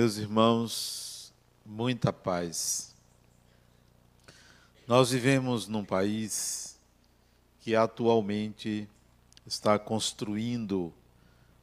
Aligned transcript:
Meus 0.00 0.16
irmãos, 0.16 1.30
muita 1.62 2.10
paz. 2.10 2.94
Nós 4.88 5.10
vivemos 5.10 5.68
num 5.68 5.84
país 5.84 6.80
que 7.60 7.76
atualmente 7.76 8.88
está 9.46 9.78
construindo 9.78 10.90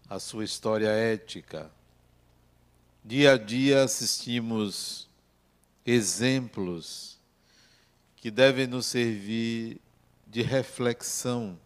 a 0.07 0.19
sua 0.19 0.45
história 0.45 0.89
ética. 0.89 1.71
Dia 3.03 3.33
a 3.33 3.37
dia 3.39 3.83
assistimos 3.83 5.09
exemplos 5.83 7.17
que 8.17 8.29
devem 8.29 8.67
nos 8.67 8.85
servir 8.85 9.81
de 10.27 10.43
reflexão, 10.43 11.57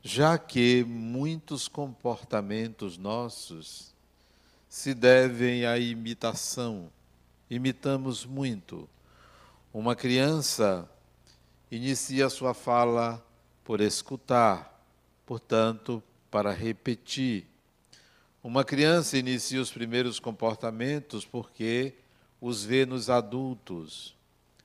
já 0.00 0.38
que 0.38 0.84
muitos 0.84 1.66
comportamentos 1.66 2.96
nossos 2.96 3.90
se 4.70 4.94
devem 4.94 5.66
à 5.66 5.76
imitação. 5.76 6.92
Imitamos 7.50 8.24
muito. 8.24 8.88
Uma 9.74 9.96
criança 9.96 10.88
inicia 11.68 12.30
sua 12.30 12.54
fala 12.54 13.20
por 13.64 13.80
escutar, 13.80 14.80
portanto, 15.26 16.00
para 16.30 16.52
repetir. 16.52 17.46
Uma 18.44 18.62
criança 18.64 19.18
inicia 19.18 19.60
os 19.60 19.72
primeiros 19.72 20.20
comportamentos 20.20 21.24
porque 21.24 21.94
os 22.40 22.62
vê 22.62 22.86
nos 22.86 23.10
adultos. 23.10 24.14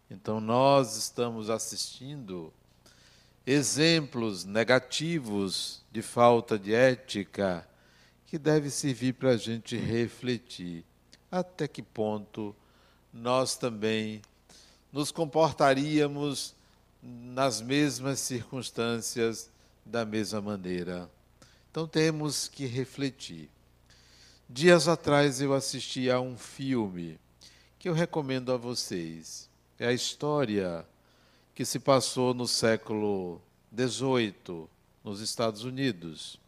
Então, 0.09 0.39
nós 0.39 0.97
estamos 0.97 1.49
assistindo 1.49 2.53
exemplos 3.43 4.45
negativos 4.45 5.83
de 5.91 6.03
falta 6.03 6.59
de 6.59 6.75
ética 6.75 7.67
que 8.25 8.37
deve 8.37 8.69
servir 8.69 9.13
para 9.13 9.31
a 9.31 9.37
gente 9.37 9.77
refletir 9.77 10.83
até 11.31 11.67
que 11.67 11.81
ponto 11.81 12.55
nós 13.11 13.55
também 13.55 14.21
nos 14.91 15.11
comportaríamos 15.11 16.55
nas 17.01 17.61
mesmas 17.61 18.19
circunstâncias 18.19 19.49
da 19.85 20.05
mesma 20.05 20.41
maneira. 20.41 21.09
Então 21.69 21.87
temos 21.87 22.47
que 22.47 22.65
refletir. 22.65 23.49
Dias 24.49 24.87
atrás 24.87 25.41
eu 25.41 25.53
assisti 25.53 26.09
a 26.09 26.19
um 26.19 26.37
filme 26.37 27.19
que 27.77 27.89
eu 27.89 27.93
recomendo 27.93 28.51
a 28.51 28.57
vocês. 28.57 29.49
É 29.77 29.87
a 29.87 29.93
história 29.93 30.85
que 31.53 31.65
se 31.65 31.79
passou 31.79 32.33
no 32.33 32.47
século 32.47 33.41
XVIII, 33.75 34.67
nos 35.03 35.19
Estados 35.19 35.63
Unidos 35.63 36.39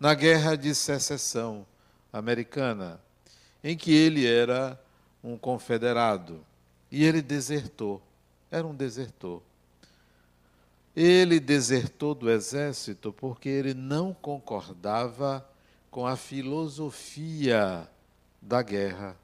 na 0.00 0.14
Guerra 0.14 0.56
de 0.56 0.74
Secessão 0.74 1.66
Americana, 2.10 2.98
em 3.62 3.76
que 3.76 3.92
ele 3.92 4.26
era 4.26 4.80
um 5.22 5.36
confederado 5.36 6.42
e 6.90 7.04
ele 7.04 7.20
desertou. 7.20 8.00
Era 8.50 8.66
um 8.66 8.74
desertor. 8.74 9.42
Ele 10.96 11.38
desertou 11.38 12.14
do 12.14 12.30
exército 12.30 13.12
porque 13.12 13.48
ele 13.50 13.74
não 13.74 14.14
concordava 14.14 15.46
com 15.90 16.06
a 16.06 16.16
filosofia 16.16 17.86
da 18.40 18.62
guerra. 18.62 19.14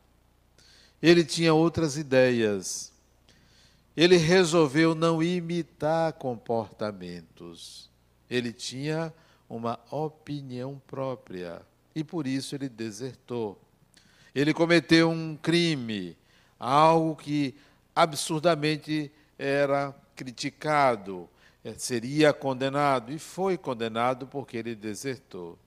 Ele 1.03 1.25
tinha 1.25 1.55
outras 1.55 1.97
ideias. 1.97 2.93
Ele 3.97 4.17
resolveu 4.17 4.95
não 4.95 5.23
imitar 5.23 6.13
comportamentos. 6.13 7.91
Ele 8.29 8.53
tinha 8.53 9.13
uma 9.49 9.79
opinião 9.91 10.81
própria 10.87 11.63
e 11.95 12.05
por 12.05 12.27
isso 12.27 12.55
ele 12.55 12.69
desertou. 12.69 13.59
Ele 14.35 14.53
cometeu 14.53 15.11
um 15.11 15.37
crime, 15.37 16.17
algo 16.59 17.17
que 17.17 17.55
absurdamente 17.95 19.11
era 19.39 19.95
criticado, 20.15 21.29
eh, 21.65 21.75
seria 21.79 22.33
condenado 22.33 23.13
e 23.13 23.19
foi 23.19 23.57
condenado 23.57 24.27
porque 24.27 24.59
ele 24.59 24.75
desertou. 24.75 25.59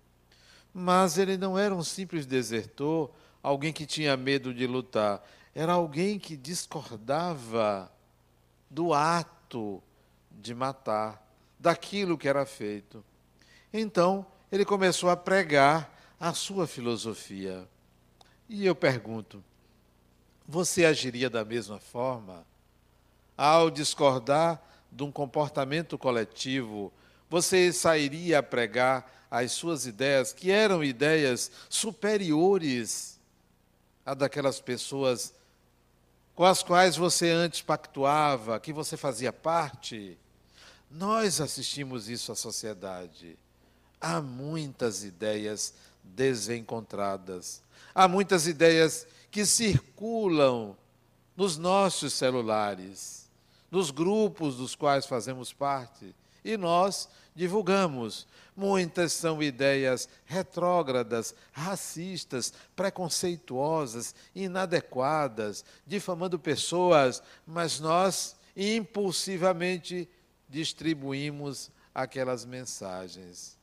Mas 0.71 1.17
ele 1.17 1.35
não 1.35 1.57
era 1.57 1.73
um 1.73 1.83
simples 1.83 2.27
desertor, 2.27 3.09
alguém 3.41 3.73
que 3.73 3.85
tinha 3.87 4.15
medo 4.15 4.53
de 4.53 4.67
lutar, 4.67 5.23
era 5.55 5.73
alguém 5.73 6.19
que 6.19 6.37
discordava 6.37 7.91
do 8.69 8.93
ato 8.93 9.81
de 10.31 10.53
matar, 10.53 11.27
daquilo 11.59 12.17
que 12.17 12.27
era 12.27 12.45
feito. 12.45 13.03
Então, 13.71 14.25
ele 14.51 14.65
começou 14.65 15.09
a 15.09 15.17
pregar 15.17 15.95
a 16.19 16.33
sua 16.33 16.67
filosofia. 16.67 17.67
E 18.47 18.65
eu 18.65 18.75
pergunto: 18.75 19.43
você 20.47 20.85
agiria 20.85 21.29
da 21.29 21.45
mesma 21.45 21.79
forma? 21.79 22.45
Ao 23.37 23.69
discordar 23.69 24.61
de 24.91 25.03
um 25.03 25.11
comportamento 25.11 25.97
coletivo, 25.97 26.91
você 27.29 27.71
sairia 27.71 28.39
a 28.39 28.43
pregar 28.43 29.27
as 29.29 29.51
suas 29.51 29.85
ideias, 29.85 30.33
que 30.33 30.49
eram 30.49 30.83
ideias 30.83 31.51
superiores 31.69 33.19
a 34.03 34.15
daquelas 34.15 34.59
pessoas 34.59 35.33
com 36.33 36.45
as 36.45 36.63
quais 36.63 36.95
você 36.95 37.29
antes 37.29 37.61
pactuava, 37.61 38.59
que 38.61 38.71
você 38.71 38.95
fazia 38.95 39.31
parte? 39.31 40.17
Nós 40.89 41.41
assistimos 41.41 42.07
isso 42.07 42.31
à 42.31 42.35
sociedade. 42.35 43.37
Há 43.99 44.21
muitas 44.21 45.03
ideias 45.03 45.73
desencontradas. 46.03 47.61
Há 47.93 48.07
muitas 48.07 48.47
ideias 48.47 49.05
que 49.29 49.45
circulam 49.45 50.75
nos 51.35 51.57
nossos 51.57 52.13
celulares, 52.13 53.29
nos 53.71 53.91
grupos 53.91 54.57
dos 54.57 54.75
quais 54.75 55.05
fazemos 55.05 55.53
parte, 55.53 56.15
e 56.43 56.57
nós 56.57 57.09
divulgamos. 57.35 58.27
Muitas 58.55 59.13
são 59.13 59.41
ideias 59.41 60.09
retrógradas, 60.25 61.33
racistas, 61.53 62.53
preconceituosas, 62.75 64.13
inadequadas, 64.35 65.63
difamando 65.85 66.37
pessoas, 66.37 67.23
mas 67.47 67.79
nós 67.79 68.35
impulsivamente 68.55 70.09
distribuímos 70.49 71.71
aquelas 71.93 72.43
mensagens. 72.43 73.58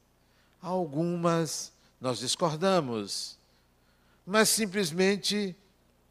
Algumas 0.66 1.72
nós 2.00 2.18
discordamos, 2.18 3.38
mas 4.26 4.48
simplesmente 4.48 5.54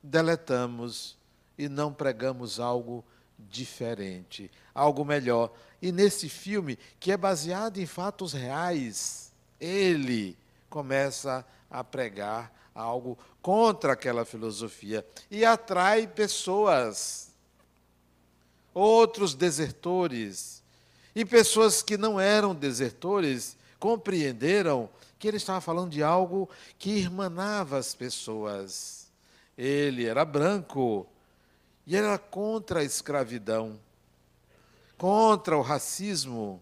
deletamos 0.01 1.17
e 1.57 1.67
não 1.67 1.93
pregamos 1.93 2.57
algo 2.57 3.03
diferente, 3.37 4.49
algo 4.73 5.03
melhor. 5.03 5.51
E 5.81 5.91
nesse 5.91 6.29
filme, 6.29 6.79
que 7.01 7.11
é 7.11 7.17
baseado 7.17 7.79
em 7.79 7.85
fatos 7.85 8.31
reais, 8.31 9.29
ele 9.59 10.37
começa 10.69 11.45
a 11.69 11.83
pregar 11.83 12.49
algo 12.73 13.19
contra 13.41 13.91
aquela 13.91 14.23
filosofia 14.23 15.05
e 15.29 15.43
atrai 15.43 16.07
pessoas, 16.07 17.29
outros 18.73 19.35
desertores, 19.35 20.63
e 21.13 21.25
pessoas 21.25 21.81
que 21.81 21.97
não 21.97 22.17
eram 22.17 22.55
desertores 22.55 23.57
compreenderam 23.85 24.89
que 25.19 25.27
ele 25.27 25.37
estava 25.37 25.61
falando 25.61 25.91
de 25.91 26.01
algo 26.01 26.49
que 26.79 26.89
irmanava 26.89 27.77
as 27.77 27.93
pessoas. 27.93 29.11
Ele 29.55 30.07
era 30.07 30.25
branco 30.25 31.05
e 31.85 31.95
era 31.95 32.17
contra 32.17 32.79
a 32.79 32.83
escravidão, 32.83 33.79
contra 34.97 35.55
o 35.55 35.61
racismo. 35.61 36.59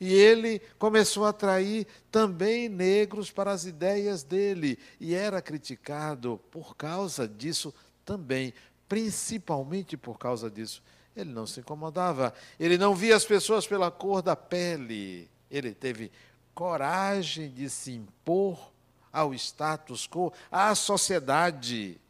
E 0.00 0.12
ele 0.12 0.60
começou 0.80 1.26
a 1.26 1.28
atrair 1.28 1.86
também 2.10 2.68
negros 2.68 3.30
para 3.30 3.52
as 3.52 3.64
ideias 3.64 4.24
dele 4.24 4.76
e 4.98 5.14
era 5.14 5.40
criticado 5.40 6.40
por 6.50 6.74
causa 6.74 7.28
disso 7.28 7.72
também, 8.04 8.52
principalmente 8.88 9.96
por 9.96 10.18
causa 10.18 10.50
disso. 10.50 10.82
Ele 11.14 11.30
não 11.30 11.46
se 11.46 11.60
incomodava, 11.60 12.34
ele 12.58 12.76
não 12.76 12.96
via 12.96 13.14
as 13.14 13.24
pessoas 13.24 13.64
pela 13.64 13.92
cor 13.92 14.20
da 14.22 14.34
pele. 14.34 15.30
Ele 15.48 15.74
teve 15.74 16.10
coragem 16.54 17.50
de 17.50 17.68
se 17.68 17.92
impor 17.92 18.72
ao 19.12 19.34
status 19.34 20.06
quo, 20.06 20.32
à 20.50 20.74
sociedade. 20.74 22.00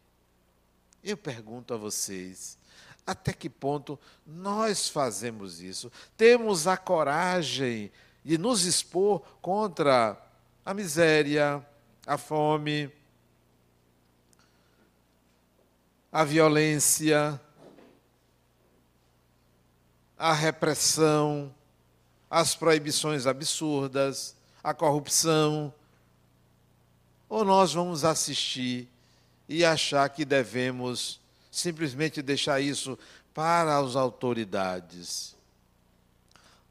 Eu 1.03 1.17
pergunto 1.17 1.73
a 1.73 1.77
vocês, 1.77 2.57
até 3.05 3.33
que 3.33 3.49
ponto 3.49 3.99
nós 4.25 4.87
fazemos 4.87 5.61
isso? 5.61 5.91
Temos 6.15 6.67
a 6.67 6.77
coragem 6.77 7.91
de 8.23 8.37
nos 8.37 8.63
expor 8.63 9.19
contra 9.41 10.17
a 10.65 10.73
miséria, 10.73 11.65
a 12.07 12.17
fome, 12.17 12.89
a 16.09 16.23
violência, 16.23 17.39
a 20.17 20.31
repressão, 20.31 21.53
as 22.33 22.55
proibições 22.55 23.27
absurdas, 23.27 24.35
a 24.63 24.73
corrupção, 24.73 25.71
ou 27.29 27.45
nós 27.45 27.73
vamos 27.73 28.03
assistir 28.03 28.89
e 29.47 29.63
achar 29.63 30.09
que 30.09 30.25
devemos 30.25 31.19
simplesmente 31.51 32.23
deixar 32.23 32.59
isso 32.59 32.97
para 33.35 33.77
as 33.77 33.95
autoridades. 33.95 35.35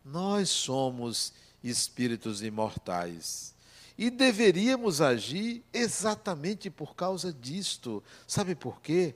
Nós 0.04 0.50
somos 0.50 1.32
espíritos 1.62 2.42
imortais 2.42 3.54
e 3.96 4.10
deveríamos 4.10 5.00
agir 5.00 5.62
exatamente 5.72 6.70
por 6.70 6.96
causa 6.96 7.32
disto. 7.32 8.02
Sabe 8.26 8.56
por 8.56 8.80
quê? 8.80 9.14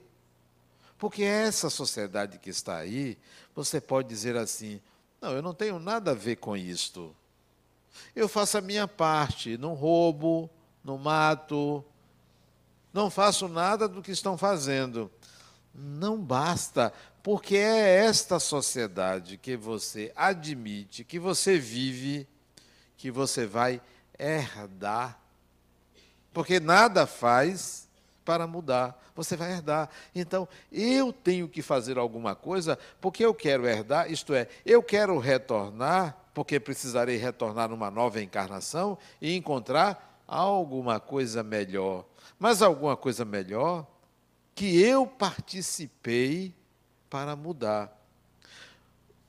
Porque 0.97 1.25
essa 1.25 1.69
sociedade 1.69 2.39
que 2.39 2.51
está 2.51 2.77
aí, 2.77 3.19
você 3.53 3.81
pode 3.81 4.09
dizer 4.09 4.37
assim: 4.37 4.81
não, 5.21 5.33
eu 5.33 5.43
não 5.43 5.55
tenho 5.55 5.79
nada 5.79 6.13
a 6.13 6.15
ver 6.15 6.37
com 6.37 6.57
isto. 6.57 7.15
Eu 8.15 8.29
faço 8.29 8.59
a 8.59 8.61
minha 8.61 8.87
parte, 8.87 9.57
não 9.57 9.75
roubo, 9.75 10.51
não 10.85 10.99
mato, 10.99 11.85
não 12.93 13.11
faço 13.11 13.49
nada 13.49 13.89
do 13.89 14.03
que 14.03 14.11
estão 14.11 14.39
fazendo. 14.39 15.11
Não 15.75 16.19
basta, 16.19 16.93
porque 17.23 17.57
é 17.57 18.05
esta 18.05 18.39
sociedade 18.39 19.37
que 19.37 19.57
você 19.57 20.13
admite, 20.17 21.05
que 21.05 21.19
você 21.19 21.59
vive, 21.59 22.27
que 22.97 23.11
você 23.11 23.47
vai 23.47 23.83
herdar. 24.19 25.21
Porque 26.33 26.61
nada 26.61 27.07
faz 27.07 27.86
para 28.27 28.45
mudar, 28.47 29.01
você 29.15 29.37
vai 29.37 29.53
herdar. 29.53 29.89
Então, 30.13 30.49
eu 30.71 31.13
tenho 31.13 31.49
que 31.49 31.63
fazer 31.63 31.97
alguma 31.97 32.35
coisa 32.35 32.77
porque 33.01 33.25
eu 33.25 33.33
quero 33.33 33.67
herdar, 33.67 34.11
isto 34.11 34.35
é, 34.35 34.49
eu 34.67 34.83
quero 34.83 35.17
retornar, 35.19 36.15
porque 36.35 36.61
precisarei 36.61 37.17
retornar 37.17 37.71
numa 37.71 37.91
nova 37.91 38.21
encarnação 38.21 38.99
e 39.23 39.35
encontrar 39.35 40.21
alguma 40.27 40.99
coisa 40.99 41.43
melhor. 41.43 42.05
Mas 42.39 42.61
alguma 42.61 42.97
coisa 42.97 43.25
melhor 43.25 43.87
que 44.55 44.83
eu 44.83 45.07
participei 45.07 46.53
para 47.09 47.37
mudar. 47.37 47.97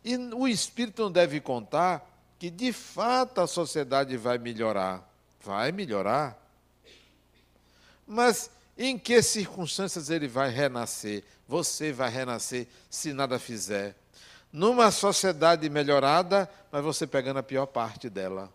E 0.03 0.17
o 0.17 0.47
Espírito 0.47 1.03
não 1.03 1.11
deve 1.11 1.39
contar 1.39 2.03
que 2.39 2.49
de 2.49 2.73
fato 2.73 3.41
a 3.41 3.47
sociedade 3.47 4.17
vai 4.17 4.37
melhorar. 4.37 5.07
Vai 5.41 5.71
melhorar. 5.71 6.35
Mas 8.07 8.49
em 8.77 8.97
que 8.97 9.21
circunstâncias 9.21 10.09
ele 10.09 10.27
vai 10.27 10.49
renascer? 10.49 11.23
Você 11.47 11.91
vai 11.91 12.09
renascer 12.09 12.67
se 12.89 13.13
nada 13.13 13.39
fizer. 13.39 13.95
Numa 14.51 14.91
sociedade 14.91 15.69
melhorada, 15.69 16.49
mas 16.71 16.83
você 16.83 17.07
pegando 17.07 17.39
a 17.39 17.43
pior 17.43 17.65
parte 17.65 18.09
dela. 18.09 18.51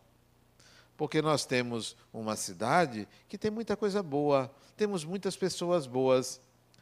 Porque 0.96 1.20
nós 1.20 1.44
temos 1.44 1.96
uma 2.12 2.36
cidade 2.36 3.08
que 3.28 3.36
tem 3.36 3.50
muita 3.50 3.76
coisa 3.76 4.02
boa, 4.02 4.50
temos 4.76 5.04
muitas 5.04 5.36
pessoas 5.36 5.86
boas, 5.86 6.40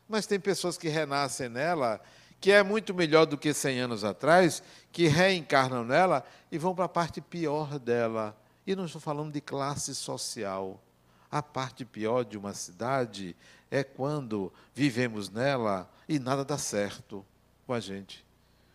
mas 0.08 0.26
tem 0.26 0.38
pessoas 0.38 0.76
que 0.76 0.88
renascem 0.88 1.48
nela 1.48 2.00
que 2.40 2.50
é 2.50 2.62
muito 2.62 2.94
melhor 2.94 3.26
do 3.26 3.36
que 3.36 3.52
100 3.52 3.80
anos 3.80 4.02
atrás, 4.02 4.62
que 4.90 5.06
reencarnam 5.06 5.84
nela 5.84 6.24
e 6.50 6.56
vão 6.56 6.74
para 6.74 6.86
a 6.86 6.88
parte 6.88 7.20
pior 7.20 7.78
dela. 7.78 8.34
E 8.66 8.74
não 8.74 8.86
estou 8.86 9.00
falando 9.00 9.30
de 9.30 9.40
classe 9.40 9.94
social. 9.94 10.80
A 11.30 11.42
parte 11.42 11.84
pior 11.84 12.24
de 12.24 12.36
uma 12.36 12.54
cidade 12.54 13.36
é 13.70 13.84
quando 13.84 14.52
vivemos 14.74 15.30
nela 15.30 15.88
e 16.08 16.18
nada 16.18 16.44
dá 16.44 16.58
certo 16.58 17.24
com 17.66 17.72
a 17.72 17.80
gente. 17.80 18.24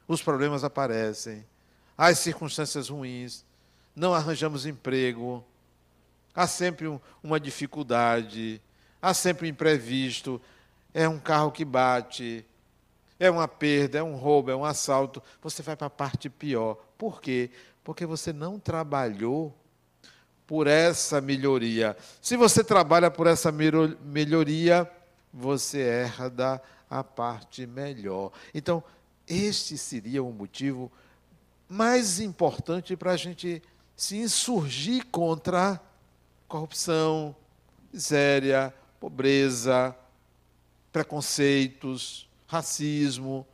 Os 0.07 0.21
problemas 0.21 0.63
aparecem, 0.63 1.45
as 1.97 2.19
circunstâncias 2.19 2.89
ruins, 2.89 3.43
não 3.95 4.13
arranjamos 4.13 4.65
emprego, 4.65 5.43
há 6.33 6.47
sempre 6.47 6.87
um, 6.87 6.99
uma 7.23 7.39
dificuldade, 7.39 8.61
há 9.01 9.13
sempre 9.13 9.47
um 9.47 9.49
imprevisto, 9.49 10.41
é 10.93 11.09
um 11.09 11.19
carro 11.19 11.51
que 11.51 11.65
bate, 11.65 12.45
é 13.19 13.29
uma 13.29 13.47
perda, 13.47 13.97
é 13.97 14.03
um 14.03 14.15
roubo, 14.15 14.51
é 14.51 14.55
um 14.55 14.65
assalto, 14.65 15.21
você 15.41 15.61
vai 15.61 15.75
para 15.75 15.87
a 15.87 15.89
parte 15.89 16.29
pior. 16.29 16.75
Por 16.97 17.21
quê? 17.21 17.49
Porque 17.83 18.05
você 18.05 18.31
não 18.31 18.59
trabalhou 18.59 19.55
por 20.47 20.67
essa 20.67 21.19
melhoria. 21.19 21.97
Se 22.21 22.37
você 22.37 22.63
trabalha 22.63 23.09
por 23.09 23.27
essa 23.27 23.51
melhoria, 23.51 24.89
você 25.33 25.79
herda 25.79 26.61
a 26.89 27.03
parte 27.03 27.65
melhor. 27.65 28.31
Então, 28.53 28.83
este 29.27 29.77
seria 29.77 30.23
o 30.23 30.31
motivo 30.31 30.91
mais 31.67 32.19
importante 32.19 32.95
para 32.95 33.11
a 33.11 33.17
gente 33.17 33.61
se 33.95 34.17
insurgir 34.17 35.05
contra 35.07 35.81
corrupção, 36.47 37.35
miséria, 37.91 38.73
pobreza, 38.99 39.95
preconceitos, 40.91 42.29
racismo, 42.47 43.45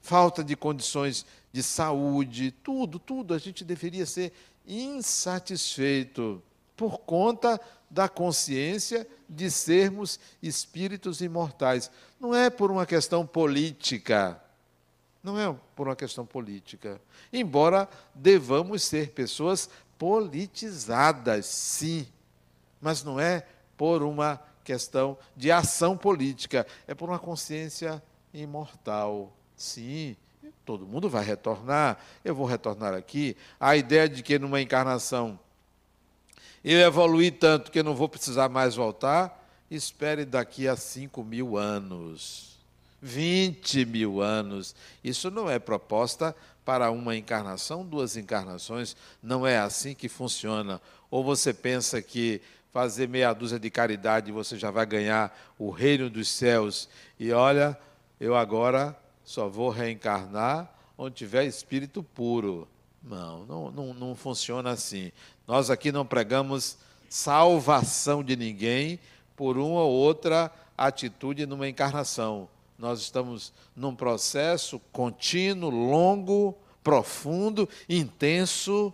falta 0.00 0.42
de 0.42 0.56
condições 0.56 1.26
de 1.52 1.62
saúde, 1.62 2.50
tudo, 2.50 2.98
tudo. 2.98 3.34
A 3.34 3.38
gente 3.38 3.64
deveria 3.64 4.06
ser 4.06 4.32
insatisfeito 4.70 6.40
por 6.76 7.00
conta 7.00 7.60
da 7.90 8.08
consciência 8.08 9.06
de 9.28 9.50
sermos 9.50 10.20
espíritos 10.40 11.20
imortais. 11.20 11.90
Não 12.20 12.34
é 12.34 12.48
por 12.48 12.70
uma 12.70 12.86
questão 12.86 13.26
política. 13.26 14.40
Não 15.22 15.38
é 15.38 15.54
por 15.74 15.88
uma 15.88 15.96
questão 15.96 16.24
política. 16.24 17.00
Embora 17.32 17.88
devamos 18.14 18.84
ser 18.84 19.10
pessoas 19.10 19.68
politizadas, 19.98 21.46
sim, 21.46 22.06
mas 22.80 23.02
não 23.02 23.20
é 23.20 23.44
por 23.76 24.02
uma 24.02 24.40
questão 24.64 25.18
de 25.36 25.50
ação 25.50 25.96
política, 25.96 26.66
é 26.86 26.94
por 26.94 27.08
uma 27.08 27.18
consciência 27.18 28.02
imortal. 28.32 29.32
Sim, 29.56 30.16
todo 30.64 30.86
mundo 30.86 31.08
vai 31.08 31.24
retornar, 31.24 31.98
eu 32.24 32.34
vou 32.34 32.46
retornar 32.46 32.94
aqui. 32.94 33.36
A 33.58 33.76
ideia 33.76 34.08
de 34.08 34.22
que 34.22 34.38
numa 34.38 34.60
encarnação 34.60 35.38
eu 36.62 36.78
evoluí 36.78 37.30
tanto 37.30 37.70
que 37.70 37.82
não 37.82 37.94
vou 37.94 38.08
precisar 38.08 38.48
mais 38.50 38.74
voltar, 38.74 39.48
espere 39.70 40.26
daqui 40.26 40.68
a 40.68 40.76
5 40.76 41.24
mil 41.24 41.56
anos, 41.56 42.58
20 43.00 43.86
mil 43.86 44.20
anos. 44.20 44.74
Isso 45.02 45.30
não 45.30 45.50
é 45.50 45.58
proposta 45.58 46.36
para 46.62 46.90
uma 46.90 47.16
encarnação, 47.16 47.84
duas 47.84 48.14
encarnações, 48.16 48.94
não 49.22 49.46
é 49.46 49.58
assim 49.58 49.94
que 49.94 50.08
funciona. 50.08 50.80
Ou 51.10 51.24
você 51.24 51.54
pensa 51.54 52.02
que 52.02 52.42
fazer 52.70 53.08
meia 53.08 53.32
dúzia 53.32 53.58
de 53.58 53.70
caridade, 53.70 54.30
você 54.30 54.58
já 54.58 54.70
vai 54.70 54.84
ganhar 54.84 55.36
o 55.58 55.70
reino 55.70 56.10
dos 56.10 56.28
céus. 56.28 56.90
E 57.18 57.32
olha, 57.32 57.76
eu 58.20 58.36
agora 58.36 58.96
só 59.30 59.48
vou 59.48 59.70
reencarnar 59.70 60.68
onde 60.98 61.14
tiver 61.14 61.44
espírito 61.44 62.02
puro. 62.02 62.66
Não, 63.00 63.46
não, 63.46 63.70
não, 63.70 63.94
não 63.94 64.14
funciona 64.16 64.70
assim. 64.70 65.12
Nós 65.46 65.70
aqui 65.70 65.92
não 65.92 66.04
pregamos 66.04 66.76
salvação 67.08 68.24
de 68.24 68.34
ninguém 68.34 68.98
por 69.36 69.56
uma 69.56 69.82
ou 69.82 69.92
outra 69.92 70.50
atitude 70.76 71.46
numa 71.46 71.68
encarnação. 71.68 72.48
Nós 72.76 72.98
estamos 72.98 73.52
num 73.76 73.94
processo 73.94 74.80
contínuo, 74.90 75.70
longo, 75.70 76.58
profundo, 76.82 77.68
intenso 77.88 78.92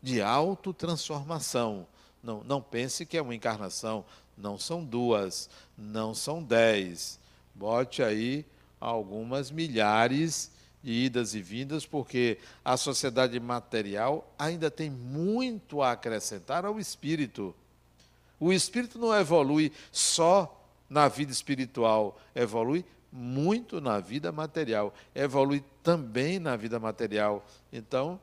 de 0.00 0.22
autotransformação. 0.22 1.84
Não, 2.22 2.44
não 2.44 2.62
pense 2.62 3.04
que 3.04 3.16
é 3.16 3.22
uma 3.22 3.34
encarnação. 3.34 4.04
Não 4.38 4.56
são 4.56 4.84
duas, 4.84 5.50
não 5.76 6.14
são 6.14 6.40
dez. 6.40 7.18
Bote 7.56 8.04
aí 8.04 8.46
algumas 8.88 9.50
milhares 9.50 10.50
de 10.82 10.92
idas 10.92 11.34
e 11.34 11.40
vindas, 11.40 11.86
porque 11.86 12.38
a 12.64 12.76
sociedade 12.76 13.38
material 13.40 14.30
ainda 14.38 14.70
tem 14.70 14.90
muito 14.90 15.82
a 15.82 15.92
acrescentar 15.92 16.64
ao 16.64 16.78
espírito. 16.78 17.54
O 18.38 18.52
espírito 18.52 18.98
não 18.98 19.14
evolui 19.14 19.72
só 19.90 20.62
na 20.88 21.08
vida 21.08 21.32
espiritual, 21.32 22.20
evolui 22.34 22.84
muito 23.10 23.80
na 23.80 24.00
vida 24.00 24.30
material, 24.30 24.92
evolui 25.14 25.64
também 25.82 26.38
na 26.38 26.56
vida 26.56 26.78
material. 26.78 27.46
Então, 27.72 28.20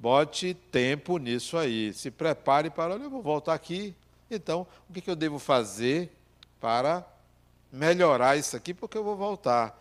Bote 0.00 0.54
tempo 0.54 1.18
nisso 1.18 1.58
aí. 1.58 1.92
Se 1.92 2.10
prepare 2.10 2.70
para, 2.70 2.94
olha, 2.94 3.02
eu 3.02 3.10
vou 3.10 3.20
voltar 3.20 3.52
aqui. 3.52 3.94
Então, 4.30 4.66
o 4.88 4.94
que, 4.94 5.10
eu 5.10 5.14
devo 5.14 5.38
fazer 5.38 6.10
para 6.58 7.06
melhorar 7.72 8.36
isso 8.36 8.56
aqui? 8.56 8.74
Porque 8.74 8.96
eu 8.96 9.04
vou 9.04 9.16
voltar. 9.16 9.76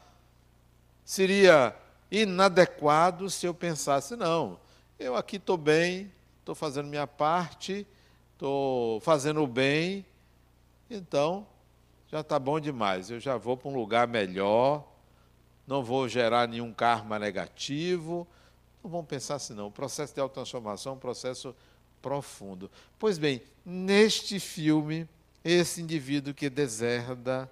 Seria 1.04 1.76
inadequado 2.12 3.30
se 3.30 3.46
eu 3.46 3.54
pensasse, 3.54 4.16
não, 4.16 4.60
eu 4.98 5.16
aqui 5.16 5.38
estou 5.38 5.58
bem, 5.58 6.12
estou 6.40 6.56
fazendo 6.56 6.88
minha 6.88 7.08
parte, 7.08 7.86
estou 8.34 9.00
fazendo 9.02 9.42
o 9.44 9.48
bem, 9.48 10.06
então 10.90 11.48
já 12.08 12.22
está 12.22 12.38
bom 12.40 12.60
demais. 12.60 13.10
Eu 13.10 13.20
já 13.20 13.38
vou 13.38 13.56
para 13.56 13.70
um 13.70 13.76
lugar 13.76 14.08
melhor, 14.08 14.88
não 15.68 15.84
vou 15.84 16.08
gerar 16.08 16.48
nenhum 16.48 16.74
karma 16.74 17.20
negativo 17.20 18.28
não 18.84 18.90
vamos 18.90 19.08
pensar 19.08 19.36
assim, 19.36 19.54
não. 19.54 19.68
O 19.68 19.72
processo 19.72 20.14
de 20.14 20.22
autotransformação 20.22 20.94
é 20.94 20.96
um 20.96 21.00
processo 21.00 21.56
profundo. 22.02 22.72
Pois 22.98 23.18
bem, 23.18 23.42
neste 23.66 24.40
filme, 24.40 25.08
esse 25.44 25.82
indivíduo 25.82 26.34
que 26.34 26.50
deserda, 26.50 27.50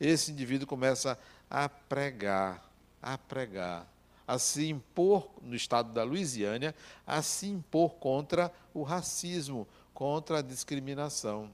esse 0.00 0.30
indivíduo 0.30 0.66
começa 0.66 1.18
a 1.50 1.68
pregar, 1.68 2.62
a 3.02 3.16
pregar, 3.16 3.86
a 4.26 4.38
se 4.38 4.68
impor 4.68 5.28
no 5.42 5.54
estado 5.54 5.92
da 5.92 6.04
Louisiana, 6.04 6.74
a 7.06 7.22
se 7.22 7.46
impor 7.46 7.94
contra 7.94 8.52
o 8.74 8.82
racismo, 8.82 9.66
contra 9.94 10.38
a 10.38 10.42
discriminação. 10.42 11.50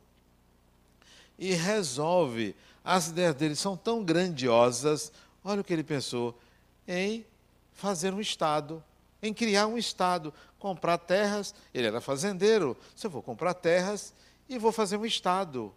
E 1.38 1.52
resolve, 1.52 2.54
as 2.84 3.08
ideias 3.08 3.34
dele 3.34 3.56
são 3.56 3.76
tão 3.76 4.04
grandiosas, 4.04 5.12
olha 5.42 5.60
o 5.60 5.64
que 5.64 5.72
ele 5.72 5.84
pensou, 5.84 6.38
em 6.86 7.24
fazer 7.72 8.14
um 8.14 8.20
Estado, 8.20 8.82
em 9.22 9.32
criar 9.32 9.66
um 9.66 9.76
Estado, 9.76 10.32
comprar 10.58 10.98
terras. 10.98 11.54
Ele 11.72 11.86
era 11.86 12.00
fazendeiro. 12.00 12.76
Se 12.94 13.06
eu 13.06 13.10
vou 13.10 13.22
comprar 13.22 13.54
terras 13.54 14.14
e 14.48 14.58
vou 14.58 14.72
fazer 14.72 14.96
um 14.96 15.04
Estado. 15.04 15.72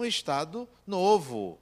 Um 0.00 0.04
Estado 0.06 0.66
novo. 0.86 1.58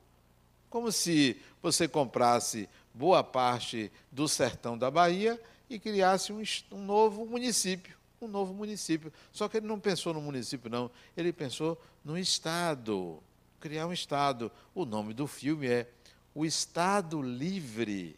Como 0.71 0.92
se 0.92 1.42
você 1.61 1.88
comprasse 1.88 2.68
boa 2.95 3.25
parte 3.25 3.90
do 4.12 4.28
sertão 4.28 4.78
da 4.78 4.88
Bahia 4.92 5.40
e 5.68 5.76
criasse 5.76 6.33
um, 6.33 6.40
um 6.71 6.85
novo 6.85 7.26
município. 7.26 7.97
Um 8.21 8.28
novo 8.28 8.54
município. 8.54 9.12
Só 9.33 9.49
que 9.49 9.57
ele 9.57 9.66
não 9.66 9.80
pensou 9.80 10.14
no 10.14 10.21
município, 10.21 10.71
não. 10.71 10.88
Ele 11.16 11.33
pensou 11.33 11.76
no 12.04 12.16
Estado. 12.16 13.21
Criar 13.59 13.88
um 13.88 13.92
Estado. 13.92 14.52
O 14.73 14.85
nome 14.85 15.14
do 15.14 15.26
filme 15.26 15.66
é 15.66 15.88
O 16.33 16.47
Estado 16.47 17.21
Livre 17.21 18.16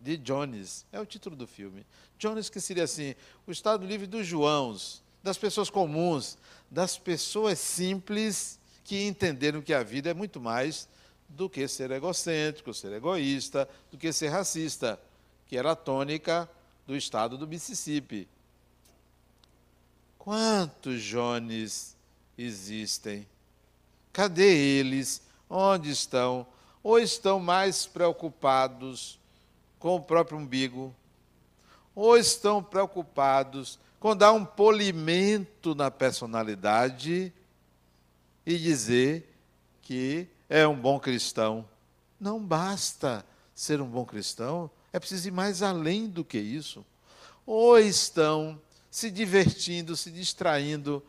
de 0.00 0.16
Jones. 0.16 0.84
É 0.90 0.98
o 0.98 1.06
título 1.06 1.36
do 1.36 1.46
filme. 1.46 1.86
Jones, 2.18 2.50
que 2.50 2.60
seria 2.60 2.82
assim: 2.82 3.14
o 3.46 3.52
Estado 3.52 3.86
Livre 3.86 4.08
dos 4.08 4.26
Joãos, 4.26 5.00
das 5.22 5.38
pessoas 5.38 5.70
comuns, 5.70 6.36
das 6.68 6.98
pessoas 6.98 7.60
simples 7.60 8.59
que 8.84 9.06
entenderam 9.06 9.62
que 9.62 9.72
a 9.72 9.82
vida 9.82 10.10
é 10.10 10.14
muito 10.14 10.40
mais 10.40 10.88
do 11.28 11.48
que 11.48 11.66
ser 11.68 11.90
egocêntrico, 11.90 12.74
ser 12.74 12.92
egoísta, 12.92 13.68
do 13.90 13.96
que 13.96 14.12
ser 14.12 14.28
racista, 14.28 15.00
que 15.46 15.56
era 15.56 15.72
a 15.72 15.76
tônica 15.76 16.48
do 16.86 16.96
estado 16.96 17.38
do 17.38 17.46
Mississippi. 17.46 18.28
Quantos 20.18 21.02
Jones 21.02 21.96
existem? 22.36 23.26
Cadê 24.12 24.78
eles? 24.78 25.22
Onde 25.48 25.90
estão? 25.90 26.46
Ou 26.82 26.98
estão 26.98 27.38
mais 27.38 27.86
preocupados 27.86 29.18
com 29.78 29.96
o 29.96 30.00
próprio 30.00 30.38
umbigo, 30.38 30.94
ou 31.94 32.16
estão 32.16 32.62
preocupados 32.62 33.78
com 33.98 34.14
dar 34.14 34.32
um 34.32 34.44
polimento 34.44 35.74
na 35.74 35.90
personalidade 35.90 37.32
e 38.44 38.56
dizer 38.58 39.36
que 39.82 40.28
é 40.48 40.66
um 40.66 40.78
bom 40.78 40.98
cristão. 40.98 41.68
Não 42.18 42.40
basta 42.40 43.24
ser 43.54 43.80
um 43.80 43.88
bom 43.88 44.04
cristão, 44.04 44.70
é 44.92 44.98
preciso 44.98 45.28
ir 45.28 45.32
mais 45.32 45.62
além 45.62 46.08
do 46.08 46.24
que 46.24 46.38
isso. 46.38 46.84
Ou 47.46 47.78
estão 47.78 48.60
se 48.90 49.10
divertindo, 49.10 49.96
se 49.96 50.10
distraindo, 50.10 51.02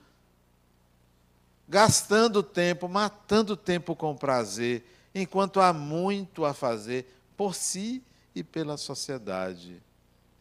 gastando 1.68 2.44
tempo, 2.44 2.88
matando 2.88 3.56
tempo 3.56 3.96
com 3.96 4.16
prazer, 4.16 4.86
enquanto 5.16 5.60
há 5.60 5.74
muito 5.74 6.46
a 6.46 6.54
fazer 6.54 7.08
por 7.36 7.56
si 7.56 8.04
e 8.36 8.44
pela 8.44 8.78
sociedade. 8.78 9.82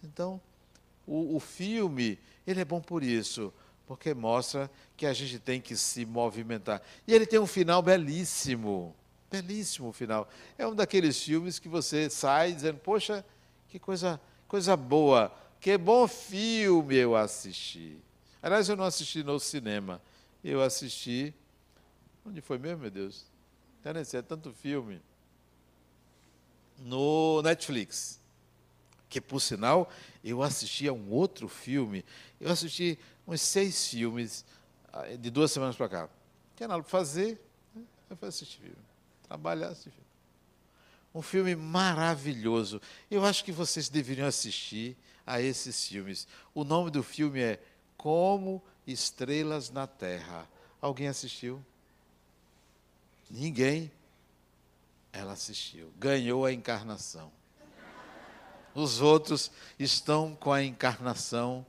Então, 0.02 0.40
o, 1.06 1.36
o 1.36 1.40
filme, 1.40 2.18
ele 2.46 2.60
é 2.60 2.64
bom 2.64 2.80
por 2.80 3.02
isso, 3.02 3.52
porque 3.90 4.14
mostra 4.14 4.70
que 4.96 5.04
a 5.04 5.12
gente 5.12 5.40
tem 5.40 5.60
que 5.60 5.76
se 5.76 6.06
movimentar. 6.06 6.80
E 7.08 7.12
ele 7.12 7.26
tem 7.26 7.40
um 7.40 7.46
final 7.46 7.82
belíssimo, 7.82 8.94
belíssimo 9.28 9.92
final. 9.92 10.28
É 10.56 10.64
um 10.64 10.76
daqueles 10.76 11.20
filmes 11.20 11.58
que 11.58 11.68
você 11.68 12.08
sai 12.08 12.52
dizendo, 12.52 12.78
poxa, 12.78 13.26
que 13.68 13.80
coisa, 13.80 14.20
coisa 14.46 14.76
boa, 14.76 15.36
que 15.60 15.76
bom 15.76 16.06
filme 16.06 16.94
eu 16.94 17.16
assisti. 17.16 17.98
Aliás, 18.40 18.68
eu 18.68 18.76
não 18.76 18.84
assisti 18.84 19.24
no 19.24 19.40
cinema, 19.40 20.00
eu 20.44 20.62
assisti. 20.62 21.34
Onde 22.24 22.40
foi 22.40 22.58
mesmo, 22.58 22.82
meu 22.82 22.92
Deus? 22.92 23.24
É 23.84 24.22
tanto 24.22 24.52
filme 24.52 25.02
no 26.78 27.42
Netflix. 27.42 28.20
Que, 29.08 29.20
por 29.20 29.40
sinal, 29.40 29.90
eu 30.22 30.40
assisti 30.40 30.86
a 30.86 30.92
um 30.92 31.10
outro 31.10 31.48
filme. 31.48 32.04
Eu 32.40 32.52
assisti 32.52 32.96
uns 33.30 33.42
seis 33.42 33.86
filmes 33.86 34.44
ah, 34.92 35.06
de 35.06 35.30
duas 35.30 35.52
semanas 35.52 35.76
para 35.76 35.88
cá. 35.88 36.08
Tinha 36.56 36.68
nada 36.68 36.82
para 36.82 36.90
fazer, 36.90 37.40
né? 37.74 37.82
eu 38.08 38.28
assistir 38.28 38.60
filme. 38.60 38.76
Trabalhar, 39.22 39.68
assistir 39.68 39.90
filme. 39.90 40.06
Um 41.14 41.22
filme 41.22 41.56
maravilhoso. 41.56 42.80
Eu 43.10 43.24
acho 43.24 43.44
que 43.44 43.52
vocês 43.52 43.88
deveriam 43.88 44.26
assistir 44.26 44.96
a 45.26 45.40
esses 45.40 45.86
filmes. 45.86 46.26
O 46.54 46.64
nome 46.64 46.90
do 46.90 47.02
filme 47.02 47.40
é 47.40 47.62
Como 47.96 48.62
Estrelas 48.86 49.70
na 49.70 49.86
Terra. 49.86 50.48
Alguém 50.80 51.08
assistiu? 51.08 51.64
Ninguém? 53.30 53.90
Ela 55.12 55.32
assistiu, 55.32 55.92
ganhou 55.98 56.44
a 56.44 56.52
encarnação. 56.52 57.32
Os 58.74 59.00
outros 59.00 59.50
estão 59.78 60.36
com 60.36 60.52
a 60.52 60.62
encarnação 60.62 61.66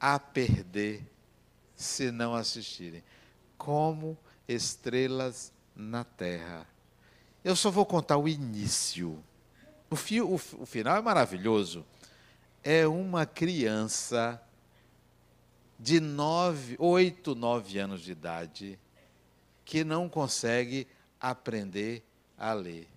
a 0.00 0.18
perder 0.18 1.06
se 1.76 2.10
não 2.10 2.34
assistirem. 2.34 3.04
Como 3.58 4.16
estrelas 4.48 5.52
na 5.76 6.02
terra. 6.04 6.66
Eu 7.44 7.54
só 7.54 7.70
vou 7.70 7.86
contar 7.86 8.16
o 8.16 8.26
início. 8.26 9.22
O, 9.90 9.94
o, 9.94 10.34
o 10.34 10.66
final 10.66 10.96
é 10.96 11.00
maravilhoso. 11.00 11.84
É 12.62 12.86
uma 12.86 13.26
criança 13.26 14.40
de 15.78 15.98
nove, 15.98 16.76
oito, 16.78 17.34
nove 17.34 17.78
anos 17.78 18.02
de 18.02 18.12
idade 18.12 18.78
que 19.64 19.82
não 19.84 20.08
consegue 20.08 20.86
aprender 21.20 22.02
a 22.36 22.52
ler. 22.52 22.88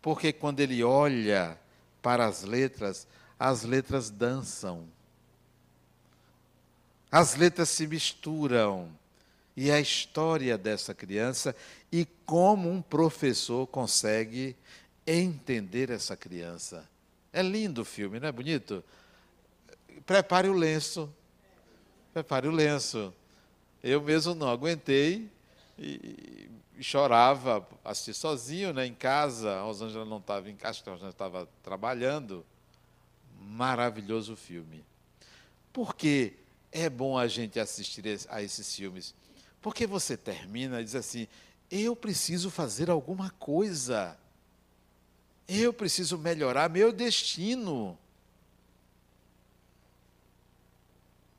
Porque 0.00 0.32
quando 0.32 0.60
ele 0.60 0.82
olha 0.82 1.58
para 2.00 2.26
as 2.26 2.42
letras, 2.42 3.06
as 3.38 3.64
letras 3.64 4.10
dançam. 4.10 4.86
As 7.14 7.36
letras 7.36 7.68
se 7.68 7.86
misturam. 7.86 8.90
E 9.56 9.70
a 9.70 9.78
história 9.78 10.58
dessa 10.58 10.92
criança 10.92 11.54
e 11.92 12.04
como 12.26 12.68
um 12.68 12.82
professor 12.82 13.68
consegue 13.68 14.56
entender 15.06 15.90
essa 15.90 16.16
criança. 16.16 16.90
É 17.32 17.40
lindo 17.40 17.82
o 17.82 17.84
filme, 17.84 18.18
não 18.18 18.26
é 18.26 18.32
bonito? 18.32 18.82
Prepare 20.04 20.48
o 20.48 20.52
lenço. 20.54 21.08
Prepare 22.12 22.48
o 22.48 22.50
lenço. 22.50 23.14
Eu 23.80 24.02
mesmo 24.02 24.34
não 24.34 24.48
aguentei 24.48 25.30
e 25.78 26.50
chorava, 26.80 27.64
assistia 27.84 28.14
sozinho 28.14 28.72
né, 28.72 28.86
em 28.86 28.94
casa. 28.94 29.52
A 29.52 29.62
Rosângela 29.62 30.04
não 30.04 30.18
estava 30.18 30.50
em 30.50 30.56
casa, 30.56 30.80
a 30.84 30.90
Rosângela 30.90 31.10
estava 31.10 31.48
trabalhando. 31.62 32.44
Maravilhoso 33.40 34.34
filme. 34.34 34.84
Por 35.72 35.94
que 35.94 36.42
é 36.74 36.90
bom 36.90 37.16
a 37.16 37.28
gente 37.28 37.58
assistir 37.60 38.04
a 38.28 38.42
esses 38.42 38.74
filmes? 38.74 39.14
Porque 39.62 39.86
você 39.86 40.16
termina 40.16 40.80
e 40.80 40.84
diz 40.84 40.96
assim: 40.96 41.28
eu 41.70 41.96
preciso 41.96 42.50
fazer 42.50 42.90
alguma 42.90 43.30
coisa. 43.30 44.18
Eu 45.48 45.72
preciso 45.72 46.18
melhorar 46.18 46.68
meu 46.68 46.92
destino. 46.92 47.96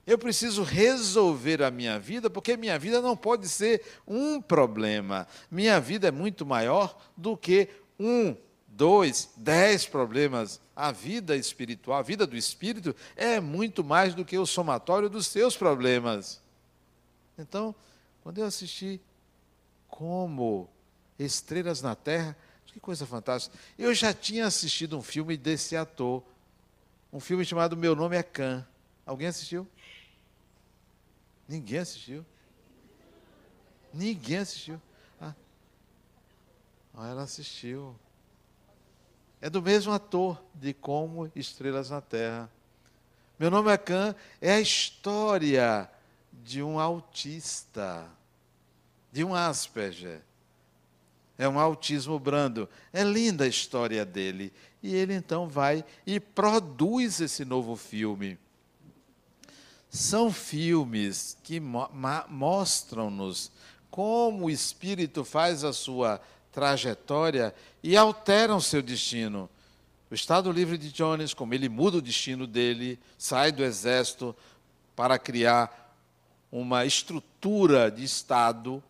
Eu 0.08 0.18
preciso 0.18 0.62
resolver 0.64 1.64
a 1.64 1.72
minha 1.72 2.00
vida, 2.00 2.30
porque 2.30 2.56
minha 2.56 2.78
vida 2.78 3.02
não 3.02 3.18
pode 3.18 3.50
ser 3.50 3.84
um 4.08 4.40
problema. 4.40 5.28
Minha 5.50 5.80
vida 5.80 6.08
é 6.08 6.12
muito 6.12 6.46
maior 6.46 6.96
do 7.18 7.36
que 7.36 7.70
um, 8.00 8.36
dois, 8.76 9.30
dez 9.38 9.86
problemas. 9.86 10.60
A 10.76 10.92
vida 10.92 11.36
espiritual, 11.36 12.00
a 12.00 12.04
vida 12.04 12.28
do 12.28 12.36
espírito 12.36 12.96
é 13.16 13.40
muito 13.40 13.84
mais 13.84 14.14
do 14.14 14.26
que 14.26 14.38
o 14.38 14.46
somatório 14.46 15.10
dos 15.10 15.28
seus 15.28 15.56
problemas. 15.56 16.42
Então, 17.38 17.74
quando 18.22 18.40
eu 18.40 18.46
assisti 18.46 19.00
como 19.88 20.70
Estrelas 21.18 21.82
na 21.82 21.96
Terra, 21.96 22.36
que 22.66 22.80
coisa 22.80 23.06
fantástica. 23.06 23.58
Eu 23.80 23.94
já 23.94 24.14
tinha 24.14 24.46
assistido 24.46 24.98
um 24.98 25.02
filme 25.02 25.38
desse 25.38 25.78
ator, 25.78 26.22
um 27.12 27.22
filme 27.22 27.46
chamado 27.46 27.78
Meu 27.78 27.96
Nome 27.96 28.18
é 28.18 28.24
Khan. 28.24 28.68
Alguém 29.06 29.28
assistiu? 29.28 29.66
Ninguém 31.48 31.80
assistiu. 31.80 32.26
Ninguém 33.94 34.40
assistiu. 34.40 34.82
Ah, 35.22 35.34
ela 37.08 37.24
assistiu. 37.24 37.96
É 39.42 39.50
do 39.50 39.62
mesmo 39.62 39.92
ator 39.92 40.42
de 40.54 40.74
Como 40.74 41.32
Estrelas 41.36 41.90
na 41.90 42.02
Terra. 42.02 42.50
Meu 43.38 43.52
nome 43.52 43.72
é 43.72 43.78
Khan, 43.78 44.16
é 44.40 44.54
a 44.54 44.62
história 44.62 45.90
de 46.32 46.64
um 46.64 46.80
autista. 46.80 48.08
de 49.12 49.24
um 49.24 49.34
Asperger. 49.34 50.22
É 51.38 51.48
um 51.48 51.60
autismo 51.60 52.18
brando. 52.18 52.70
É 52.94 53.04
linda 53.04 53.44
a 53.44 53.48
história 53.48 54.06
dele. 54.06 54.54
E 54.82 54.96
ele 54.96 55.14
então 55.14 55.48
vai 55.48 55.84
e 56.06 56.20
produz 56.20 57.20
esse 57.20 57.44
novo 57.44 57.76
filme. 57.76 58.38
São 59.90 60.32
filmes 60.32 61.38
que 61.44 61.60
mo 61.60 61.90
mostram-nos 62.28 63.52
como 63.90 64.46
o 64.46 64.50
espírito 64.50 65.24
faz 65.24 65.64
a 65.64 65.72
sua 65.72 66.22
trajetória 66.56 67.54
e 67.84 67.98
alteram 67.98 68.62
seu 68.62 68.82
destino. 68.82 69.50
O 70.10 70.16
Estado 70.16 70.50
Livre 70.50 70.78
de 70.78 70.90
Jones, 70.90 71.34
como 71.34 71.54
ele 71.54 71.68
muda 71.68 71.98
o 71.98 72.02
destino 72.02 72.48
dele, 72.48 72.98
sai 73.18 73.52
do 73.52 73.62
exército 73.62 74.34
para 74.96 75.20
criar 75.20 75.94
uma 76.50 76.86
estrutura 76.86 77.92
de 77.92 78.06
Estado. 78.06 78.82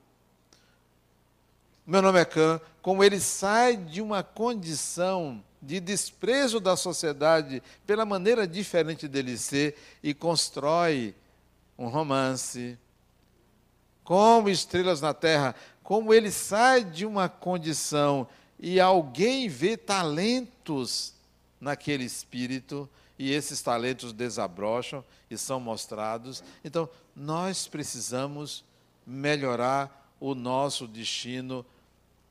Meu 1.88 2.03
nome 2.03 2.19
é 2.19 2.25
Khan, 2.25 2.62
como 2.84 3.03
ele 3.03 3.19
sai 3.19 3.75
de 3.75 4.00
uma 4.00 4.22
condição 4.22 5.43
de 5.60 5.79
desprezo 5.79 6.60
da 6.60 6.77
sociedade 6.77 7.63
pela 7.88 8.05
maneira 8.05 8.48
diferente 8.48 9.07
dele 9.07 9.39
ser 9.39 9.75
e 10.03 10.13
constrói 10.13 11.15
um 11.75 11.88
romance. 11.88 12.77
Como 14.03 14.50
estrelas 14.50 15.01
na 15.01 15.15
terra, 15.15 15.55
como 15.86 16.12
ele 16.12 16.32
sai 16.32 16.84
de 16.84 17.06
uma 17.06 17.30
condição 17.30 18.27
e 18.60 18.80
alguém 18.80 19.48
vê 19.48 19.77
talentos 19.77 21.13
naquele 21.62 22.04
espírito 22.04 22.89
e 23.20 23.32
esses 23.32 23.62
talentos 23.62 24.12
desabrocham 24.12 25.06
e 25.30 25.38
são 25.38 25.60
mostrados. 25.60 26.44
Então, 26.63 26.89
nós 27.15 27.68
precisamos 27.68 28.65
melhorar 29.06 30.12
o 30.20 30.34
nosso 30.34 30.88
destino 30.88 31.63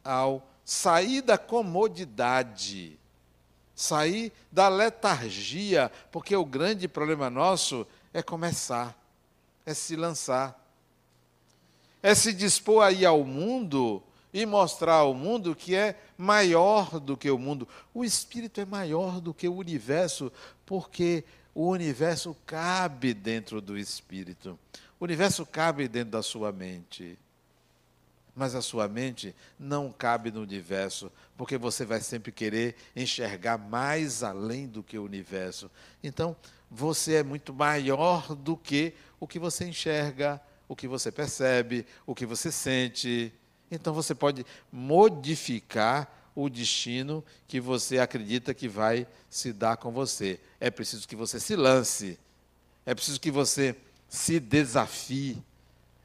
ao 0.03 0.45
sair 0.65 1.23
da 1.23 1.39
comodidade, 1.39 2.99
sair 3.73 4.33
da 4.51 4.67
letargia, 4.67 5.93
porque 6.11 6.35
o 6.35 6.45
grande 6.45 6.89
problema 6.89 7.31
nosso 7.31 7.87
é 8.13 8.21
começar, 8.21 8.99
é 9.65 9.73
se 9.73 9.95
lançar, 9.95 10.61
é 12.05 12.15
se 12.15 12.35
dispor 12.35 12.85
a 12.85 12.93
ir 12.93 13.07
ao 13.07 13.25
mundo 13.25 14.03
e 14.31 14.45
mostrar 14.45 14.97
ao 14.97 15.15
mundo 15.15 15.57
que 15.57 15.75
é 15.75 15.99
maior 16.19 17.01
do 17.01 17.17
que 17.17 17.31
o 17.31 17.39
mundo. 17.39 17.67
O 17.95 18.05
espírito 18.05 18.61
é 18.61 18.67
maior 18.67 19.23
do 19.23 19.33
que 19.33 19.49
o 19.49 19.55
universo, 19.55 20.31
porque 20.67 21.25
o 21.55 21.67
universo 21.67 22.37
cabe 22.45 23.15
dentro 23.15 23.59
do 23.59 23.79
espírito. 23.79 24.59
O 25.01 25.05
universo 25.05 25.47
cabe 25.47 25.89
dentro 25.89 26.11
da 26.11 26.23
sua 26.23 26.53
mente. 26.53 27.19
Mas 28.37 28.55
a 28.55 28.61
sua 28.61 28.87
mente 28.87 29.35
não 29.59 29.91
cabe 29.91 30.31
no 30.31 30.43
universo, 30.43 31.11
porque 31.39 31.57
você 31.57 31.87
vai 31.87 32.03
sempre 32.03 32.31
querer 32.31 32.77
enxergar 32.95 33.57
mais 33.57 34.23
além 34.23 34.67
do 34.67 34.83
que 34.83 34.99
o 34.99 35.05
universo. 35.05 35.71
Então, 36.03 36.37
você 36.71 37.15
é 37.15 37.23
muito 37.23 37.55
maior 37.55 38.35
do 38.35 38.59
que 38.59 38.93
o 39.19 39.27
que 39.27 39.39
você 39.39 39.67
enxerga, 39.67 40.39
o 40.69 40.75
que 40.75 40.89
você 40.89 41.11
percebe, 41.13 41.87
o 42.07 42.15
que 42.15 42.27
você 42.27 42.51
sente. 42.51 43.33
Então 43.71 43.93
você 43.93 44.15
pode 44.15 44.45
modificar 44.73 46.11
o 46.35 46.49
destino 46.49 47.25
que 47.47 47.61
você 47.61 47.99
acredita 47.99 48.53
que 48.53 48.69
vai 48.69 49.07
se 49.31 49.53
dar 49.53 49.77
com 49.77 49.93
você. 49.93 50.41
É 50.59 50.71
preciso 50.71 51.07
que 51.07 51.15
você 51.15 51.39
se 51.39 51.55
lance. 51.55 52.19
É 52.85 52.95
preciso 52.95 53.21
que 53.21 53.31
você 53.31 53.77
se 54.09 54.41
desafie. 54.41 55.43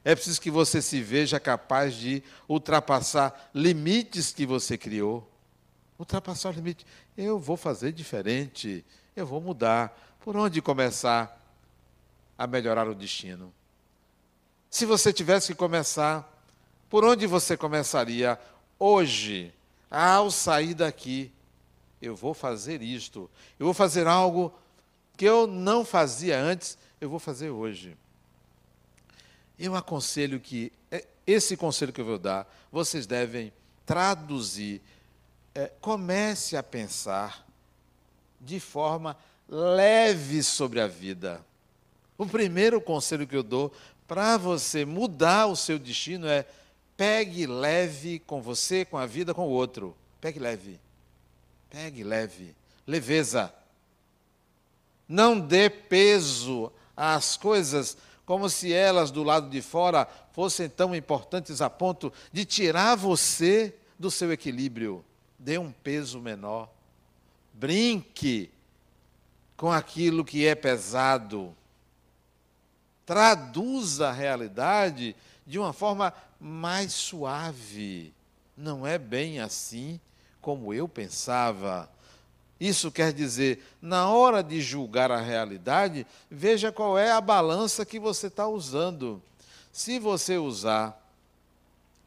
É 0.03 0.15
preciso 0.15 0.39
que 0.39 0.51
você 0.51 0.81
se 0.81 1.01
veja 1.01 1.39
capaz 1.39 1.95
de 1.95 2.23
ultrapassar 2.47 3.49
limites 3.53 4.31
que 4.31 4.45
você 4.45 4.77
criou. 4.77 5.29
Ultrapassar 5.97 6.49
o 6.49 6.53
limite. 6.53 6.86
Eu 7.17 7.38
vou 7.38 7.57
fazer 7.57 7.91
diferente. 7.91 8.86
Eu 9.15 9.25
vou 9.25 9.41
mudar. 9.41 10.17
Por 10.21 10.36
onde 10.38 10.62
começar 10.62 11.36
a 12.38 12.47
melhorar 12.47 12.88
o 12.88 12.95
destino? 12.95 13.53
Se 14.69 14.86
você 14.86 15.12
tivesse 15.12 15.47
que 15.47 15.55
começar 15.55 16.32
por 16.89 17.03
onde 17.03 17.25
você 17.25 17.58
começaria 17.58 18.39
hoje? 18.77 19.53
Ao 19.89 20.29
sair 20.29 20.75
daqui, 20.75 21.32
eu 21.99 22.15
vou 22.15 22.34
fazer 22.34 22.82
isto. 22.82 23.29
Eu 23.58 23.65
vou 23.65 23.73
fazer 23.73 24.05
algo 24.05 24.53
que 25.17 25.25
eu 25.25 25.47
não 25.47 25.84
fazia 25.84 26.39
antes, 26.39 26.77
eu 27.01 27.10
vou 27.10 27.19
fazer 27.19 27.49
hoje. 27.49 27.97
Eu 29.58 29.75
aconselho 29.75 30.39
que 30.39 30.71
é, 30.91 31.05
esse 31.25 31.58
conselho 31.58 31.91
que 31.91 31.99
eu 31.99 32.05
vou 32.05 32.19
dar, 32.19 32.47
vocês 32.71 33.08
devem 33.08 33.51
traduzir. 33.86 34.82
É, 35.55 35.71
comece 35.82 36.55
a 36.55 36.62
pensar 36.62 37.45
de 38.39 38.60
forma 38.60 39.17
leve 39.47 40.43
sobre 40.43 40.79
a 40.79 40.88
vida. 40.88 41.43
O 42.17 42.25
primeiro 42.25 42.79
conselho 42.79 43.25
que 43.25 43.36
eu 43.36 43.43
dou 43.43 43.73
para 44.09 44.37
você 44.37 44.85
mudar 44.85 45.45
o 45.45 45.55
seu 45.55 45.77
destino 45.77 46.27
é 46.27 46.43
Pegue 46.97 47.47
leve 47.47 48.19
com 48.19 48.41
você, 48.41 48.83
com 48.83 48.97
a 48.97 49.05
vida, 49.05 49.33
com 49.33 49.47
o 49.47 49.51
outro. 49.51 49.95
Pegue 50.19 50.37
leve. 50.37 50.77
Pegue 51.69 52.03
leve. 52.03 52.53
Leveza. 52.85 53.53
Não 55.07 55.39
dê 55.39 55.69
peso 55.69 56.69
às 56.97 57.37
coisas 57.37 57.95
como 58.25 58.49
se 58.49 58.73
elas 58.73 59.11
do 59.11 59.23
lado 59.23 59.49
de 59.49 59.61
fora 59.61 60.05
fossem 60.33 60.67
tão 60.67 60.93
importantes 60.93 61.61
a 61.61 61.69
ponto 61.69 62.11
de 62.33 62.43
tirar 62.43 62.95
você 62.95 63.73
do 63.97 64.11
seu 64.11 64.33
equilíbrio. 64.33 65.05
Dê 65.37 65.57
um 65.57 65.71
peso 65.71 66.19
menor. 66.19 66.69
Brinque 67.53 68.51
com 69.55 69.71
aquilo 69.71 70.25
que 70.25 70.45
é 70.45 70.53
pesado. 70.53 71.55
Traduza 73.09 74.09
a 74.09 74.11
realidade 74.11 75.15
de 75.43 75.57
uma 75.57 75.73
forma 75.73 76.13
mais 76.39 76.93
suave. 76.93 78.13
Não 78.55 78.85
é 78.85 78.99
bem 78.99 79.39
assim 79.39 79.99
como 80.39 80.71
eu 80.75 80.87
pensava. 80.87 81.89
Isso 82.59 82.91
quer 82.91 83.11
dizer, 83.11 83.65
na 83.81 84.07
hora 84.09 84.43
de 84.43 84.61
julgar 84.61 85.09
a 85.09 85.19
realidade, 85.19 86.05
veja 86.29 86.71
qual 86.71 86.99
é 86.99 87.11
a 87.11 87.19
balança 87.19 87.83
que 87.83 87.99
você 87.99 88.27
está 88.27 88.47
usando. 88.47 89.19
Se 89.71 89.97
você 89.97 90.37
usar 90.37 91.03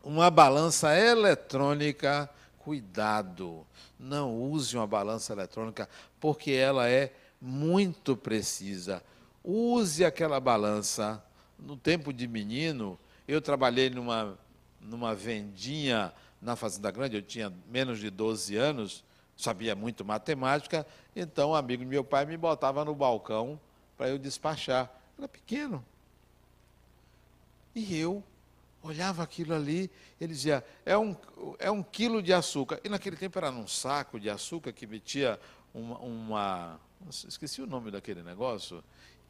uma 0.04 0.30
balança 0.30 0.96
eletrônica, 0.96 2.30
cuidado, 2.60 3.66
não 3.98 4.40
use 4.40 4.76
uma 4.76 4.86
balança 4.86 5.32
eletrônica, 5.32 5.88
porque 6.20 6.52
ela 6.52 6.88
é 6.88 7.12
muito 7.40 8.16
precisa. 8.16 9.02
Use 9.44 10.04
aquela 10.04 10.38
balança. 10.38 11.22
No 11.58 11.76
tempo 11.76 12.12
de 12.12 12.26
menino, 12.26 12.98
eu 13.26 13.40
trabalhei 13.40 13.90
numa, 13.90 14.38
numa 14.80 15.14
vendinha 15.14 16.12
na 16.40 16.56
Fazenda 16.56 16.90
Grande, 16.90 17.16
eu 17.16 17.22
tinha 17.22 17.52
menos 17.70 18.00
de 18.00 18.10
12 18.10 18.56
anos, 18.56 19.04
sabia 19.36 19.76
muito 19.76 20.04
matemática, 20.04 20.84
então 21.14 21.50
um 21.50 21.54
amigo 21.54 21.84
do 21.84 21.88
meu 21.88 22.02
pai 22.02 22.26
me 22.26 22.36
botava 22.36 22.84
no 22.84 22.94
balcão 22.94 23.60
para 23.96 24.08
eu 24.08 24.18
despachar. 24.18 24.90
Era 25.16 25.28
pequeno. 25.28 25.84
E 27.74 27.96
eu 27.96 28.22
olhava 28.82 29.22
aquilo 29.22 29.54
ali, 29.54 29.88
ele 30.20 30.32
dizia, 30.32 30.64
é 30.84 30.98
um, 30.98 31.16
é 31.58 31.70
um 31.70 31.82
quilo 31.82 32.20
de 32.20 32.32
açúcar. 32.32 32.80
E 32.82 32.88
naquele 32.88 33.16
tempo 33.16 33.38
era 33.38 33.50
num 33.50 33.68
saco 33.68 34.18
de 34.18 34.28
açúcar 34.28 34.72
que 34.72 34.86
metia 34.86 35.38
uma, 35.72 35.98
uma 35.98 36.80
esqueci 37.08 37.62
o 37.62 37.66
nome 37.66 37.90
daquele 37.90 38.22
negócio, 38.22 38.82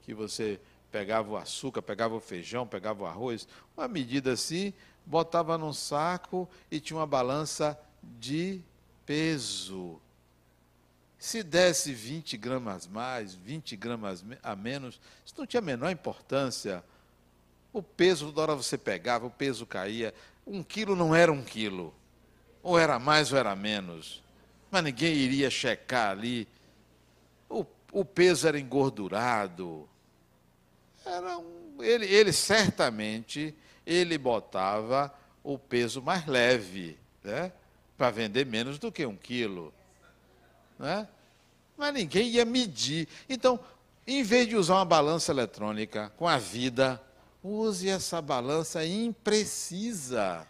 que 0.03 0.13
você 0.13 0.61
pegava 0.93 1.31
o 1.31 1.37
açúcar, 1.37 1.81
pegava 1.81 2.15
o 2.15 2.21
feijão, 2.21 2.67
pegava 2.67 3.03
o 3.03 3.07
arroz, 3.07 3.49
uma 3.75 3.89
medida 3.89 4.33
assim, 4.33 4.75
botava 5.07 5.57
num 5.57 5.73
saco 5.73 6.49
e 6.71 6.79
tinha 6.79 6.99
uma 6.99 7.07
balança 7.07 7.79
de 8.03 8.61
peso. 9.07 9.99
Se 11.19 11.43
desse 11.43 11.95
20 11.95 12.37
gramas 12.37 12.87
mais, 12.87 13.35
20 13.35 13.77
gramas 13.77 14.25
a 14.43 14.55
menos, 14.55 15.01
isso 15.25 15.35
não 15.39 15.47
tinha 15.47 15.61
a 15.61 15.65
menor 15.65 15.91
importância. 15.91 16.85
O 17.73 17.83
peso, 17.83 18.27
toda 18.27 18.43
hora 18.43 18.55
você 18.55 18.77
pegava, 18.77 19.27
o 19.27 19.31
peso 19.31 19.65
caía. 19.65 20.13
Um 20.47 20.63
quilo 20.63 20.95
não 20.95 21.15
era 21.15 21.33
um 21.33 21.43
quilo. 21.43 21.95
Ou 22.63 22.79
era 22.79 22.99
mais 22.99 23.33
ou 23.33 23.39
era 23.39 23.57
menos. 23.57 24.23
Mas 24.71 24.85
ninguém 24.85 25.15
iria 25.15 25.49
checar 25.49 26.11
ali. 26.11 26.47
O, 27.49 27.65
o 27.93 28.05
peso 28.05 28.47
era 28.47 28.59
engordurado 28.59 29.89
era 31.05 31.39
um, 31.39 31.83
ele, 31.83 32.07
ele 32.07 32.33
certamente 32.33 33.55
ele 33.87 34.17
botava 34.17 35.13
o 35.43 35.59
peso 35.59 36.01
mais 36.01 36.27
leve, 36.27 36.99
né? 37.23 37.53
para 37.97 38.11
vender 38.11 38.47
menos 38.47 38.79
do 38.79 38.91
que 38.91 39.05
um 39.07 39.17
quilo. 39.17 39.73
Né? 40.79 41.07
Mas 41.77 41.95
ninguém 41.95 42.29
ia 42.29 42.45
medir. 42.45 43.09
Então, 43.29 43.59
em 44.07 44.23
vez 44.23 44.49
de 44.49 44.57
usar 44.57 44.75
uma 44.75 44.85
balança 44.85 45.33
eletrônica 45.33 46.13
com 46.17 46.27
a 46.27 46.39
vida, 46.39 47.01
use 47.43 47.89
essa 47.89 48.21
balança 48.21 48.85
imprecisa. 48.85 50.47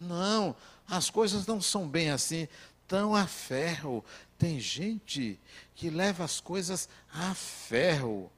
Não, 0.00 0.54
as 0.88 1.10
coisas 1.10 1.46
não 1.46 1.60
são 1.60 1.88
bem 1.88 2.10
assim, 2.10 2.48
tão 2.86 3.14
a 3.14 3.26
ferro. 3.26 4.04
Tem 4.38 4.60
gente 4.60 5.38
que 5.74 5.90
leva 5.90 6.24
as 6.24 6.40
coisas 6.40 6.88
a 7.12 7.34
ferro. 7.34 8.30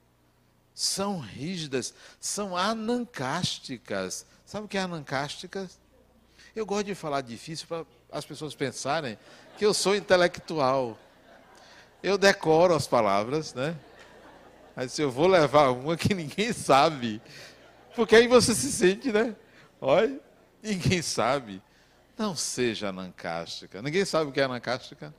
São 0.77 1.19
rígidas, 1.19 1.95
são 2.21 2.55
anancásticas. 2.55 4.27
Sabe 4.45 4.67
o 4.67 4.69
que 4.69 4.77
é 4.77 4.83
anancásticas? 4.83 5.81
Eu 6.55 6.67
gosto 6.67 6.85
de 6.85 6.95
falar 6.95 7.23
difícil 7.23 7.67
para 7.67 7.87
as 8.12 8.27
pessoas 8.27 8.55
pensarem 8.55 9.19
que 9.57 9.65
eu 9.65 9.73
sou 9.73 9.97
intelectual. 9.97 10.99
Eu 12.03 12.19
decoro 12.19 12.75
as 12.75 12.87
palavras, 12.87 13.55
né? 13.55 13.75
Mas 14.77 14.93
se 14.93 15.01
eu 15.01 15.11
vou 15.11 15.27
levar 15.27 15.71
uma 15.71 15.97
que 15.97 16.12
ninguém 16.12 16.53
sabe, 16.53 17.23
porque 17.95 18.15
aí 18.15 18.29
você 18.29 18.55
se 18.55 18.71
sente, 18.71 19.11
né? 19.11 19.35
Olha, 19.81 20.21
ninguém 20.62 21.01
sabe. 21.01 21.62
Não 22.19 22.37
seja 22.37 22.91
anancástica. 22.91 23.81
Ninguém 23.81 24.05
sabe 24.05 24.29
o 24.29 24.33
que 24.33 24.43
é 24.43 24.45
anancástica? 24.45 25.15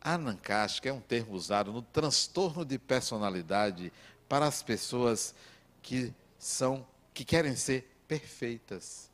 Anancástica 0.00 0.88
é 0.88 0.92
um 0.92 1.00
termo 1.00 1.34
usado 1.34 1.72
no 1.72 1.82
transtorno 1.82 2.64
de 2.64 2.78
personalidade 2.78 3.92
para 4.28 4.46
as 4.46 4.62
pessoas 4.62 5.34
que 5.82 6.14
são 6.38 6.86
que 7.12 7.24
querem 7.24 7.54
ser 7.54 7.90
perfeitas, 8.08 9.10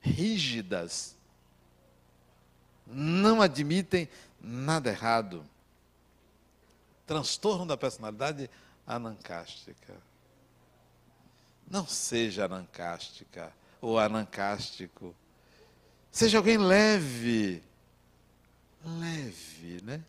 rígidas, 0.00 1.16
não 2.86 3.42
admitem 3.42 4.08
nada 4.40 4.90
errado. 4.90 5.44
Transtorno 7.06 7.66
da 7.66 7.76
personalidade 7.76 8.50
anancástica. 8.86 9.94
Não 11.68 11.86
seja 11.86 12.44
anancástica 12.44 13.52
ou 13.80 13.98
anancástico. 13.98 15.14
Seja 16.12 16.38
alguém 16.38 16.58
leve. 16.58 17.62
Leve, 18.84 19.82
né? 19.82 20.04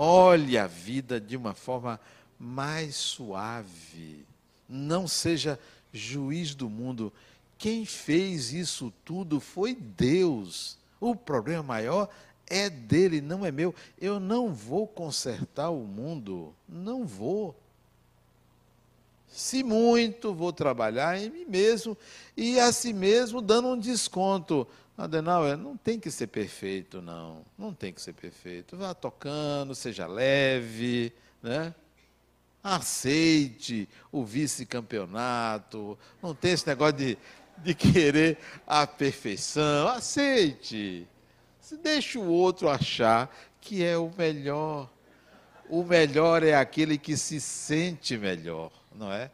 Olhe 0.00 0.56
a 0.56 0.68
vida 0.68 1.20
de 1.20 1.36
uma 1.36 1.54
forma 1.54 1.98
mais 2.38 2.94
suave. 2.94 4.24
Não 4.68 5.08
seja 5.08 5.58
juiz 5.92 6.54
do 6.54 6.70
mundo. 6.70 7.12
Quem 7.58 7.84
fez 7.84 8.52
isso 8.52 8.92
tudo 9.04 9.40
foi 9.40 9.74
Deus. 9.74 10.78
O 11.00 11.16
problema 11.16 11.64
maior 11.64 12.08
é 12.46 12.70
dele, 12.70 13.20
não 13.20 13.44
é 13.44 13.50
meu. 13.50 13.74
Eu 14.00 14.20
não 14.20 14.54
vou 14.54 14.86
consertar 14.86 15.70
o 15.70 15.80
mundo. 15.80 16.54
Não 16.68 17.04
vou. 17.04 17.56
Se 19.26 19.64
muito, 19.64 20.32
vou 20.32 20.52
trabalhar 20.52 21.20
em 21.20 21.28
mim 21.28 21.44
mesmo 21.44 21.98
e 22.36 22.60
a 22.60 22.70
si 22.70 22.92
mesmo 22.92 23.42
dando 23.42 23.66
um 23.66 23.76
desconto. 23.76 24.64
Adenauer, 24.98 25.56
não 25.56 25.76
tem 25.76 26.00
que 26.00 26.10
ser 26.10 26.26
perfeito, 26.26 27.00
não. 27.00 27.44
Não 27.56 27.72
tem 27.72 27.92
que 27.92 28.02
ser 28.02 28.12
perfeito. 28.12 28.76
Vá 28.76 28.92
tocando, 28.92 29.74
seja 29.74 30.06
leve, 30.06 31.12
né? 31.42 31.74
Aceite 32.62 33.88
o 34.10 34.24
vice-campeonato. 34.24 35.96
Não 36.20 36.34
tem 36.34 36.52
esse 36.52 36.66
negócio 36.66 36.96
de, 36.96 37.18
de 37.58 37.74
querer 37.74 38.38
a 38.66 38.86
perfeição. 38.86 39.88
Aceite. 39.88 41.06
Deixa 41.82 42.18
o 42.18 42.28
outro 42.28 42.68
achar 42.68 43.34
que 43.60 43.84
é 43.84 43.96
o 43.96 44.10
melhor. 44.18 44.90
O 45.70 45.84
melhor 45.84 46.42
é 46.42 46.54
aquele 46.54 46.98
que 46.98 47.16
se 47.16 47.40
sente 47.40 48.16
melhor 48.16 48.72
não 48.98 49.12
é? 49.12 49.30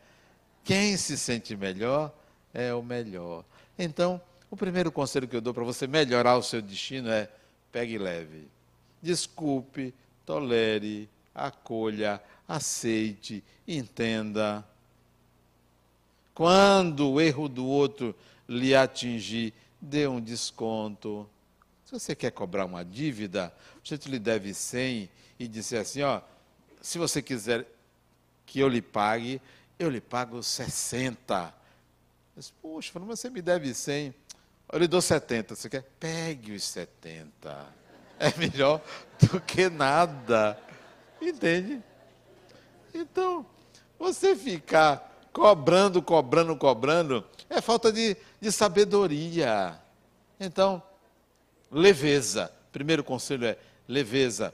Quem 0.63 0.97
se 0.97 1.17
sente 1.17 1.57
melhor 1.57 2.15
é 2.53 2.73
o 2.75 2.83
melhor. 2.83 3.45
Então, 3.79 4.21
o 4.55 4.57
primeiro 4.57 4.93
conselho 4.93 5.27
que 5.27 5.35
eu 5.35 5.41
dou 5.41 5.53
para 5.53 5.65
você 5.65 5.85
melhorar 5.85 6.37
o 6.37 6.43
seu 6.43 6.63
destino 6.63 7.11
é 7.11 7.29
pegue 7.73 7.99
leve. 7.99 8.47
Desculpe, 9.03 9.93
tolere, 10.25 11.09
acolha, 11.35 12.23
aceite, 12.47 13.43
entenda. 13.67 14.65
Quando 16.33 17.11
o 17.11 17.21
erro 17.21 17.49
do 17.49 17.67
outro 17.67 18.15
lhe 18.49 18.77
atingir, 18.77 19.53
dê 19.81 20.07
um 20.07 20.21
desconto. 20.21 21.29
Se 21.85 21.91
você 21.91 22.15
quer 22.15 22.31
cobrar 22.31 22.65
uma 22.65 22.85
dívida, 22.85 23.53
você 23.83 23.97
lhe 24.07 24.21
deve 24.21 24.55
100 24.55 25.11
e 25.37 25.49
disser 25.49 25.81
assim, 25.81 26.03
ó, 26.03 26.21
se 26.81 26.97
você 26.97 27.21
quiser 27.21 27.67
que 28.47 28.61
eu 28.61 28.69
lhe 28.69 28.81
pague, 28.81 29.43
eu 29.81 29.91
lhe 29.91 30.01
pago 30.01 30.41
60. 30.45 31.53
Eu 32.37 32.41
disse, 32.41 32.53
Poxa, 32.63 32.93
mas 33.01 33.19
você 33.19 33.29
me 33.29 33.43
deve 33.43 33.75
100. 33.75 34.15
Eu 34.75 34.81
lhe 34.81 34.89
dou 34.89 35.01
70. 35.01 35.55
Você 35.55 35.71
quer? 35.71 35.85
Pegue 36.01 36.51
os 36.51 36.65
70. 36.65 37.65
É 38.19 38.37
melhor 38.37 38.81
do 39.21 39.41
que 39.41 39.69
nada. 39.69 40.59
Entende? 41.23 41.81
Então, 42.93 43.47
você 43.97 44.35
ficar 44.35 45.29
cobrando, 45.33 46.03
cobrando, 46.03 46.57
cobrando, 46.57 47.25
é 47.49 47.61
falta 47.61 47.93
de, 47.93 48.17
de 48.41 48.51
sabedoria. 48.51 49.81
Então, 50.41 50.83
leveza. 51.71 52.51
Primeiro 52.73 53.05
conselho 53.05 53.47
é 53.47 53.57
leveza. 53.87 54.53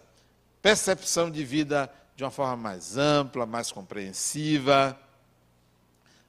Percepção 0.61 1.31
de 1.31 1.43
vida 1.43 1.91
de 2.15 2.25
uma 2.25 2.31
forma 2.31 2.57
mais 2.57 2.99
ampla, 2.99 3.47
mais 3.47 3.73
compreensiva, 3.73 5.01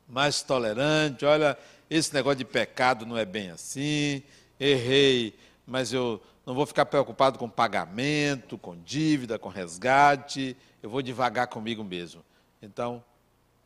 mais 0.07 0.41
tolerante. 0.41 1.25
Olha, 1.25 1.57
esse 1.91 2.13
negócio 2.13 2.37
de 2.37 2.45
pecado 2.45 3.05
não 3.05 3.17
é 3.17 3.25
bem 3.25 3.49
assim. 3.51 4.23
Errei, 4.57 5.37
mas 5.67 5.91
eu 5.91 6.23
não 6.45 6.55
vou 6.55 6.65
ficar 6.65 6.85
preocupado 6.85 7.37
com 7.37 7.49
pagamento, 7.49 8.57
com 8.57 8.77
dívida, 8.81 9.37
com 9.37 9.49
resgate. 9.49 10.55
Eu 10.81 10.89
vou 10.89 11.01
devagar 11.01 11.47
comigo 11.47 11.83
mesmo. 11.83 12.23
Então, 12.61 13.03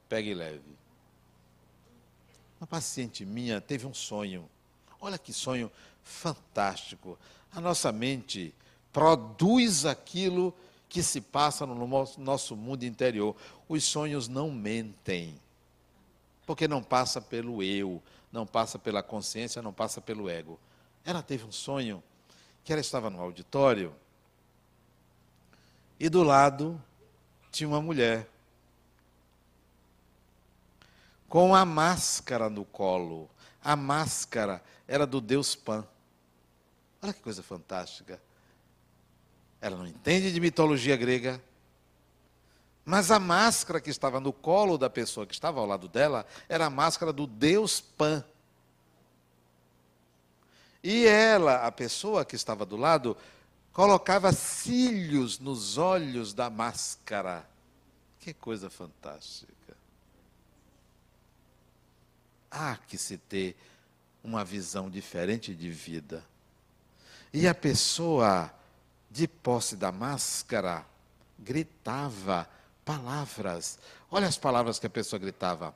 pegue 0.09 0.33
leve. 0.33 0.59
Uma 2.59 2.65
paciente 2.65 3.23
minha 3.23 3.61
teve 3.61 3.85
um 3.85 3.93
sonho. 3.93 4.49
Olha 4.99 5.19
que 5.19 5.31
sonho 5.31 5.71
fantástico. 6.03 7.19
A 7.53 7.61
nossa 7.61 7.91
mente 7.91 8.55
produz 8.91 9.85
aquilo 9.85 10.51
que 10.89 11.03
se 11.03 11.21
passa 11.21 11.63
no 11.63 11.87
nosso 12.17 12.55
mundo 12.55 12.85
interior. 12.85 13.35
Os 13.69 13.83
sonhos 13.83 14.27
não 14.27 14.49
mentem, 14.49 15.39
porque 16.45 16.67
não 16.67 16.81
passa 16.81 17.21
pelo 17.21 17.61
eu, 17.61 18.01
não 18.35 18.45
passa 18.45 18.77
pela 18.77 19.01
consciência, 19.01 19.61
não 19.61 19.71
passa 19.71 20.01
pelo 20.01 20.29
ego. 20.29 20.59
Ela 21.05 21.23
teve 21.23 21.45
um 21.45 21.51
sonho 21.51 22.03
que 22.63 22.73
ela 22.73 22.81
estava 22.81 23.09
no 23.09 23.21
auditório 23.21 23.95
e 25.97 26.09
do 26.09 26.21
lado 26.21 26.81
tinha 27.49 27.67
uma 27.67 27.81
mulher 27.81 28.29
com 31.29 31.55
a 31.55 31.63
máscara 31.63 32.49
no 32.49 32.65
colo. 32.65 33.29
A 33.63 33.75
máscara 33.75 34.61
era 34.85 35.07
do 35.07 35.21
Deus 35.21 35.55
Pan. 35.55 35.87
Olha 37.01 37.13
que 37.13 37.21
coisa 37.21 37.41
fantástica. 37.41 38.21
Ela 39.61 39.77
não 39.77 39.87
entende 39.87 40.31
de 40.33 40.41
mitologia 40.41 40.97
grega. 40.97 41.41
Mas 42.85 43.09
a 43.09 43.19
máscara 43.19 43.81
que 43.81 43.89
estava 43.89 44.19
no 44.19 44.31
colo 44.31 44.77
da 44.77 44.89
pessoa 44.89 45.25
que 45.25 45.33
estava 45.33 45.59
ao 45.59 45.65
lado 45.65 45.87
dela 45.87 46.23
era 46.47 46.67
a 46.67 46.69
máscara 46.69 47.11
do 47.11 47.25
Deus 47.25 47.81
Pan. 47.81 48.23
E 50.83 51.07
ela, 51.07 51.65
a 51.65 51.71
pessoa 51.71 52.23
que 52.23 52.35
estava 52.35 52.63
do 52.63 52.77
lado, 52.77 53.17
colocava 53.73 54.31
cílios 54.31 55.39
nos 55.39 55.79
olhos 55.79 56.31
da 56.31 56.47
máscara. 56.47 57.49
Que 58.19 58.31
coisa 58.35 58.69
fantástica. 58.69 59.75
Há 62.51 62.77
que 62.77 62.99
se 62.99 63.17
ter 63.17 63.57
uma 64.23 64.45
visão 64.45 64.91
diferente 64.91 65.55
de 65.55 65.71
vida. 65.71 66.23
E 67.33 67.47
a 67.47 67.55
pessoa 67.55 68.53
de 69.09 69.27
posse 69.27 69.75
da 69.75 69.91
máscara, 69.91 70.85
gritava 71.39 72.47
palavras. 72.85 73.79
Olha 74.09 74.27
as 74.27 74.37
palavras 74.37 74.79
que 74.79 74.85
a 74.85 74.89
pessoa 74.89 75.19
gritava: 75.19 75.75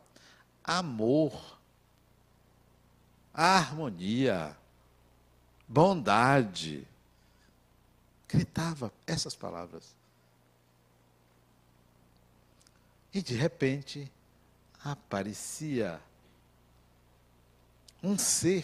amor, 0.63 1.59
harmonia, 3.33 4.55
bondade. 5.67 6.87
Gritava 8.27 8.93
essas 9.07 9.35
palavras. 9.35 9.95
E 13.11 13.23
de 13.23 13.33
repente 13.33 14.09
aparecia 14.83 15.99
um 18.03 18.17
ser 18.17 18.63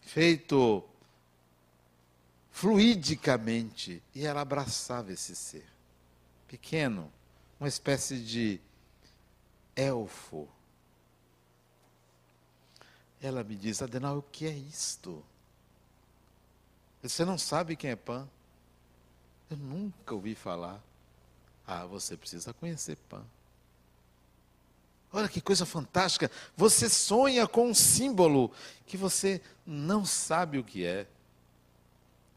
feito 0.00 0.82
fluidicamente, 2.58 4.02
e 4.12 4.26
ela 4.26 4.40
abraçava 4.40 5.12
esse 5.12 5.36
ser, 5.36 5.64
pequeno, 6.48 7.08
uma 7.60 7.68
espécie 7.68 8.18
de 8.18 8.60
elfo. 9.76 10.48
Ela 13.22 13.44
me 13.44 13.54
diz, 13.54 13.80
Adenal, 13.80 14.18
o 14.18 14.22
que 14.22 14.44
é 14.44 14.50
isto? 14.50 15.24
Você 17.00 17.24
não 17.24 17.38
sabe 17.38 17.76
quem 17.76 17.90
é 17.90 17.96
Pan? 17.96 18.28
Eu 19.48 19.56
nunca 19.56 20.12
ouvi 20.12 20.34
falar. 20.34 20.82
Ah, 21.64 21.86
você 21.86 22.16
precisa 22.16 22.52
conhecer 22.52 22.96
Pan. 23.08 23.24
Olha 25.12 25.28
que 25.28 25.40
coisa 25.40 25.64
fantástica. 25.64 26.28
Você 26.56 26.88
sonha 26.88 27.46
com 27.46 27.68
um 27.68 27.74
símbolo 27.74 28.50
que 28.84 28.96
você 28.96 29.40
não 29.64 30.04
sabe 30.04 30.58
o 30.58 30.64
que 30.64 30.84
é. 30.84 31.06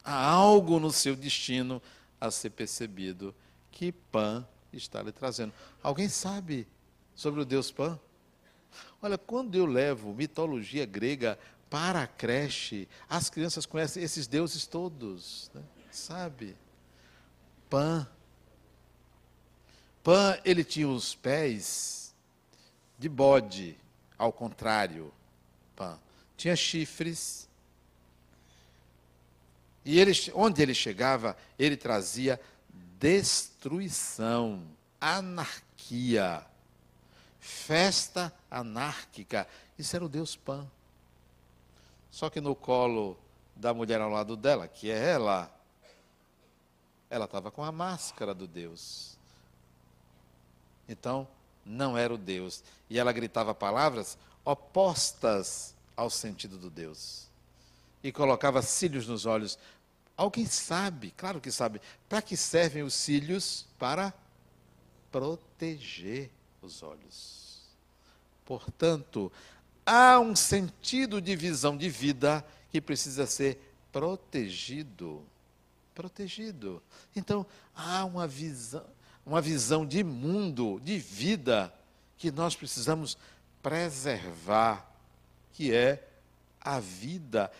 Há 0.03 0.25
algo 0.25 0.79
no 0.79 0.91
seu 0.91 1.15
destino 1.15 1.81
a 2.19 2.31
ser 2.31 2.51
percebido 2.51 3.33
que 3.71 3.91
Pan 3.91 4.47
está 4.73 5.01
lhe 5.01 5.11
trazendo. 5.11 5.53
Alguém 5.81 6.09
sabe 6.09 6.67
sobre 7.15 7.41
o 7.41 7.45
Deus 7.45 7.71
Pan? 7.71 7.99
Olha, 9.01 9.17
quando 9.17 9.55
eu 9.55 9.65
levo 9.65 10.13
mitologia 10.13 10.85
grega 10.85 11.37
para 11.69 12.03
a 12.03 12.07
creche, 12.07 12.87
as 13.09 13.29
crianças 13.29 13.65
conhecem 13.65 14.03
esses 14.03 14.27
deuses 14.27 14.65
todos, 14.67 15.49
né? 15.53 15.61
sabe? 15.89 16.55
Pan. 17.69 18.07
Pan, 20.03 20.37
ele 20.43 20.63
tinha 20.63 20.87
os 20.87 21.15
pés 21.15 22.13
de 22.97 23.07
bode, 23.07 23.77
ao 24.17 24.31
contrário. 24.31 25.13
Pan. 25.75 25.99
Tinha 26.35 26.55
chifres. 26.55 27.49
E 29.83 29.99
ele, 29.99 30.11
onde 30.33 30.61
ele 30.61 30.73
chegava, 30.73 31.35
ele 31.57 31.75
trazia 31.75 32.39
destruição, 32.99 34.61
anarquia, 34.99 36.45
festa 37.39 38.31
anárquica. 38.49 39.47
Isso 39.77 39.95
era 39.95 40.05
o 40.05 40.09
Deus 40.09 40.35
Pan. 40.35 40.67
Só 42.11 42.29
que 42.29 42.39
no 42.39 42.53
colo 42.53 43.17
da 43.55 43.73
mulher 43.73 44.01
ao 44.01 44.09
lado 44.09 44.35
dela, 44.35 44.67
que 44.67 44.91
é 44.91 45.11
ela, 45.11 45.51
ela 47.09 47.25
estava 47.25 47.49
com 47.49 47.63
a 47.63 47.71
máscara 47.71 48.33
do 48.33 48.45
Deus. 48.45 49.17
Então, 50.87 51.27
não 51.65 51.97
era 51.97 52.13
o 52.13 52.17
Deus. 52.17 52.63
E 52.89 52.99
ela 52.99 53.11
gritava 53.11 53.53
palavras 53.55 54.17
opostas 54.43 55.73
ao 55.95 56.09
sentido 56.09 56.57
do 56.57 56.69
Deus. 56.69 57.30
E 58.03 58.11
colocava 58.11 58.61
cílios 58.61 59.07
nos 59.07 59.25
olhos. 59.25 59.57
Alguém 60.17 60.45
sabe, 60.45 61.11
claro 61.15 61.39
que 61.39 61.51
sabe, 61.51 61.81
para 62.07 62.21
que 62.21 62.35
servem 62.35 62.83
os 62.83 62.93
cílios? 62.93 63.65
Para 63.77 64.13
proteger 65.11 66.29
os 66.61 66.83
olhos. 66.83 67.61
Portanto, 68.45 69.31
há 69.85 70.19
um 70.19 70.35
sentido 70.35 71.21
de 71.21 71.35
visão 71.35 71.77
de 71.77 71.89
vida 71.89 72.45
que 72.71 72.79
precisa 72.79 73.25
ser 73.25 73.59
protegido. 73.91 75.23
Protegido. 75.93 76.81
Então, 77.15 77.45
há 77.75 78.05
uma 78.05 78.27
visão, 78.27 78.85
uma 79.25 79.41
visão 79.41 79.85
de 79.85 80.03
mundo, 80.03 80.79
de 80.83 80.97
vida, 80.97 81.73
que 82.17 82.31
nós 82.31 82.55
precisamos 82.55 83.17
preservar, 83.61 84.89
que 85.53 85.73
é 85.73 86.07
a 86.59 86.79
vida. 86.79 87.51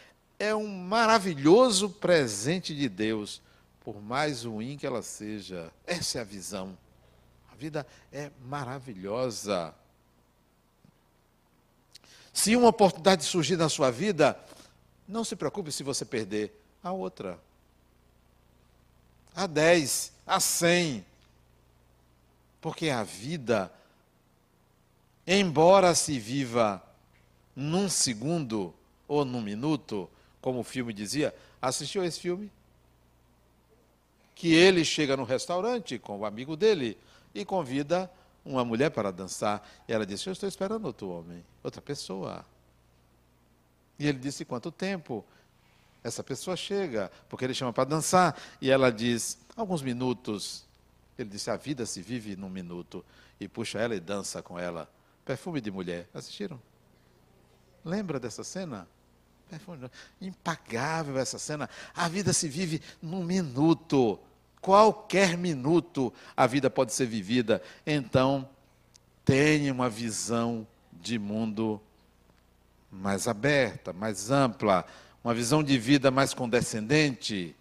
É 0.42 0.56
um 0.56 0.66
maravilhoso 0.66 1.88
presente 1.88 2.76
de 2.76 2.90
Deus, 2.90 3.40
por 3.82 4.02
mais 4.02 4.44
ruim 4.44 4.76
que 4.76 4.88
ela 4.88 5.04
seja. 5.04 5.72
Essa 5.86 6.18
é 6.18 6.22
a 6.22 6.24
visão. 6.24 6.76
A 7.52 7.56
vida 7.56 7.86
é 8.12 8.32
maravilhosa. 8.44 9.72
Se 12.34 12.56
uma 12.56 12.70
oportunidade 12.70 13.24
surgir 13.24 13.56
na 13.56 13.70
sua 13.70 13.92
vida, 13.92 14.36
não 15.08 15.24
se 15.24 15.36
preocupe 15.36 15.72
se 15.72 15.84
você 15.84 16.04
perder 16.04 16.52
a 16.84 16.92
outra. 16.92 17.40
A 19.36 19.46
10, 19.46 20.12
a 20.26 20.40
100, 20.40 21.06
porque 22.60 22.90
a 22.90 23.04
vida, 23.04 23.72
embora 25.28 25.94
se 25.94 26.18
viva 26.18 26.82
num 27.56 27.88
segundo 27.88 28.74
ou 29.08 29.24
num 29.24 29.40
minuto, 29.40 30.10
como 30.42 30.60
o 30.60 30.64
filme 30.64 30.92
dizia, 30.92 31.34
assistiu 31.62 32.02
a 32.02 32.06
esse 32.06 32.20
filme? 32.20 32.52
Que 34.34 34.54
ele 34.54 34.84
chega 34.84 35.16
no 35.16 35.24
restaurante 35.24 36.00
com 36.00 36.20
o 36.20 36.26
amigo 36.26 36.58
dele 36.58 36.98
e 37.34 37.46
convida 37.46 38.12
uma 38.44 38.66
mulher 38.66 38.90
para 38.90 39.12
dançar. 39.12 39.68
E 39.88 39.94
ela 39.94 40.06
disse: 40.06 40.28
Eu 40.28 40.34
estou 40.34 40.50
esperando 40.50 40.86
outro 40.86 41.10
homem, 41.10 41.46
outra 41.64 41.82
pessoa. 41.82 42.44
E 44.00 44.08
ele 44.08 44.18
disse: 44.18 44.44
Quanto 44.44 44.72
tempo? 44.72 45.24
Essa 46.04 46.24
pessoa 46.24 46.58
chega, 46.58 47.12
porque 47.30 47.46
ele 47.46 47.54
chama 47.54 47.72
para 47.72 47.84
dançar. 47.84 48.36
E 48.60 48.72
ela 48.72 48.92
diz: 48.92 49.38
Alguns 49.56 49.84
minutos. 49.84 50.66
Ele 51.20 51.30
disse: 51.30 51.52
A 51.52 51.56
vida 51.56 51.86
se 51.86 52.02
vive 52.02 52.36
num 52.36 52.50
minuto. 52.50 53.06
E 53.40 53.48
puxa 53.48 53.80
ela 53.80 53.96
e 53.96 54.00
dança 54.00 54.42
com 54.42 54.58
ela. 54.58 54.90
Perfume 55.24 55.62
de 55.62 55.70
mulher. 55.70 56.10
Assistiram? 56.14 56.60
Lembra 57.86 58.20
dessa 58.20 58.44
cena? 58.44 58.88
Impagável 60.20 61.18
essa 61.18 61.40
cena. 61.40 61.70
A 61.96 62.08
vida 62.08 62.34
se 62.34 62.48
vive 62.48 62.82
num 63.02 63.24
minuto. 63.24 64.20
Qualquer 64.62 65.38
minuto 65.38 66.14
a 66.36 66.46
vida 66.46 66.70
pode 66.70 66.94
ser 66.94 67.06
vivida. 67.06 67.62
Então, 67.86 68.48
tenha 69.26 69.74
uma 69.74 69.90
visão 69.90 70.68
de 70.94 71.18
mundo 71.18 71.82
mais 72.92 73.28
aberta, 73.28 73.94
mais 73.94 74.30
ampla, 74.30 74.86
uma 75.24 75.34
visão 75.34 75.64
de 75.64 75.78
vida 75.78 76.12
mais 76.12 76.34
condescendente. 76.34 77.56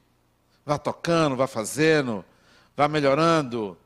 Vá 0.66 0.76
tocando, 0.78 1.36
vá 1.36 1.46
fazendo, 1.46 2.24
vá 2.76 2.88
melhorando, 2.88 3.76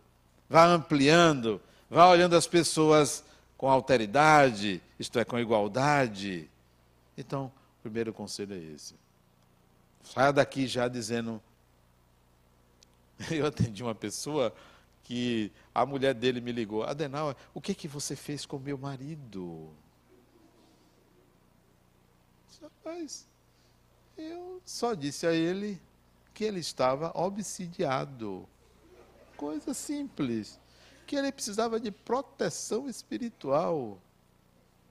vá 0.48 0.64
ampliando, 0.66 1.60
vá 1.90 2.08
olhando 2.08 2.36
as 2.36 2.46
pessoas 2.46 3.24
com 3.56 3.68
alteridade, 3.68 4.82
isto 4.98 5.18
é, 5.18 5.24
com 5.24 5.38
igualdade. 5.38 6.50
Então, 7.16 7.52
primeiro 7.84 8.14
conselho 8.14 8.54
é 8.54 8.58
esse. 8.58 8.94
Saia 10.02 10.32
daqui 10.32 10.66
já 10.66 10.88
dizendo. 10.88 11.40
Eu 13.30 13.46
atendi 13.46 13.82
uma 13.82 13.94
pessoa 13.94 14.54
que 15.02 15.52
a 15.74 15.84
mulher 15.84 16.14
dele 16.14 16.40
me 16.40 16.50
ligou: 16.50 16.82
Adenal, 16.82 17.36
o 17.52 17.60
que, 17.60 17.74
que 17.74 17.86
você 17.86 18.16
fez 18.16 18.46
com 18.46 18.58
meu 18.58 18.78
marido? 18.78 19.70
Rapaz, 22.62 23.26
eu 24.16 24.62
só 24.64 24.94
disse 24.94 25.26
a 25.26 25.32
ele 25.34 25.78
que 26.32 26.44
ele 26.44 26.60
estava 26.60 27.12
obsidiado. 27.14 28.48
Coisa 29.36 29.74
simples. 29.74 30.58
Que 31.06 31.16
ele 31.16 31.30
precisava 31.30 31.78
de 31.78 31.90
proteção 31.90 32.88
espiritual. 32.88 33.98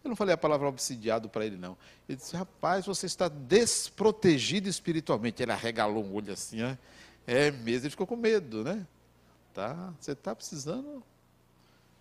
Eu 0.04 0.10
não 0.10 0.16
falei 0.16 0.34
a 0.34 0.38
palavra 0.38 0.68
obsidiado 0.68 1.30
para 1.30 1.46
ele, 1.46 1.56
não. 1.56 1.78
Ele 2.10 2.18
disse, 2.18 2.36
rapaz, 2.36 2.86
você 2.86 3.06
está 3.06 3.30
desprotegido 3.30 4.68
espiritualmente. 4.68 5.42
Ele 5.42 5.52
arregalou 5.52 6.04
um 6.04 6.14
olho 6.14 6.34
assim, 6.34 6.58
né? 6.58 6.78
É 7.26 7.52
mesmo, 7.52 7.86
ele 7.86 7.92
ficou 7.92 8.06
com 8.06 8.18
medo, 8.18 8.64
né? 8.64 8.86
Tá, 9.54 9.94
você 10.00 10.12
está 10.12 10.36
precisando 10.36 11.02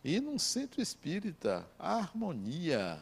ir 0.03 0.21
num 0.21 0.39
centro 0.39 0.83
espírita, 0.83 1.65
harmonia. 1.79 2.99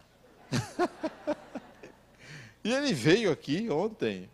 e 2.63 2.71
ele 2.71 2.93
veio 2.93 3.33
aqui 3.33 3.71
ontem. 3.71 4.29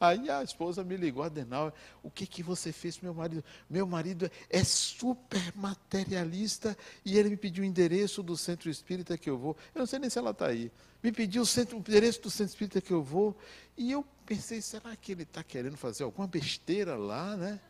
Aí 0.00 0.28
a 0.28 0.42
esposa 0.42 0.82
me 0.82 0.96
ligou, 0.96 1.22
Adenal, 1.22 1.72
o 2.02 2.10
que, 2.10 2.26
que 2.26 2.42
você 2.42 2.72
fez 2.72 2.96
com 2.96 3.06
meu 3.06 3.14
marido? 3.14 3.44
Meu 3.70 3.86
marido 3.86 4.30
é 4.50 4.64
super 4.64 5.52
materialista 5.56 6.76
e 7.04 7.16
ele 7.16 7.30
me 7.30 7.36
pediu 7.36 7.62
o 7.62 7.66
endereço 7.66 8.22
do 8.22 8.36
centro 8.36 8.68
espírita 8.68 9.16
que 9.16 9.30
eu 9.30 9.38
vou. 9.38 9.56
Eu 9.74 9.80
não 9.80 9.86
sei 9.86 9.98
nem 9.98 10.10
se 10.10 10.18
ela 10.18 10.30
está 10.30 10.46
aí. 10.46 10.70
Me 11.02 11.12
pediu 11.12 11.42
o, 11.42 11.46
centro, 11.46 11.76
o 11.76 11.80
endereço 11.80 12.20
do 12.22 12.30
centro 12.30 12.52
espírita 12.52 12.80
que 12.80 12.92
eu 12.92 13.02
vou. 13.02 13.36
E 13.76 13.92
eu 13.92 14.04
pensei, 14.26 14.60
será 14.60 14.96
que 14.96 15.12
ele 15.12 15.22
está 15.22 15.42
querendo 15.44 15.76
fazer 15.76 16.02
alguma 16.02 16.26
besteira 16.26 16.96
lá, 16.96 17.36
né? 17.36 17.60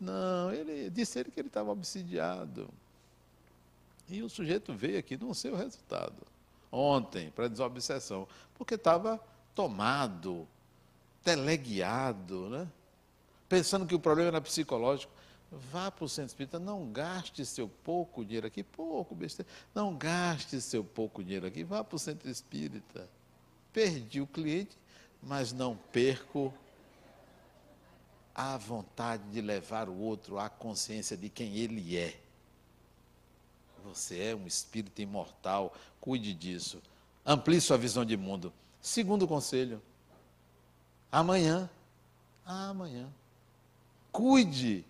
Não, 0.00 0.52
ele 0.52 0.90
disse 0.90 1.18
ele 1.18 1.30
que 1.30 1.40
ele 1.40 1.48
estava 1.48 1.70
obsidiado. 1.70 2.68
E 4.08 4.22
o 4.22 4.28
sujeito 4.28 4.72
veio 4.72 4.98
aqui, 4.98 5.16
não 5.16 5.34
sei 5.34 5.50
o 5.50 5.56
resultado. 5.56 6.26
Ontem, 6.70 7.30
para 7.30 7.48
desobsessão, 7.48 8.26
porque 8.54 8.74
estava 8.74 9.20
tomado 9.54 10.46
teleguiado, 11.22 12.48
né? 12.48 12.68
pensando 13.48 13.86
que 13.86 13.94
o 13.94 14.00
problema 14.00 14.28
era 14.28 14.40
psicológico. 14.40 15.12
Vá 15.50 15.90
para 15.90 16.04
o 16.04 16.08
centro 16.08 16.28
espírita, 16.28 16.58
não 16.58 16.92
gaste 16.92 17.44
seu 17.46 17.68
pouco 17.68 18.22
dinheiro 18.22 18.46
aqui, 18.46 18.62
pouco 18.62 19.14
besteira, 19.14 19.50
não 19.74 19.96
gaste 19.96 20.60
seu 20.60 20.84
pouco 20.84 21.24
dinheiro 21.24 21.46
aqui, 21.46 21.64
vá 21.64 21.82
para 21.82 21.96
o 21.96 21.98
centro 21.98 22.28
espírita. 22.28 23.08
Perdi 23.72 24.20
o 24.20 24.26
cliente, 24.26 24.76
mas 25.22 25.50
não 25.50 25.74
perco 25.90 26.52
a 28.34 28.58
vontade 28.58 29.22
de 29.30 29.40
levar 29.40 29.88
o 29.88 29.98
outro 29.98 30.38
à 30.38 30.50
consciência 30.50 31.16
de 31.16 31.30
quem 31.30 31.56
ele 31.56 31.96
é. 31.96 32.14
Você 33.84 34.18
é 34.20 34.36
um 34.36 34.46
espírito 34.46 35.00
imortal, 35.00 35.74
cuide 35.98 36.34
disso. 36.34 36.82
Amplie 37.24 37.60
sua 37.60 37.78
visão 37.78 38.04
de 38.04 38.18
mundo. 38.18 38.52
Segundo 38.82 39.26
conselho, 39.26 39.82
amanhã, 41.10 41.68
amanhã, 42.44 43.08
cuide 44.12 44.84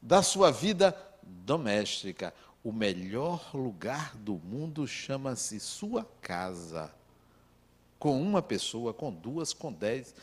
da 0.00 0.22
sua 0.22 0.50
vida 0.50 0.96
doméstica. 1.22 2.32
O 2.62 2.72
melhor 2.72 3.50
lugar 3.54 4.16
do 4.16 4.34
mundo 4.34 4.86
chama-se 4.86 5.60
sua 5.60 6.06
casa. 6.20 6.92
Com 7.98 8.20
uma 8.20 8.42
pessoa, 8.42 8.92
com 8.92 9.12
duas, 9.12 9.52
com 9.52 9.72
dez, 9.72 10.14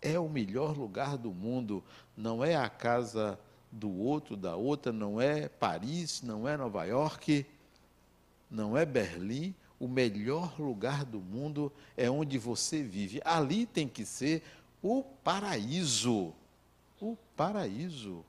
é 0.00 0.18
o 0.18 0.28
melhor 0.28 0.76
lugar 0.76 1.16
do 1.16 1.32
mundo. 1.32 1.82
Não 2.16 2.44
é 2.44 2.56
a 2.56 2.68
casa 2.68 3.38
do 3.70 3.90
outro, 3.90 4.36
da 4.36 4.54
outra, 4.56 4.92
não 4.92 5.20
é 5.20 5.48
Paris, 5.48 6.22
não 6.22 6.46
é 6.46 6.56
Nova 6.56 6.84
York, 6.84 7.46
não 8.50 8.76
é 8.76 8.84
Berlim. 8.84 9.54
O 9.82 9.88
melhor 9.88 10.60
lugar 10.60 11.04
do 11.04 11.18
mundo 11.18 11.72
é 11.96 12.08
onde 12.08 12.38
você 12.38 12.84
vive. 12.84 13.20
Ali 13.24 13.66
tem 13.66 13.88
que 13.88 14.06
ser 14.06 14.40
o 14.80 15.02
paraíso. 15.02 16.32
O 17.00 17.16
paraíso. 17.36 18.24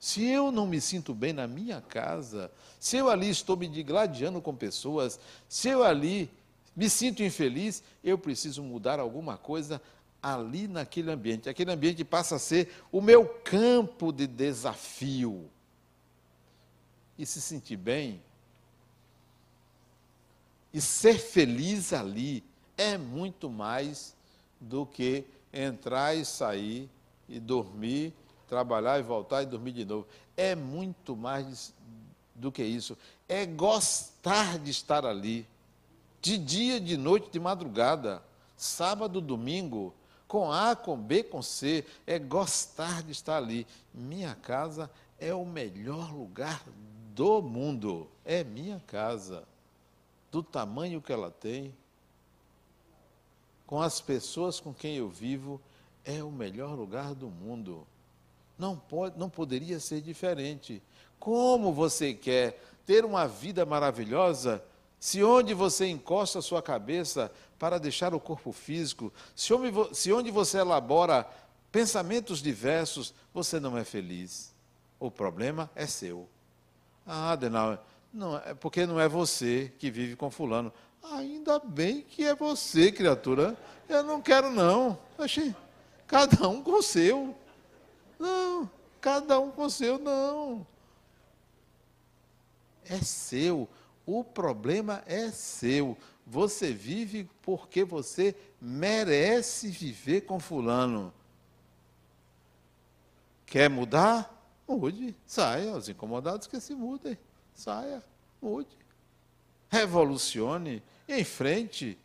Se 0.00 0.24
eu 0.24 0.50
não 0.50 0.66
me 0.66 0.80
sinto 0.80 1.12
bem 1.12 1.34
na 1.34 1.46
minha 1.46 1.82
casa, 1.82 2.50
se 2.80 2.96
eu 2.96 3.10
ali 3.10 3.28
estou 3.28 3.58
me 3.58 3.68
digladiando 3.68 4.40
com 4.40 4.56
pessoas, 4.56 5.20
se 5.50 5.68
eu 5.68 5.82
ali 5.82 6.30
me 6.74 6.88
sinto 6.88 7.22
infeliz, 7.22 7.82
eu 8.02 8.16
preciso 8.16 8.62
mudar 8.62 8.98
alguma 8.98 9.36
coisa 9.36 9.82
ali 10.22 10.66
naquele 10.66 11.10
ambiente. 11.10 11.46
Aquele 11.46 11.72
ambiente 11.72 12.02
passa 12.06 12.36
a 12.36 12.38
ser 12.38 12.72
o 12.90 13.02
meu 13.02 13.26
campo 13.26 14.10
de 14.10 14.26
desafio. 14.26 15.44
E 17.18 17.26
se 17.26 17.38
sentir 17.38 17.76
bem, 17.76 18.22
e 20.74 20.80
ser 20.80 21.18
feliz 21.18 21.94
ali, 21.94 22.44
é 22.76 22.98
muito 22.98 23.48
mais 23.48 24.14
do 24.60 24.84
que 24.84 25.24
entrar 25.52 26.14
e 26.14 26.24
sair 26.24 26.90
e 27.26 27.40
dormir 27.40 28.12
trabalhar 28.54 28.98
e 28.98 29.02
voltar 29.02 29.42
e 29.42 29.46
dormir 29.46 29.72
de 29.72 29.84
novo. 29.84 30.06
É 30.36 30.54
muito 30.54 31.16
mais 31.16 31.74
do 32.34 32.52
que 32.52 32.62
isso. 32.62 32.96
É 33.28 33.44
gostar 33.46 34.58
de 34.58 34.70
estar 34.70 35.04
ali, 35.04 35.46
de 36.20 36.38
dia, 36.38 36.80
de 36.80 36.96
noite, 36.96 37.30
de 37.30 37.40
madrugada, 37.40 38.22
sábado, 38.56 39.20
domingo, 39.20 39.94
com 40.28 40.50
A, 40.50 40.76
com 40.76 40.96
B, 40.96 41.22
com 41.22 41.42
C. 41.42 41.84
É 42.06 42.18
gostar 42.18 43.02
de 43.02 43.12
estar 43.12 43.36
ali. 43.36 43.66
Minha 43.92 44.34
casa 44.34 44.90
é 45.18 45.34
o 45.34 45.44
melhor 45.44 46.12
lugar 46.12 46.62
do 47.14 47.42
mundo. 47.42 48.08
É 48.24 48.44
minha 48.44 48.80
casa. 48.86 49.44
Do 50.34 50.42
tamanho 50.42 51.00
que 51.00 51.12
ela 51.12 51.30
tem, 51.30 51.72
com 53.64 53.80
as 53.80 54.00
pessoas 54.00 54.58
com 54.58 54.74
quem 54.74 54.96
eu 54.96 55.08
vivo, 55.08 55.60
é 56.04 56.24
o 56.24 56.30
melhor 56.32 56.76
lugar 56.76 57.14
do 57.14 57.28
mundo. 57.28 57.86
Não, 58.58 58.76
pode, 58.76 59.16
não 59.16 59.30
poderia 59.30 59.78
ser 59.78 60.00
diferente. 60.00 60.82
Como 61.20 61.72
você 61.72 62.12
quer 62.12 62.60
ter 62.84 63.04
uma 63.04 63.28
vida 63.28 63.64
maravilhosa 63.64 64.60
se 64.98 65.22
onde 65.22 65.54
você 65.54 65.86
encosta 65.86 66.40
a 66.40 66.42
sua 66.42 66.60
cabeça 66.60 67.30
para 67.56 67.78
deixar 67.78 68.12
o 68.12 68.18
corpo 68.18 68.50
físico, 68.50 69.12
se 69.36 69.54
onde, 70.12 70.32
você 70.32 70.58
elabora 70.58 71.30
pensamentos 71.70 72.42
diversos, 72.42 73.14
você 73.32 73.60
não 73.60 73.78
é 73.78 73.84
feliz? 73.84 74.52
O 74.98 75.12
problema 75.12 75.70
é 75.76 75.86
seu. 75.86 76.28
Ah, 77.06 77.30
Adenauer, 77.30 77.78
não, 78.14 78.36
é 78.36 78.54
porque 78.54 78.86
não 78.86 79.00
é 79.00 79.08
você 79.08 79.72
que 79.76 79.90
vive 79.90 80.14
com 80.14 80.30
fulano. 80.30 80.72
Ainda 81.02 81.58
bem 81.58 82.02
que 82.02 82.24
é 82.24 82.32
você, 82.32 82.92
criatura. 82.92 83.56
Eu 83.88 84.04
não 84.04 84.22
quero, 84.22 84.50
não. 84.50 84.96
Achei. 85.18 85.54
Cada 86.06 86.48
um 86.48 86.62
com 86.62 86.78
o 86.78 86.82
seu. 86.82 87.34
Não, 88.16 88.70
cada 89.00 89.40
um 89.40 89.50
com 89.50 89.64
o 89.64 89.70
seu, 89.70 89.98
não. 89.98 90.64
É 92.84 92.98
seu. 92.98 93.68
O 94.06 94.22
problema 94.22 95.02
é 95.06 95.32
seu. 95.32 95.98
Você 96.24 96.72
vive 96.72 97.28
porque 97.42 97.82
você 97.82 98.36
merece 98.60 99.68
viver 99.68 100.20
com 100.20 100.38
fulano. 100.38 101.12
Quer 103.44 103.68
mudar? 103.68 104.32
Mude. 104.68 105.16
Saia. 105.26 105.72
Os 105.72 105.88
incomodados 105.88 106.46
que 106.46 106.60
se 106.60 106.74
mudem. 106.76 107.18
Saia. 107.54 108.02
Mude. 108.42 108.76
Revolucione. 109.70 110.82
Em 111.08 111.24
frente. 111.24 111.96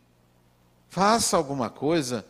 Faça 0.88 1.36
alguma 1.36 1.68
coisa. 1.68 2.24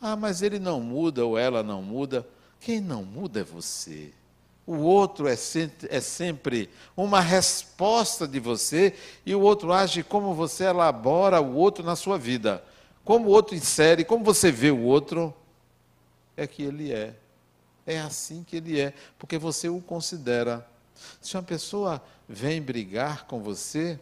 Ah, 0.00 0.16
mas 0.16 0.42
ele 0.42 0.58
não 0.58 0.80
muda 0.80 1.24
ou 1.24 1.38
ela 1.38 1.62
não 1.62 1.82
muda. 1.82 2.26
Quem 2.60 2.80
não 2.80 3.04
muda 3.04 3.40
é 3.40 3.44
você. 3.44 4.12
O 4.66 4.76
outro 4.76 5.26
é 5.26 5.34
sempre, 5.34 5.88
é 5.90 6.00
sempre 6.00 6.70
uma 6.96 7.20
resposta 7.20 8.28
de 8.28 8.38
você 8.38 8.94
e 9.26 9.34
o 9.34 9.40
outro 9.40 9.72
age 9.72 10.02
como 10.02 10.32
você 10.32 10.64
elabora 10.64 11.40
o 11.40 11.56
outro 11.56 11.84
na 11.84 11.96
sua 11.96 12.16
vida. 12.16 12.62
Como 13.04 13.28
o 13.28 13.32
outro 13.32 13.56
insere, 13.56 14.04
como 14.04 14.24
você 14.24 14.52
vê 14.52 14.70
o 14.70 14.82
outro, 14.82 15.34
é 16.36 16.46
que 16.46 16.62
ele 16.62 16.92
é. 16.92 17.16
É 17.86 17.98
assim 17.98 18.44
que 18.44 18.56
ele 18.56 18.80
é, 18.80 18.94
porque 19.18 19.38
você 19.38 19.68
o 19.68 19.80
considera. 19.80 20.64
Se 21.20 21.36
uma 21.36 21.42
pessoa 21.42 22.02
vem 22.28 22.60
brigar 22.60 23.26
com 23.26 23.42
você, 23.42 23.98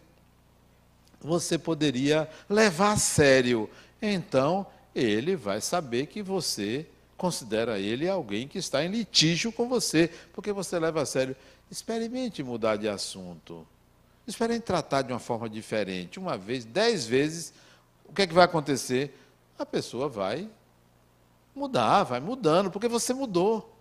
você 1.20 1.58
poderia 1.58 2.28
levar 2.48 2.92
a 2.92 2.96
sério. 2.96 3.68
Então, 4.00 4.66
ele 4.94 5.36
vai 5.36 5.60
saber 5.60 6.06
que 6.06 6.22
você 6.22 6.86
considera 7.16 7.78
ele 7.78 8.08
alguém 8.08 8.46
que 8.46 8.58
está 8.58 8.84
em 8.84 8.88
litígio 8.88 9.50
com 9.50 9.68
você, 9.68 10.10
porque 10.32 10.52
você 10.52 10.78
leva 10.78 11.02
a 11.02 11.06
sério. 11.06 11.36
Experimente 11.70 12.42
mudar 12.42 12.76
de 12.76 12.88
assunto. 12.88 13.66
Experimente 14.26 14.64
tratar 14.64 15.02
de 15.02 15.12
uma 15.12 15.18
forma 15.18 15.48
diferente. 15.48 16.18
Uma 16.18 16.38
vez, 16.38 16.64
dez 16.64 17.06
vezes, 17.06 17.52
o 18.04 18.12
que 18.12 18.22
é 18.22 18.26
que 18.26 18.34
vai 18.34 18.44
acontecer? 18.44 19.18
A 19.58 19.66
pessoa 19.66 20.08
vai 20.08 20.48
mudar, 21.54 22.04
vai 22.04 22.20
mudando, 22.20 22.70
porque 22.70 22.88
você 22.88 23.12
mudou. 23.12 23.74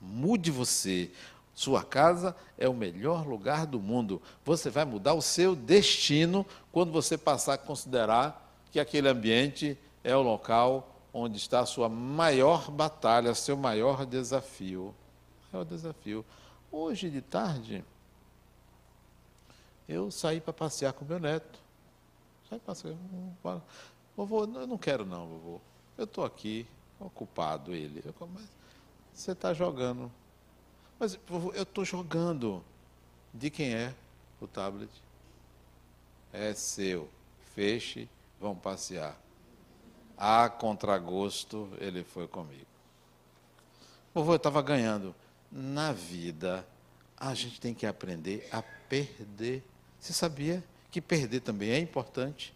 Mude 0.00 0.50
você. 0.50 1.10
Sua 1.56 1.82
casa 1.82 2.36
é 2.58 2.68
o 2.68 2.74
melhor 2.74 3.26
lugar 3.26 3.66
do 3.66 3.80
mundo. 3.80 4.20
Você 4.44 4.68
vai 4.68 4.84
mudar 4.84 5.14
o 5.14 5.22
seu 5.22 5.56
destino 5.56 6.44
quando 6.70 6.92
você 6.92 7.16
passar 7.16 7.54
a 7.54 7.58
considerar 7.58 8.54
que 8.70 8.78
aquele 8.78 9.08
ambiente 9.08 9.76
é 10.04 10.14
o 10.14 10.20
local 10.20 10.94
onde 11.14 11.38
está 11.38 11.60
a 11.60 11.66
sua 11.66 11.88
maior 11.88 12.70
batalha, 12.70 13.34
seu 13.34 13.56
maior 13.56 14.04
desafio. 14.04 14.94
Maior 15.50 15.64
desafio. 15.64 16.26
Hoje 16.70 17.08
de 17.08 17.22
tarde, 17.22 17.82
eu 19.88 20.10
saí 20.10 20.42
para 20.42 20.52
passear 20.52 20.92
com 20.92 21.06
meu 21.06 21.18
neto. 21.18 21.58
Saí 22.50 22.60
passear. 22.60 22.94
Vovô, 24.14 24.42
eu 24.42 24.66
não 24.66 24.76
quero 24.76 25.06
não, 25.06 25.26
vovô. 25.26 25.60
Eu 25.96 26.04
estou 26.04 26.22
aqui, 26.22 26.66
ocupado 27.00 27.72
ele. 27.74 28.02
Eu, 28.04 28.28
mas 28.28 28.46
você 29.14 29.32
está 29.32 29.54
jogando. 29.54 30.12
Mas, 30.98 31.18
eu 31.54 31.62
estou 31.62 31.84
jogando. 31.84 32.62
De 33.32 33.50
quem 33.50 33.74
é 33.74 33.94
o 34.40 34.46
tablet? 34.46 34.90
É 36.32 36.54
seu. 36.54 37.08
Feche, 37.54 38.08
vão 38.40 38.54
passear 38.54 39.18
a 40.16 40.48
contragosto, 40.48 41.68
ele 41.78 42.02
foi 42.02 42.26
comigo. 42.26 42.66
Vovô, 44.14 44.32
eu 44.32 44.36
estava 44.36 44.62
ganhando. 44.62 45.14
Na 45.52 45.92
vida, 45.92 46.66
a 47.16 47.34
gente 47.34 47.60
tem 47.60 47.74
que 47.74 47.86
aprender 47.86 48.48
a 48.50 48.62
perder. 48.62 49.62
Você 50.00 50.12
sabia 50.12 50.64
que 50.90 51.00
perder 51.00 51.40
também 51.40 51.70
é 51.70 51.78
importante? 51.78 52.54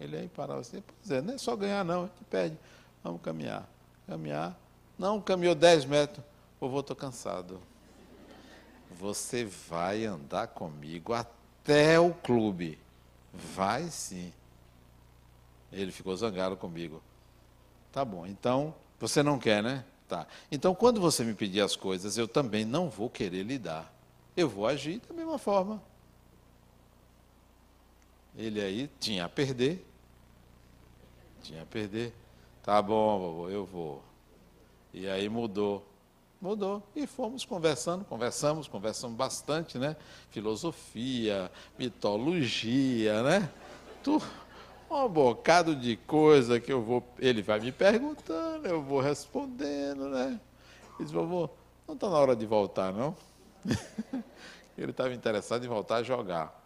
Ele 0.00 0.16
aí 0.16 0.28
parava 0.28 0.60
assim, 0.60 0.82
pois 0.82 1.10
é, 1.10 1.22
não 1.22 1.34
é 1.34 1.38
só 1.38 1.54
ganhar 1.54 1.84
não, 1.84 2.04
a 2.04 2.06
gente 2.06 2.24
perde. 2.28 2.58
Vamos 3.02 3.22
caminhar. 3.22 3.68
Caminhar. 4.06 4.58
Não, 4.98 5.20
caminhou 5.20 5.54
10 5.54 5.84
metros. 5.84 6.24
Vovô, 6.64 6.80
estou 6.80 6.96
cansado. 6.96 7.60
Você 8.98 9.44
vai 9.44 10.06
andar 10.06 10.46
comigo 10.46 11.12
até 11.12 12.00
o 12.00 12.14
clube. 12.14 12.78
Vai 13.34 13.90
sim. 13.90 14.32
Ele 15.70 15.92
ficou 15.92 16.16
zangado 16.16 16.56
comigo. 16.56 17.02
Tá 17.92 18.02
bom, 18.02 18.24
então 18.24 18.74
você 18.98 19.22
não 19.22 19.38
quer, 19.38 19.62
né? 19.62 19.84
Tá. 20.08 20.26
Então, 20.50 20.74
quando 20.74 21.02
você 21.02 21.22
me 21.22 21.34
pedir 21.34 21.60
as 21.60 21.76
coisas, 21.76 22.16
eu 22.16 22.26
também 22.26 22.64
não 22.64 22.88
vou 22.88 23.10
querer 23.10 23.42
lhe 23.42 23.58
dar. 23.58 23.92
Eu 24.34 24.48
vou 24.48 24.66
agir 24.66 25.02
da 25.06 25.12
mesma 25.12 25.36
forma. 25.36 25.82
Ele 28.34 28.58
aí 28.58 28.90
tinha 28.98 29.26
a 29.26 29.28
perder. 29.28 29.86
Tinha 31.42 31.60
a 31.60 31.66
perder. 31.66 32.14
Tá 32.62 32.80
bom, 32.80 33.18
vovô, 33.18 33.50
eu 33.50 33.66
vou. 33.66 34.02
E 34.94 35.06
aí 35.06 35.28
mudou. 35.28 35.86
Mudou. 36.44 36.82
E 36.94 37.06
fomos 37.06 37.44
conversando, 37.44 38.04
conversamos, 38.04 38.68
conversamos 38.68 39.16
bastante, 39.16 39.78
né? 39.78 39.96
Filosofia, 40.30 41.50
mitologia, 41.78 43.22
né? 43.22 43.50
Tu, 44.02 44.22
um 44.90 45.08
bocado 45.08 45.74
de 45.74 45.96
coisa 45.96 46.60
que 46.60 46.70
eu 46.70 46.82
vou. 46.82 47.02
Ele 47.18 47.40
vai 47.40 47.58
me 47.58 47.72
perguntando, 47.72 48.68
eu 48.68 48.82
vou 48.82 49.00
respondendo, 49.00 50.10
né? 50.10 50.38
Ele 50.96 51.04
diz, 51.04 51.10
vovô, 51.10 51.48
não 51.88 51.94
está 51.94 52.10
na 52.10 52.18
hora 52.18 52.36
de 52.36 52.44
voltar, 52.44 52.92
não? 52.92 53.16
Ele 54.76 54.90
estava 54.90 55.14
interessado 55.14 55.64
em 55.64 55.68
voltar 55.68 55.96
a 55.96 56.02
jogar. 56.02 56.62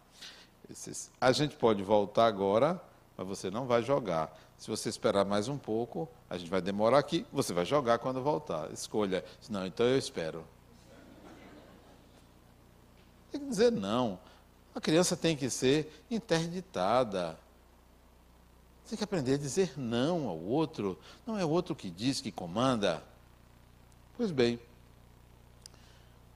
Disse, 0.67 1.09
a 1.21 1.31
gente 1.31 1.55
pode 1.55 1.81
voltar 1.81 2.25
agora, 2.25 2.79
mas 3.15 3.25
você 3.25 3.49
não 3.49 3.65
vai 3.65 3.81
jogar. 3.81 4.35
Se 4.59 4.69
você 4.69 4.89
esperar 4.89 5.23
mais 5.23 5.47
um 5.47 5.57
pouco, 5.57 6.07
a 6.29 6.37
gente 6.37 6.51
vai 6.51 6.61
demorar 6.61 6.99
aqui, 6.99 7.25
você 7.31 7.53
vai 7.53 7.63
jogar 7.63 7.97
quando 7.97 8.21
voltar. 8.21 8.69
Escolha. 8.73 9.23
Não, 9.49 9.65
então 9.65 9.85
eu 9.85 9.97
espero. 9.97 10.45
Tem 13.31 13.39
que 13.39 13.47
dizer 13.47 13.71
não. 13.71 14.19
A 14.75 14.81
criança 14.81 15.15
tem 15.15 15.37
que 15.37 15.49
ser 15.49 16.03
interditada. 16.11 17.39
Tem 18.89 18.97
que 18.97 19.03
aprender 19.03 19.35
a 19.35 19.37
dizer 19.37 19.79
não 19.79 20.27
ao 20.27 20.37
outro. 20.37 20.99
Não 21.25 21.39
é 21.39 21.45
o 21.45 21.49
outro 21.49 21.73
que 21.73 21.89
diz, 21.89 22.19
que 22.19 22.31
comanda. 22.31 23.01
Pois 24.17 24.29
bem, 24.29 24.59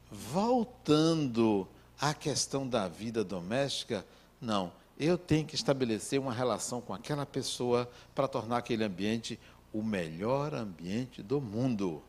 voltando 0.10 1.68
à 2.00 2.14
questão 2.14 2.66
da 2.66 2.88
vida 2.88 3.22
doméstica, 3.22 4.06
não. 4.40 4.72
Eu 5.00 5.18
tenho 5.18 5.46
que 5.46 5.56
estabelecer 5.56 6.20
uma 6.20 6.34
relação 6.34 6.80
com 6.80 6.94
aquela 6.94 7.26
pessoa 7.26 7.90
para 8.14 8.28
tornar 8.28 8.58
aquele 8.58 8.84
ambiente 8.84 9.40
o 9.74 9.82
melhor 9.82 10.54
ambiente 10.54 11.24
do 11.24 11.42
mundo. 11.42 12.02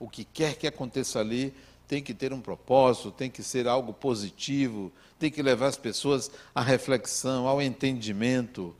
O 0.00 0.08
que 0.08 0.24
quer 0.24 0.56
que 0.56 0.66
aconteça 0.66 1.20
ali 1.20 1.54
tem 1.86 2.02
que 2.02 2.12
ter 2.12 2.32
um 2.32 2.40
propósito, 2.40 3.12
tem 3.12 3.30
que 3.30 3.42
ser 3.42 3.68
algo 3.68 3.92
positivo, 3.92 4.92
tem 5.18 5.30
que 5.30 5.42
levar 5.42 5.68
as 5.68 5.76
pessoas 5.76 6.30
à 6.54 6.60
reflexão, 6.60 7.46
ao 7.46 7.62
entendimento. 7.62 8.74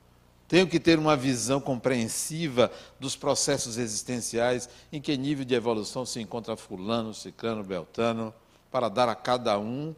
Tenho 0.49 0.67
que 0.67 0.81
ter 0.81 0.99
uma 0.99 1.17
visão 1.17 1.61
compreensiva 1.61 2.73
dos 2.99 3.15
processos 3.15 3.79
existenciais, 3.79 4.69
em 4.93 5.01
que 5.01 5.17
nível 5.17 5.45
de 5.45 5.55
evolução 5.55 6.05
se 6.05 6.21
encontra 6.21 6.57
fulano, 6.57 7.15
ciclano, 7.15 7.63
beltano, 7.63 8.35
para 8.71 8.89
dar 8.89 9.09
a 9.09 9.15
cada 9.15 9.59
um 9.59 9.95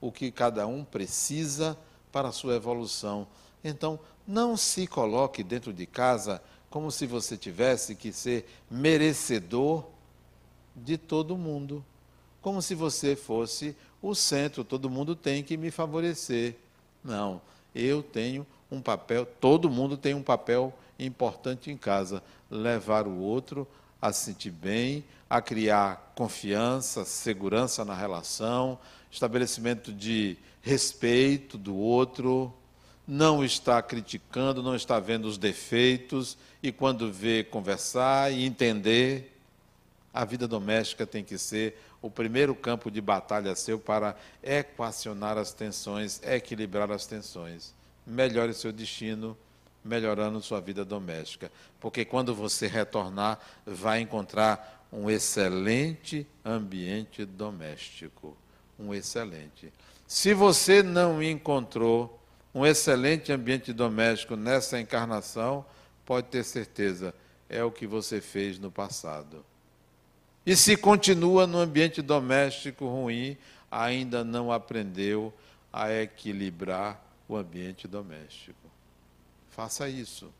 o 0.00 0.12
que 0.12 0.30
cada 0.30 0.66
um 0.66 0.84
precisa 0.84 1.76
para 2.16 2.28
a 2.28 2.32
sua 2.32 2.54
evolução. 2.54 3.26
Então, 3.62 4.00
não 4.26 4.56
se 4.56 4.86
coloque 4.86 5.44
dentro 5.44 5.70
de 5.70 5.84
casa 5.84 6.42
como 6.70 6.90
se 6.90 7.04
você 7.04 7.36
tivesse 7.36 7.94
que 7.94 8.10
ser 8.10 8.48
merecedor 8.70 9.84
de 10.74 10.96
todo 10.96 11.36
mundo, 11.36 11.84
como 12.40 12.62
se 12.62 12.74
você 12.74 13.14
fosse 13.14 13.76
o 14.00 14.14
centro, 14.14 14.64
todo 14.64 14.88
mundo 14.88 15.14
tem 15.14 15.42
que 15.42 15.58
me 15.58 15.70
favorecer. 15.70 16.56
Não, 17.04 17.38
eu 17.74 18.02
tenho 18.02 18.46
um 18.72 18.80
papel, 18.80 19.26
todo 19.26 19.68
mundo 19.68 19.98
tem 19.98 20.14
um 20.14 20.22
papel 20.22 20.72
importante 20.98 21.70
em 21.70 21.76
casa, 21.76 22.22
levar 22.50 23.06
o 23.06 23.18
outro 23.18 23.68
a 24.00 24.10
se 24.10 24.24
sentir 24.24 24.52
bem, 24.52 25.04
a 25.28 25.42
criar 25.42 26.14
confiança, 26.14 27.04
segurança 27.04 27.84
na 27.84 27.94
relação, 27.94 28.78
estabelecimento 29.10 29.92
de 29.92 30.38
respeito 30.66 31.56
do 31.56 31.76
outro, 31.76 32.52
não 33.06 33.44
está 33.44 33.80
criticando, 33.80 34.62
não 34.62 34.74
está 34.74 34.98
vendo 34.98 35.26
os 35.26 35.38
defeitos 35.38 36.36
e 36.60 36.72
quando 36.72 37.12
vê 37.12 37.44
conversar 37.44 38.32
e 38.32 38.44
entender, 38.44 39.32
a 40.12 40.24
vida 40.24 40.48
doméstica 40.48 41.06
tem 41.06 41.22
que 41.22 41.38
ser 41.38 41.80
o 42.02 42.10
primeiro 42.10 42.52
campo 42.54 42.90
de 42.90 43.00
batalha 43.00 43.54
seu 43.54 43.78
para 43.78 44.16
equacionar 44.42 45.38
as 45.38 45.52
tensões, 45.52 46.20
equilibrar 46.24 46.90
as 46.90 47.06
tensões 47.06 47.72
melhore 48.06 48.54
seu 48.54 48.72
destino, 48.72 49.36
melhorando 49.84 50.40
sua 50.40 50.60
vida 50.60 50.84
doméstica. 50.84 51.50
Porque 51.80 52.04
quando 52.04 52.34
você 52.34 52.66
retornar, 52.68 53.40
vai 53.66 54.00
encontrar 54.00 54.86
um 54.92 55.10
excelente 55.10 56.26
ambiente 56.44 57.24
doméstico. 57.24 58.36
Um 58.78 58.94
excelente. 58.94 59.72
Se 60.06 60.32
você 60.32 60.82
não 60.82 61.22
encontrou 61.22 62.20
um 62.54 62.64
excelente 62.64 63.32
ambiente 63.32 63.72
doméstico 63.72 64.36
nessa 64.36 64.80
encarnação, 64.80 65.64
pode 66.04 66.28
ter 66.28 66.44
certeza, 66.44 67.14
é 67.48 67.62
o 67.62 67.70
que 67.70 67.86
você 67.86 68.20
fez 68.20 68.58
no 68.58 68.70
passado. 68.70 69.44
E 70.44 70.54
se 70.54 70.76
continua 70.76 71.46
no 71.46 71.58
ambiente 71.58 72.00
doméstico 72.00 72.86
ruim, 72.86 73.36
ainda 73.70 74.22
não 74.22 74.52
aprendeu 74.52 75.34
a 75.72 75.92
equilibrar 75.92 77.04
o 77.28 77.36
ambiente 77.36 77.88
doméstico. 77.88 78.70
Faça 79.50 79.88
isso. 79.88 80.32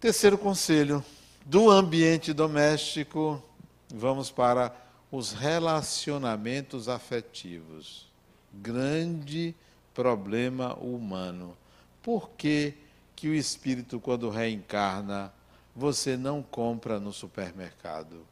Terceiro 0.00 0.36
conselho: 0.36 1.04
do 1.46 1.70
ambiente 1.70 2.32
doméstico, 2.32 3.42
vamos 3.88 4.30
para 4.30 4.74
os 5.16 5.32
relacionamentos 5.32 6.88
afetivos. 6.88 8.08
Grande 8.52 9.54
problema 9.92 10.74
humano. 10.74 11.56
Por 12.02 12.30
que, 12.30 12.74
que 13.14 13.28
o 13.28 13.34
espírito, 13.34 14.00
quando 14.00 14.30
reencarna, 14.30 15.32
você 15.74 16.16
não 16.16 16.42
compra 16.42 16.98
no 16.98 17.12
supermercado? 17.12 18.26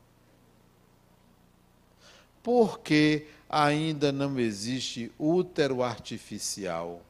Por 2.43 2.81
que 2.81 3.27
ainda 3.53 4.11
não 4.11 4.41
existe 4.41 5.13
útero 5.19 5.83
artificial. 5.83 7.03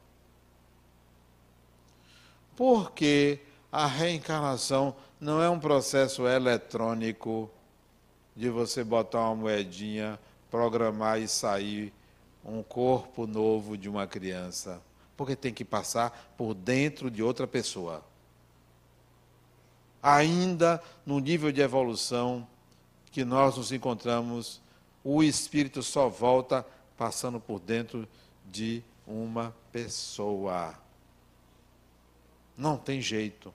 Porque 2.53 3.39
a 3.71 3.87
reencarnação 3.87 4.93
não 5.19 5.41
é 5.41 5.49
um 5.49 5.57
processo 5.57 6.27
eletrônico 6.27 7.49
de 8.35 8.49
você 8.49 8.83
botar 8.83 9.21
uma 9.21 9.35
moedinha, 9.35 10.19
programar 10.49 11.21
e 11.21 11.27
sair 11.27 11.93
um 12.43 12.61
corpo 12.61 13.25
novo 13.25 13.77
de 13.77 13.87
uma 13.87 14.07
criança. 14.07 14.81
Porque 15.15 15.35
tem 15.35 15.53
que 15.53 15.63
passar 15.63 16.33
por 16.37 16.53
dentro 16.53 17.09
de 17.09 17.21
outra 17.21 17.47
pessoa. 17.47 18.03
Ainda 20.01 20.81
no 21.05 21.19
nível 21.19 21.51
de 21.51 21.61
evolução 21.61 22.47
que 23.11 23.23
nós 23.23 23.57
nos 23.57 23.71
encontramos 23.71 24.61
o 25.03 25.21
espírito 25.21 25.83
só 25.83 26.07
volta 26.07 26.65
passando 26.97 27.39
por 27.39 27.59
dentro 27.59 28.07
de 28.45 28.83
uma 29.05 29.53
pessoa. 29.71 30.73
Não 32.57 32.77
tem 32.77 33.01
jeito. 33.01 33.53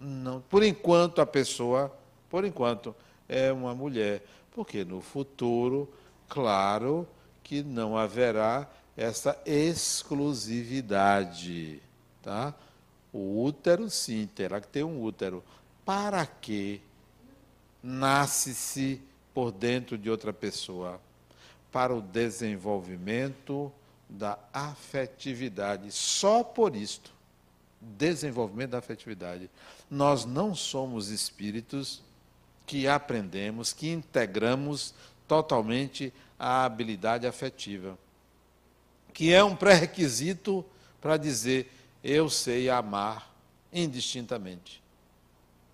Não, 0.00 0.40
por 0.40 0.62
enquanto 0.62 1.20
a 1.20 1.26
pessoa, 1.26 1.94
por 2.28 2.44
enquanto, 2.44 2.94
é 3.32 3.50
uma 3.50 3.74
mulher, 3.74 4.22
porque 4.50 4.84
no 4.84 5.00
futuro, 5.00 5.90
claro 6.28 7.08
que 7.42 7.62
não 7.62 7.96
haverá 7.96 8.70
essa 8.94 9.40
exclusividade, 9.46 11.80
tá? 12.22 12.54
O 13.10 13.42
útero 13.42 13.88
sim 13.88 14.28
terá 14.34 14.60
que 14.60 14.68
ter 14.68 14.84
um 14.84 15.02
útero. 15.02 15.42
Para 15.84 16.24
que 16.26 16.80
nasce-se 17.82 19.00
por 19.34 19.50
dentro 19.50 19.98
de 19.98 20.08
outra 20.10 20.32
pessoa, 20.32 21.00
para 21.72 21.92
o 21.94 22.02
desenvolvimento 22.02 23.72
da 24.08 24.38
afetividade. 24.52 25.90
Só 25.90 26.44
por 26.44 26.76
isto, 26.76 27.10
desenvolvimento 27.80 28.70
da 28.70 28.78
afetividade. 28.78 29.50
Nós 29.90 30.24
não 30.26 30.54
somos 30.54 31.08
espíritos 31.08 32.02
que 32.72 32.88
aprendemos, 32.88 33.74
que 33.74 33.90
integramos 33.90 34.94
totalmente 35.28 36.10
a 36.38 36.64
habilidade 36.64 37.26
afetiva, 37.26 37.98
que 39.12 39.30
é 39.30 39.44
um 39.44 39.54
pré-requisito 39.54 40.64
para 40.98 41.18
dizer 41.18 41.70
eu 42.02 42.30
sei 42.30 42.70
amar 42.70 43.30
indistintamente. 43.70 44.82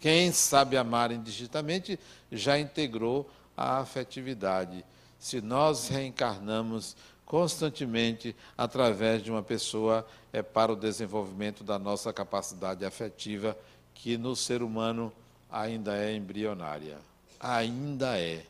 Quem 0.00 0.32
sabe 0.32 0.76
amar 0.76 1.12
indistintamente 1.12 2.00
já 2.32 2.58
integrou 2.58 3.30
a 3.56 3.78
afetividade. 3.78 4.84
Se 5.20 5.40
nós 5.40 5.86
reencarnamos 5.86 6.96
constantemente 7.24 8.34
através 8.56 9.22
de 9.22 9.30
uma 9.30 9.44
pessoa, 9.44 10.04
é 10.32 10.42
para 10.42 10.72
o 10.72 10.76
desenvolvimento 10.76 11.62
da 11.62 11.78
nossa 11.78 12.12
capacidade 12.12 12.84
afetiva, 12.84 13.56
que 13.94 14.18
no 14.18 14.34
ser 14.34 14.64
humano 14.64 15.12
ainda 15.50 15.96
é 15.96 16.14
embrionária. 16.14 16.98
Ainda 17.40 18.18
é. 18.18 18.44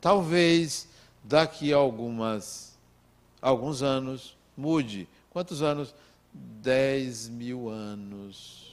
Talvez 0.00 0.88
daqui 1.22 1.72
a 1.72 1.76
algumas, 1.76 2.76
alguns 3.40 3.82
anos 3.82 4.36
mude. 4.56 5.08
Quantos 5.30 5.62
anos? 5.62 5.94
Dez 6.32 7.28
mil 7.28 7.68
anos. 7.68 8.66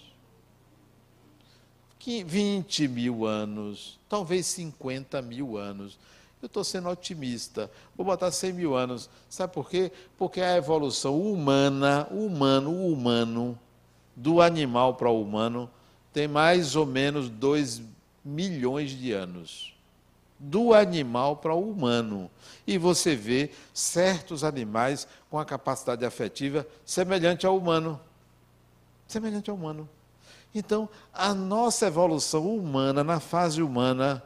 20 2.05 2.87
mil 2.89 3.25
anos, 3.25 3.97
talvez 4.09 4.45
50 4.47 5.21
mil 5.21 5.57
anos. 5.57 5.97
Eu 6.41 6.47
estou 6.47 6.63
sendo 6.63 6.89
otimista. 6.89 7.71
Vou 7.95 8.05
botar 8.05 8.29
100 8.29 8.51
mil 8.51 8.75
anos. 8.75 9.09
Sabe 9.29 9.53
por 9.53 9.69
quê? 9.69 9.89
Porque 10.17 10.41
a 10.41 10.57
evolução 10.57 11.17
humana, 11.17 12.05
humano, 12.11 12.85
humano, 12.85 13.57
do 14.13 14.41
animal 14.41 14.95
para 14.95 15.09
o 15.09 15.21
humano, 15.21 15.69
tem 16.13 16.27
mais 16.27 16.75
ou 16.75 16.85
menos 16.85 17.27
2 17.27 17.81
milhões 18.23 18.91
de 18.91 19.11
anos. 19.11 19.73
Do 20.39 20.73
animal 20.73 21.37
para 21.37 21.53
o 21.53 21.71
humano. 21.71 22.29
E 22.67 22.77
você 22.77 23.15
vê 23.15 23.49
certos 23.73 24.43
animais 24.43 25.07
com 25.29 25.39
a 25.39 25.45
capacidade 25.45 26.05
afetiva 26.05 26.67
semelhante 26.85 27.45
ao 27.45 27.57
humano. 27.57 27.99
Semelhante 29.07 29.49
ao 29.49 29.55
humano. 29.55 29.89
Então, 30.53 30.87
a 31.11 31.33
nossa 31.33 31.87
evolução 31.87 32.55
humana, 32.55 33.03
na 33.03 33.19
fase 33.19 33.61
humana, 33.61 34.21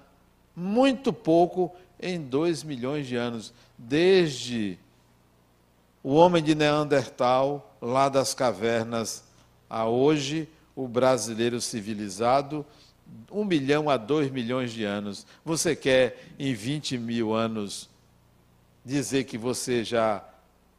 muito 0.56 1.14
pouco 1.14 1.74
em 2.00 2.20
dois 2.20 2.64
milhões 2.64 3.08
de 3.08 3.16
anos, 3.16 3.54
desde 3.78 4.78
o 6.04 6.14
homem 6.14 6.44
de 6.44 6.54
Neandertal, 6.54 7.76
lá 7.82 8.10
das 8.10 8.34
cavernas, 8.34 9.24
a 9.70 9.88
hoje, 9.88 10.50
o 10.78 10.88
brasileiro 10.88 11.60
civilizado, 11.60 12.64
um 13.32 13.44
milhão 13.44 13.90
a 13.90 13.98
dois 13.98 14.30
milhões 14.30 14.72
de 14.72 14.84
anos. 14.84 15.26
Você 15.44 15.76
quer, 15.76 16.24
em 16.38 16.54
20 16.54 17.00
mil 17.00 17.34
anos, 17.34 17.90
dizer 18.86 19.24
que 19.24 19.40
você 19.40 19.84
já 19.84 20.24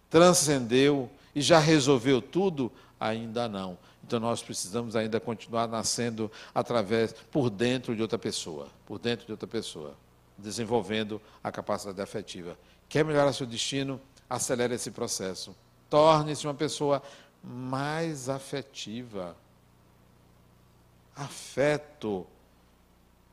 transcendeu 0.09 1.11
e 1.34 1.40
já 1.40 1.59
resolveu 1.59 2.22
tudo? 2.22 2.70
Ainda 3.01 3.49
não. 3.49 3.76
Então 4.05 4.20
nós 4.20 4.40
precisamos 4.40 4.94
ainda 4.94 5.18
continuar 5.18 5.66
nascendo 5.66 6.30
através, 6.55 7.12
por 7.32 7.51
dentro 7.51 7.96
de 7.96 8.01
outra 8.01 8.18
pessoa, 8.18 8.68
por 8.86 9.01
dentro 9.01 9.26
de 9.26 9.32
outra 9.32 9.49
pessoa 9.49 9.96
desenvolvendo 10.38 11.20
a 11.42 11.51
capacidade 11.51 12.01
afetiva. 12.01 12.57
Quer 12.88 13.05
melhorar 13.05 13.32
seu 13.32 13.46
destino? 13.46 14.01
Acelere 14.30 14.76
esse 14.76 14.92
processo. 14.92 15.57
Torne-se 15.90 16.46
uma 16.46 16.55
pessoa 16.55 17.03
mais 17.42 18.28
afetiva. 18.28 19.36
Afeto 21.19 22.25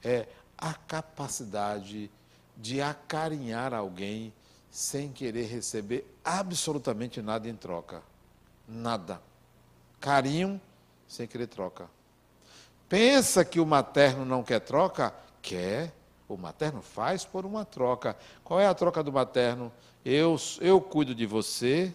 é 0.03 0.27
a 0.57 0.73
capacidade 0.73 2.09
de 2.57 2.81
acarinhar 2.81 3.75
alguém 3.75 4.33
sem 4.71 5.11
querer 5.11 5.45
receber 5.45 6.03
absolutamente 6.23 7.21
nada 7.21 7.47
em 7.47 7.55
troca. 7.55 8.01
Nada. 8.67 9.21
Carinho 10.01 10.59
sem 11.07 11.27
querer 11.27 11.45
troca. 11.45 11.87
Pensa 12.89 13.45
que 13.45 13.59
o 13.59 13.65
materno 13.65 14.25
não 14.25 14.43
quer 14.43 14.61
troca? 14.61 15.13
Quer. 15.41 15.93
O 16.27 16.35
materno 16.35 16.81
faz 16.81 17.23
por 17.23 17.45
uma 17.45 17.63
troca. 17.63 18.17
Qual 18.43 18.59
é 18.59 18.65
a 18.65 18.73
troca 18.73 19.03
do 19.03 19.13
materno? 19.13 19.71
Eu, 20.03 20.35
eu 20.59 20.81
cuido 20.81 21.13
de 21.13 21.27
você 21.27 21.93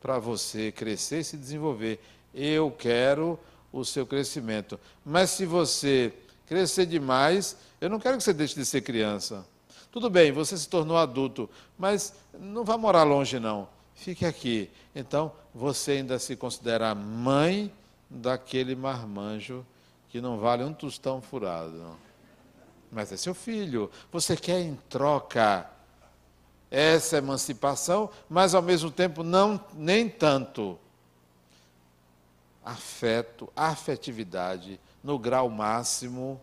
para 0.00 0.20
você 0.20 0.70
crescer 0.70 1.20
e 1.20 1.24
se 1.24 1.36
desenvolver. 1.36 2.00
Eu 2.32 2.70
quero 2.70 3.38
o 3.78 3.84
seu 3.84 4.06
crescimento. 4.06 4.78
Mas 5.04 5.30
se 5.30 5.44
você 5.44 6.12
crescer 6.46 6.86
demais, 6.86 7.56
eu 7.80 7.90
não 7.90 7.98
quero 7.98 8.16
que 8.16 8.24
você 8.24 8.32
deixe 8.32 8.54
de 8.54 8.64
ser 8.64 8.80
criança. 8.82 9.46
Tudo 9.90 10.08
bem, 10.10 10.32
você 10.32 10.56
se 10.56 10.68
tornou 10.68 10.96
adulto, 10.96 11.48
mas 11.78 12.14
não 12.38 12.64
vá 12.64 12.76
morar 12.76 13.04
longe, 13.04 13.38
não. 13.38 13.68
Fique 13.94 14.24
aqui. 14.24 14.70
Então, 14.94 15.32
você 15.54 15.92
ainda 15.92 16.18
se 16.18 16.36
considera 16.36 16.94
mãe 16.94 17.72
daquele 18.10 18.74
marmanjo 18.74 19.64
que 20.08 20.20
não 20.20 20.38
vale 20.38 20.64
um 20.64 20.72
tostão 20.72 21.20
furado 21.20 21.96
mas 22.94 23.10
é 23.10 23.16
seu 23.16 23.34
filho. 23.34 23.90
Você 24.12 24.36
quer 24.36 24.60
em 24.60 24.78
troca 24.88 25.68
essa 26.70 27.18
emancipação, 27.18 28.08
mas 28.28 28.54
ao 28.54 28.62
mesmo 28.62 28.90
tempo 28.90 29.22
não 29.22 29.60
nem 29.74 30.08
tanto. 30.08 30.78
Afeto, 32.64 33.52
afetividade 33.54 34.80
no 35.02 35.18
grau 35.18 35.50
máximo 35.50 36.40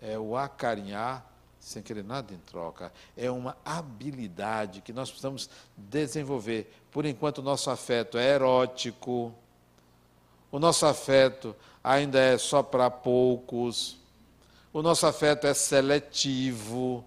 é 0.00 0.18
o 0.18 0.36
acarinhar 0.36 1.26
sem 1.58 1.82
querer 1.82 2.04
nada 2.04 2.32
em 2.34 2.38
troca. 2.38 2.92
É 3.16 3.30
uma 3.30 3.56
habilidade 3.64 4.80
que 4.80 4.92
nós 4.92 5.08
precisamos 5.08 5.48
desenvolver. 5.76 6.72
Por 6.90 7.06
enquanto, 7.06 7.38
o 7.38 7.42
nosso 7.42 7.70
afeto 7.70 8.18
é 8.18 8.34
erótico, 8.34 9.32
o 10.50 10.58
nosso 10.58 10.86
afeto 10.86 11.54
ainda 11.82 12.18
é 12.18 12.36
só 12.36 12.62
para 12.62 12.90
poucos 12.90 14.02
o 14.72 14.80
nosso 14.80 15.06
afeto 15.06 15.46
é 15.46 15.52
seletivo, 15.52 17.04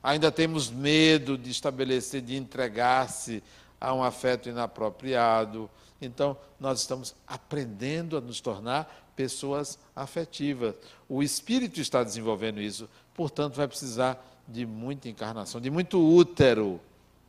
ainda 0.00 0.30
temos 0.30 0.70
medo 0.70 1.36
de 1.36 1.50
estabelecer, 1.50 2.22
de 2.22 2.36
entregar-se 2.36 3.42
a 3.80 3.92
um 3.92 4.04
afeto 4.04 4.48
inapropriado. 4.48 5.68
Então, 6.04 6.36
nós 6.58 6.80
estamos 6.80 7.14
aprendendo 7.26 8.16
a 8.16 8.20
nos 8.20 8.40
tornar 8.40 9.12
pessoas 9.14 9.78
afetivas. 9.94 10.74
O 11.08 11.22
espírito 11.22 11.80
está 11.80 12.02
desenvolvendo 12.02 12.60
isso, 12.60 12.88
portanto, 13.14 13.54
vai 13.54 13.68
precisar 13.68 14.22
de 14.48 14.66
muita 14.66 15.08
encarnação, 15.08 15.60
de 15.60 15.70
muito 15.70 16.00
útero, 16.00 16.80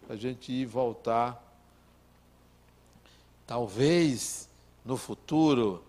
para 0.05 0.15
a 0.15 0.17
gente 0.17 0.51
ir 0.51 0.65
voltar. 0.65 1.41
Talvez 3.45 4.49
no 4.84 4.97
futuro 4.97 5.84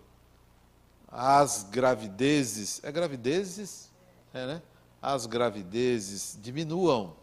as 1.07 1.63
gravidezes, 1.63 2.83
é 2.83 2.91
gravidezes? 2.91 3.89
É, 4.33 4.45
né? 4.45 4.61
As 5.01 5.25
gravidezes 5.25 6.37
diminuam, 6.41 7.15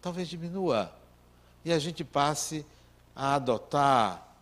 talvez 0.00 0.28
diminua, 0.28 0.94
e 1.64 1.72
a 1.72 1.78
gente 1.78 2.04
passe 2.04 2.64
a 3.14 3.34
adotar 3.34 4.33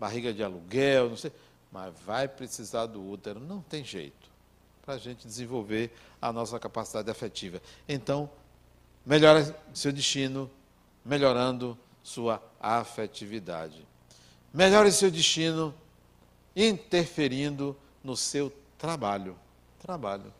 barriga 0.00 0.32
de 0.32 0.42
aluguel, 0.42 1.10
não 1.10 1.16
sei, 1.16 1.30
mas 1.70 1.94
vai 2.06 2.26
precisar 2.26 2.86
do 2.86 3.06
útero, 3.06 3.38
não 3.38 3.60
tem 3.60 3.84
jeito, 3.84 4.30
para 4.82 4.94
a 4.94 4.98
gente 4.98 5.26
desenvolver 5.26 5.92
a 6.20 6.32
nossa 6.32 6.58
capacidade 6.58 7.10
afetiva. 7.10 7.60
Então, 7.86 8.30
melhora 9.04 9.54
seu 9.74 9.92
destino, 9.92 10.50
melhorando 11.04 11.76
sua 12.02 12.42
afetividade. 12.58 13.86
Melhore 14.52 14.90
seu 14.90 15.10
destino, 15.10 15.74
interferindo 16.56 17.76
no 18.02 18.16
seu 18.16 18.50
trabalho. 18.78 19.36
Trabalho. 19.78 20.32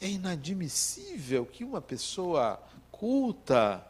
É 0.00 0.06
inadmissível 0.06 1.44
que 1.44 1.64
uma 1.64 1.80
pessoa 1.80 2.62
culta, 2.92 3.84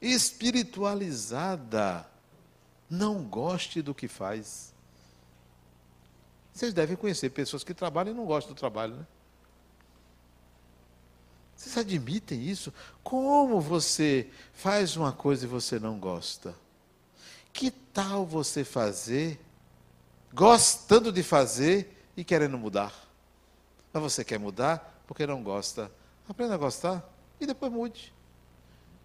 espiritualizada, 0.00 2.04
não 2.92 3.22
goste 3.22 3.80
do 3.80 3.94
que 3.94 4.06
faz. 4.06 4.74
Vocês 6.52 6.74
devem 6.74 6.94
conhecer 6.94 7.30
pessoas 7.30 7.64
que 7.64 7.72
trabalham 7.72 8.12
e 8.12 8.16
não 8.16 8.26
gostam 8.26 8.54
do 8.54 8.58
trabalho, 8.58 8.96
né? 8.96 9.06
Vocês 11.56 11.78
admitem 11.78 12.42
isso? 12.42 12.72
Como 13.02 13.60
você 13.60 14.28
faz 14.52 14.94
uma 14.96 15.10
coisa 15.12 15.46
e 15.46 15.48
você 15.48 15.78
não 15.78 15.98
gosta? 15.98 16.54
Que 17.52 17.70
tal 17.70 18.26
você 18.26 18.62
fazer 18.62 19.40
gostando 20.34 21.10
de 21.10 21.22
fazer 21.22 21.96
e 22.14 22.22
querendo 22.22 22.58
mudar. 22.58 22.92
Mas 23.92 24.02
você 24.02 24.24
quer 24.24 24.38
mudar 24.38 25.02
porque 25.06 25.26
não 25.26 25.42
gosta. 25.42 25.90
Aprenda 26.28 26.54
a 26.54 26.58
gostar 26.58 27.02
e 27.40 27.46
depois 27.46 27.72
mude. 27.72 28.11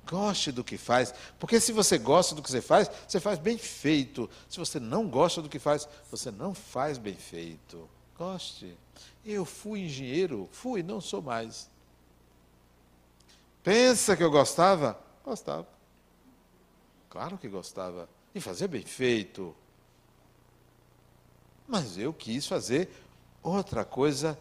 Goste 0.09 0.51
do 0.51 0.63
que 0.63 0.77
faz, 0.77 1.13
porque 1.37 1.59
se 1.59 1.71
você 1.71 1.97
gosta 1.97 2.33
do 2.33 2.41
que 2.41 2.49
você 2.49 2.61
faz, 2.61 2.89
você 3.07 3.19
faz 3.19 3.37
bem 3.37 3.57
feito. 3.57 4.29
Se 4.47 4.57
você 4.57 4.79
não 4.79 5.07
gosta 5.07 5.41
do 5.41 5.49
que 5.49 5.59
faz, 5.59 5.87
você 6.09 6.31
não 6.31 6.53
faz 6.53 6.97
bem 6.97 7.15
feito. 7.15 7.89
Goste. 8.17 8.77
Eu 9.25 9.43
fui 9.43 9.81
engenheiro, 9.81 10.47
fui, 10.51 10.81
não 10.81 11.01
sou 11.01 11.21
mais. 11.21 11.69
Pensa 13.61 14.15
que 14.15 14.23
eu 14.23 14.31
gostava? 14.31 14.97
Gostava. 15.25 15.67
Claro 17.09 17.37
que 17.37 17.49
gostava. 17.49 18.07
E 18.33 18.39
fazer 18.39 18.69
bem 18.69 18.83
feito. 18.83 19.53
Mas 21.67 21.97
eu 21.97 22.13
quis 22.13 22.47
fazer 22.47 22.89
outra 23.43 23.83
coisa 23.83 24.39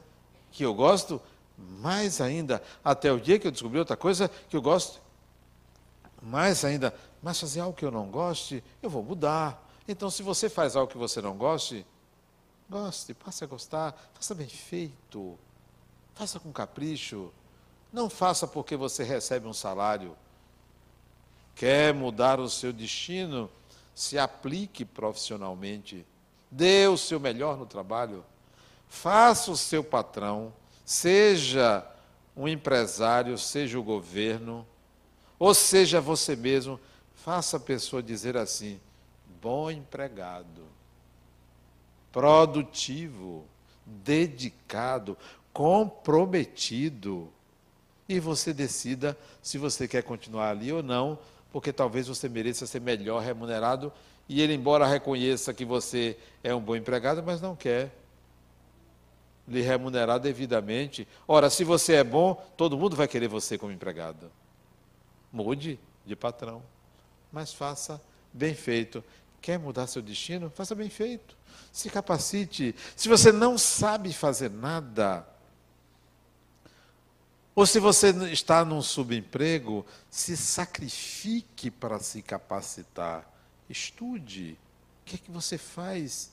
que 0.53 0.65
eu 0.65 0.73
gosto 0.73 1.21
mais 1.59 2.21
ainda, 2.21 2.63
até 2.85 3.11
o 3.11 3.19
dia 3.19 3.39
que 3.39 3.47
eu 3.47 3.51
descobri 3.51 3.79
outra 3.79 3.97
coisa 3.97 4.31
que 4.49 4.57
eu 4.57 4.63
gosto 4.63 5.01
mais 6.27 6.65
ainda. 6.65 6.95
Mas 7.23 7.41
fazer 7.41 7.61
algo 7.61 7.77
que 7.77 7.85
eu 7.85 7.91
não 7.91 8.11
goste, 8.11 8.63
eu 8.83 8.91
vou 8.91 9.03
mudar. 9.03 9.65
Então, 9.89 10.11
se 10.11 10.23
você 10.23 10.49
faz 10.49 10.77
algo 10.77 10.91
que 10.91 10.99
você 10.99 11.23
não 11.23 11.37
goste, 11.37 11.87
goste, 12.69 13.15
passe 13.15 13.45
a 13.45 13.47
gostar, 13.47 13.95
faça 14.13 14.35
bem 14.35 14.49
feito, 14.49 15.39
faça 16.15 16.41
com 16.41 16.53
capricho. 16.53 17.33
Não 17.93 18.11
faça 18.11 18.47
porque 18.47 18.77
você 18.77 19.05
recebe 19.05 19.47
um 19.47 19.53
salário. 19.53 20.17
Quer 21.55 21.95
mudar 21.95 22.41
o 22.41 22.51
seu 22.51 22.73
destino? 22.73 23.49
Se 23.95 24.19
aplique 24.19 24.85
profissionalmente. 24.85 26.05
Dê 26.51 26.87
o 26.87 26.99
seu 26.99 27.19
melhor 27.19 27.57
no 27.57 27.65
trabalho. 27.65 28.25
Faça 28.89 29.51
o 29.51 29.57
seu 29.57 29.83
patrão, 29.83 30.53
seja 30.85 31.85
um 32.37 32.47
empresário, 32.47 33.37
seja 33.39 33.79
o 33.79 33.83
governo, 33.83 34.67
ou 35.39 35.55
seja 35.55 36.01
você 36.01 36.35
mesmo, 36.35 36.81
faça 37.15 37.57
a 37.57 37.61
pessoa 37.61 38.03
dizer 38.03 38.37
assim: 38.37 38.81
bom 39.41 39.71
empregado, 39.71 40.65
produtivo, 42.13 43.45
dedicado, 43.85 45.17
comprometido. 45.53 47.31
E 48.09 48.21
você 48.21 48.53
decida 48.53 49.19
se 49.43 49.59
você 49.59 49.89
quer 49.89 50.03
continuar 50.03 50.51
ali 50.51 50.73
ou 50.73 50.83
não, 50.83 51.19
porque 51.53 51.73
talvez 51.73 52.07
você 52.07 52.29
mereça 52.29 52.67
ser 52.67 52.81
melhor 52.81 53.21
remunerado 53.21 53.93
e 54.29 54.41
ele, 54.41 54.55
embora 54.55 54.87
reconheça 54.87 55.55
que 55.55 55.65
você 55.65 56.17
é 56.43 56.55
um 56.55 56.61
bom 56.61 56.75
empregado, 56.75 57.23
mas 57.23 57.41
não 57.41 57.55
quer 57.55 57.93
lhe 59.47 59.61
remunerar 59.61 60.19
devidamente. 60.19 61.07
Ora, 61.27 61.49
se 61.49 61.63
você 61.63 61.95
é 61.95 62.05
bom, 62.05 62.35
todo 62.57 62.77
mundo 62.77 62.97
vai 62.97 63.07
querer 63.07 63.29
você 63.29 63.57
como 63.57 63.73
empregado. 63.73 64.31
Mude 65.33 65.79
de 66.05 66.15
patrão, 66.17 66.63
mas 67.33 67.53
faça 67.53 68.01
bem 68.33 68.55
feito. 68.55 69.03
Quer 69.41 69.59
mudar 69.59 69.87
seu 69.87 70.03
destino? 70.03 70.51
Faça 70.51 70.75
bem 70.75 70.89
feito. 70.89 71.37
Se 71.73 71.91
capacite. 71.91 72.75
Se 72.95 73.09
você 73.09 73.31
não 73.31 73.57
sabe 73.59 74.13
fazer 74.13 74.51
nada, 74.51 75.27
ou 77.57 77.65
se 77.65 77.81
você 77.81 78.11
está 78.31 78.67
num 78.67 78.83
subemprego, 78.83 79.87
se 80.11 80.37
sacrifique 80.37 81.71
para 81.71 81.99
se 81.99 82.21
capacitar. 82.21 83.27
Estude. 83.67 84.59
O 85.01 85.05
que 85.07 85.17
é 85.17 85.19
que 85.19 85.31
você 85.31 85.57
faz? 85.57 86.33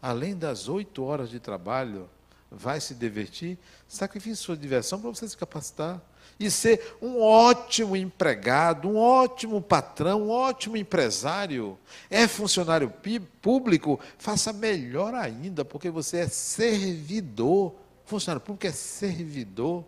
Além 0.00 0.34
das 0.34 0.68
oito 0.68 1.04
horas 1.04 1.28
de 1.28 1.38
trabalho, 1.38 2.08
vai 2.50 2.80
se 2.80 2.94
divertir? 2.94 3.58
Sacrifique 3.86 4.34
sua 4.34 4.56
diversão 4.56 4.98
para 4.98 5.10
você 5.10 5.28
se 5.28 5.36
capacitar. 5.36 6.00
E 6.44 6.50
ser 6.50 6.96
um 7.00 7.20
ótimo 7.20 7.96
empregado, 7.96 8.88
um 8.88 8.96
ótimo 8.96 9.60
patrão, 9.60 10.22
um 10.22 10.30
ótimo 10.30 10.76
empresário. 10.76 11.78
É 12.10 12.26
funcionário 12.26 12.92
público? 13.40 14.00
Faça 14.18 14.52
melhor 14.52 15.14
ainda, 15.14 15.64
porque 15.64 15.90
você 15.90 16.18
é 16.18 16.28
servidor. 16.28 17.74
Funcionário 18.04 18.40
público 18.40 18.66
é 18.66 18.72
servidor 18.72 19.84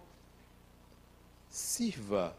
sirva, 1.55 2.37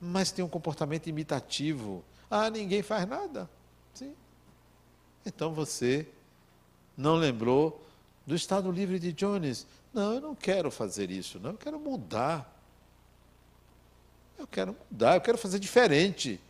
mas 0.00 0.30
tem 0.30 0.44
um 0.44 0.48
comportamento 0.48 1.08
imitativo. 1.08 2.04
Ah, 2.30 2.48
ninguém 2.48 2.80
faz 2.80 3.08
nada. 3.08 3.50
Sim. 3.92 4.14
Então 5.26 5.52
você 5.52 6.06
não 6.96 7.16
lembrou 7.16 7.84
do 8.24 8.36
Estado 8.36 8.70
Livre 8.70 9.00
de 9.00 9.12
Jones. 9.12 9.66
Não, 9.92 10.14
eu 10.14 10.20
não 10.20 10.34
quero 10.34 10.70
fazer 10.70 11.10
isso, 11.10 11.40
não, 11.40 11.50
eu 11.50 11.58
quero 11.58 11.80
mudar. 11.80 12.53
Eu 14.38 14.46
quero 14.46 14.76
mudar, 14.90 15.14
eu 15.16 15.20
quero 15.20 15.38
fazer 15.38 15.58
diferente. 15.58 16.40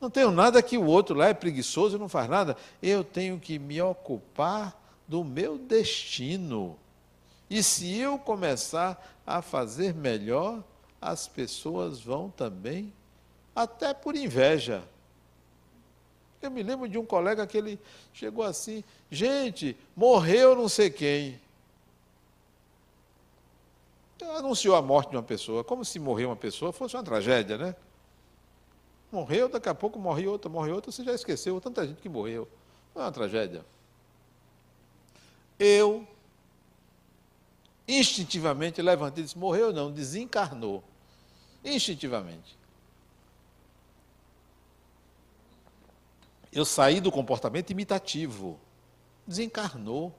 Não 0.00 0.10
tenho 0.10 0.30
nada 0.30 0.62
que 0.62 0.76
o 0.76 0.84
outro 0.84 1.16
lá 1.16 1.28
é 1.28 1.34
preguiçoso 1.34 1.96
e 1.96 1.98
não 1.98 2.08
faz 2.08 2.28
nada. 2.28 2.56
Eu 2.82 3.02
tenho 3.02 3.38
que 3.40 3.58
me 3.58 3.80
ocupar 3.80 4.76
do 5.08 5.24
meu 5.24 5.56
destino. 5.56 6.76
E 7.48 7.62
se 7.62 7.96
eu 7.98 8.18
começar 8.18 9.16
a 9.26 9.40
fazer 9.40 9.94
melhor, 9.94 10.62
as 11.00 11.28
pessoas 11.28 12.00
vão 12.00 12.30
também, 12.30 12.92
até 13.54 13.94
por 13.94 14.16
inveja. 14.16 14.82
Eu 16.42 16.50
me 16.50 16.62
lembro 16.62 16.88
de 16.88 16.98
um 16.98 17.06
colega 17.06 17.46
que 17.46 17.56
ele 17.56 17.78
chegou 18.12 18.44
assim: 18.44 18.84
gente, 19.10 19.76
morreu 19.96 20.54
não 20.54 20.68
sei 20.68 20.90
quem. 20.90 21.40
Anunciou 24.22 24.74
a 24.74 24.82
morte 24.82 25.10
de 25.10 25.16
uma 25.16 25.22
pessoa, 25.22 25.62
como 25.62 25.84
se 25.84 25.98
morrer 25.98 26.24
uma 26.24 26.36
pessoa 26.36 26.72
fosse 26.72 26.96
uma 26.96 27.02
tragédia, 27.02 27.58
né? 27.58 27.76
Morreu, 29.12 29.48
daqui 29.48 29.68
a 29.68 29.74
pouco 29.74 29.98
morre 29.98 30.26
outra, 30.26 30.50
morre 30.50 30.72
outra, 30.72 30.90
você 30.90 31.04
já 31.04 31.12
esqueceu 31.12 31.60
tanta 31.60 31.86
gente 31.86 32.00
que 32.00 32.08
morreu. 32.08 32.48
Não 32.94 33.02
é 33.02 33.04
uma 33.04 33.12
tragédia. 33.12 33.64
Eu 35.58 36.06
instintivamente 37.86 38.82
levantei 38.82 39.22
e 39.22 39.24
disse: 39.24 39.38
morreu 39.38 39.72
não, 39.72 39.92
desencarnou. 39.92 40.82
Instintivamente. 41.64 42.56
Eu 46.52 46.64
saí 46.64 47.00
do 47.00 47.12
comportamento 47.12 47.70
imitativo. 47.70 48.58
Desencarnou. 49.26 50.14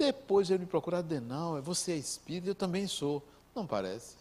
Depois 0.00 0.48
ele 0.48 0.60
me 0.60 0.66
procurou, 0.66 0.98
Adenal, 0.98 1.60
você 1.60 1.92
é 1.92 1.96
espírito, 1.96 2.48
eu 2.48 2.54
também 2.54 2.86
sou. 2.86 3.22
Não 3.54 3.66
parece. 3.66 4.16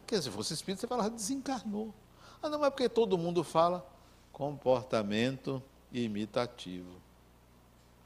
Porque 0.00 0.20
se 0.20 0.28
fosse 0.28 0.54
espírito, 0.54 0.80
você 0.80 0.88
falava, 0.88 1.08
desencarnou. 1.08 1.94
Ah, 2.42 2.48
não, 2.48 2.64
é 2.64 2.68
porque 2.68 2.88
todo 2.88 3.16
mundo 3.16 3.44
fala 3.44 3.88
comportamento 4.32 5.62
imitativo. 5.92 6.90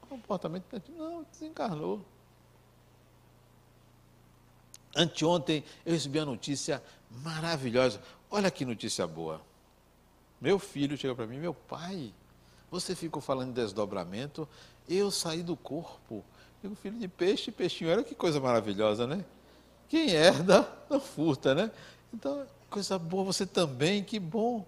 Comportamento 0.07 0.65
imitativo. 0.71 0.95
Não, 0.99 1.25
desencarnou. 1.31 2.05
Anteontem 4.95 5.63
eu 5.83 5.93
recebi 5.93 6.19
a 6.19 6.25
notícia 6.25 6.83
maravilhosa. 7.09 7.99
Olha 8.29 8.51
que 8.51 8.63
notícia 8.65 9.07
boa. 9.07 9.41
Meu 10.39 10.59
filho 10.59 10.95
chegou 10.95 11.15
para 11.15 11.25
mim, 11.25 11.39
meu 11.39 11.55
pai, 11.55 12.13
você 12.69 12.95
ficou 12.95 13.19
falando 13.19 13.47
de 13.47 13.61
desdobramento, 13.63 14.47
eu 14.87 15.09
saí 15.09 15.41
do 15.41 15.57
corpo. 15.57 16.23
Digo, 16.65 16.73
filho 16.73 16.97
de 16.97 17.07
peixe, 17.07 17.51
peixinho, 17.51 17.91
olha 17.91 18.03
que 18.03 18.15
coisa 18.15 18.39
maravilhosa, 18.39 19.05
né? 19.05 19.23
Quem 19.87 20.09
herda 20.09 20.67
não 20.89 20.99
furta, 20.99 21.53
né? 21.53 21.69
Então, 22.11 22.43
coisa 22.71 22.97
boa, 22.97 23.23
você 23.23 23.45
também, 23.45 24.03
que 24.03 24.19
bom. 24.19 24.65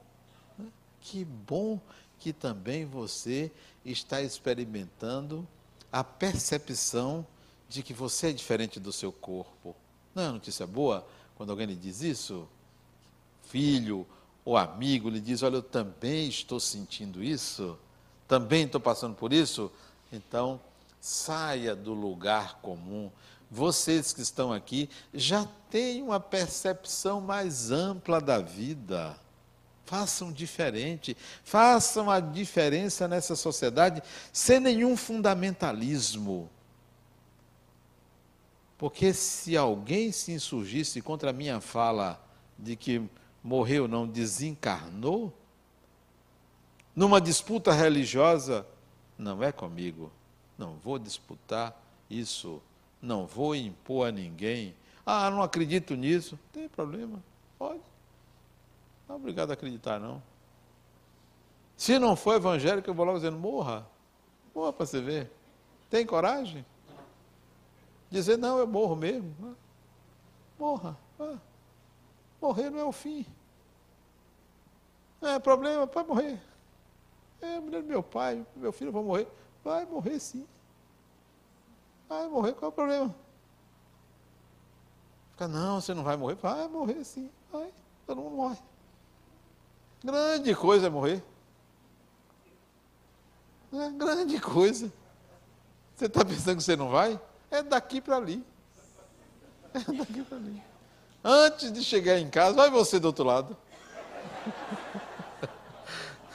Né? 0.59 0.67
Que 1.01 1.25
bom 1.25 1.81
que 2.19 2.31
também 2.31 2.85
você 2.85 3.51
está 3.83 4.21
experimentando 4.21 5.47
a 5.91 6.03
percepção 6.03 7.25
de 7.67 7.81
que 7.81 7.95
você 7.95 8.27
é 8.27 8.31
diferente 8.31 8.79
do 8.79 8.93
seu 8.93 9.11
corpo. 9.11 9.75
Não 10.13 10.21
é 10.21 10.29
notícia 10.29 10.67
boa 10.67 11.03
quando 11.33 11.49
alguém 11.49 11.65
lhe 11.65 11.75
diz 11.75 12.03
isso? 12.03 12.47
Filho 13.49 14.05
ou 14.45 14.55
amigo 14.55 15.09
lhe 15.09 15.19
diz: 15.19 15.41
Olha, 15.41 15.55
eu 15.55 15.63
também 15.63 16.29
estou 16.29 16.59
sentindo 16.59 17.23
isso, 17.23 17.75
também 18.27 18.65
estou 18.65 18.79
passando 18.79 19.15
por 19.15 19.33
isso. 19.33 19.71
Então, 20.13 20.61
saia 20.99 21.75
do 21.75 21.93
lugar 21.93 22.59
comum. 22.61 23.11
Vocês 23.49 24.11
que 24.11 24.21
estão 24.21 24.51
aqui 24.51 24.89
já 25.13 25.47
têm 25.69 26.03
uma 26.03 26.19
percepção 26.19 27.21
mais 27.21 27.71
ampla 27.71 28.19
da 28.19 28.39
vida. 28.39 29.17
Façam 29.85 30.33
diferente, 30.33 31.15
façam 31.45 32.11
a 32.11 32.19
diferença 32.19 33.07
nessa 33.07 33.37
sociedade 33.37 34.03
sem 34.33 34.59
nenhum 34.59 34.97
fundamentalismo. 34.97 36.49
Porque 38.77 39.13
se 39.13 39.55
alguém 39.55 40.11
se 40.11 40.33
insurgisse 40.33 41.01
contra 41.01 41.29
a 41.29 41.33
minha 41.33 41.61
fala 41.61 42.21
de 42.59 42.75
que 42.75 43.01
morreu, 43.41 43.87
não 43.87 44.05
desencarnou, 44.05 45.33
numa 46.93 47.21
disputa 47.21 47.71
religiosa, 47.71 48.67
não 49.17 49.41
é 49.41 49.51
comigo. 49.51 50.11
Não 50.57 50.75
vou 50.75 50.97
disputar 50.97 51.79
isso. 52.09 52.61
Não 53.01 53.27
vou 53.27 53.55
impor 53.55 54.07
a 54.07 54.11
ninguém. 54.11 54.75
Ah, 55.05 55.29
não 55.29 55.41
acredito 55.41 55.95
nisso. 55.95 56.37
Tem 56.51 56.67
problema. 56.67 57.23
Pode. 57.57 57.81
Não 59.07 59.15
é 59.15 59.17
obrigado 59.17 59.51
a 59.51 59.53
acreditar, 59.53 59.99
não. 59.99 60.21
Se 61.77 61.99
não 61.99 62.15
for 62.15 62.35
evangélico, 62.35 62.89
eu 62.89 62.93
vou 62.93 63.05
logo 63.05 63.17
dizendo, 63.17 63.37
morra. 63.37 63.87
Morra 64.53 64.73
para 64.73 64.85
você 64.85 64.99
ver. 64.99 65.31
Tem 65.89 66.05
coragem? 66.05 66.65
Dizer, 68.09 68.37
não, 68.37 68.57
eu 68.57 68.67
morro 68.67 68.95
mesmo. 68.95 69.33
Ah, 69.43 69.53
morra. 70.57 70.97
Ah, 71.19 71.37
morrer 72.41 72.69
não 72.69 72.79
é 72.79 72.83
o 72.83 72.91
fim. 72.91 73.25
Não 75.21 75.29
é 75.29 75.39
problema, 75.39 75.85
pode 75.85 76.07
morrer. 76.07 76.39
É 77.41 77.57
a 77.57 77.61
mulher 77.61 77.81
do 77.81 77.87
meu 77.87 78.01
pai, 78.01 78.43
meu 78.55 78.71
filho 78.71 78.91
vai 78.91 79.03
morrer. 79.03 79.27
Vai 79.67 79.83
morrer 79.83 80.17
sim. 80.17 80.47
Vai 82.07 82.25
morrer, 82.29 82.53
qual 82.53 82.67
é 82.67 82.69
o 82.69 82.71
problema? 82.71 83.13
Fica, 85.31 85.45
não, 85.45 85.81
você 85.81 85.93
não 85.93 86.05
vai 86.05 86.15
morrer. 86.15 86.35
Vai 86.35 86.69
morrer 86.69 87.03
sim. 87.03 87.29
Vai, 87.51 87.69
todo 88.05 88.21
mundo 88.21 88.37
morre. 88.37 88.57
Grande 90.01 90.55
coisa 90.55 90.87
é 90.87 90.89
morrer. 90.89 91.21
É 93.73 93.89
grande 93.89 94.39
coisa. 94.39 94.89
Você 95.97 96.05
está 96.05 96.23
pensando 96.23 96.55
que 96.55 96.63
você 96.63 96.77
não 96.77 96.87
vai? 96.87 97.19
É 97.51 97.61
daqui 97.61 97.99
para 97.99 98.15
ali. 98.15 98.47
É 99.73 99.79
daqui 99.79 100.23
para 100.23 100.37
ali. 100.37 100.63
Antes 101.21 101.73
de 101.73 101.83
chegar 101.83 102.17
em 102.17 102.29
casa, 102.29 102.55
vai 102.55 102.69
você 102.69 103.01
do 103.01 103.07
outro 103.07 103.25
lado. 103.25 103.57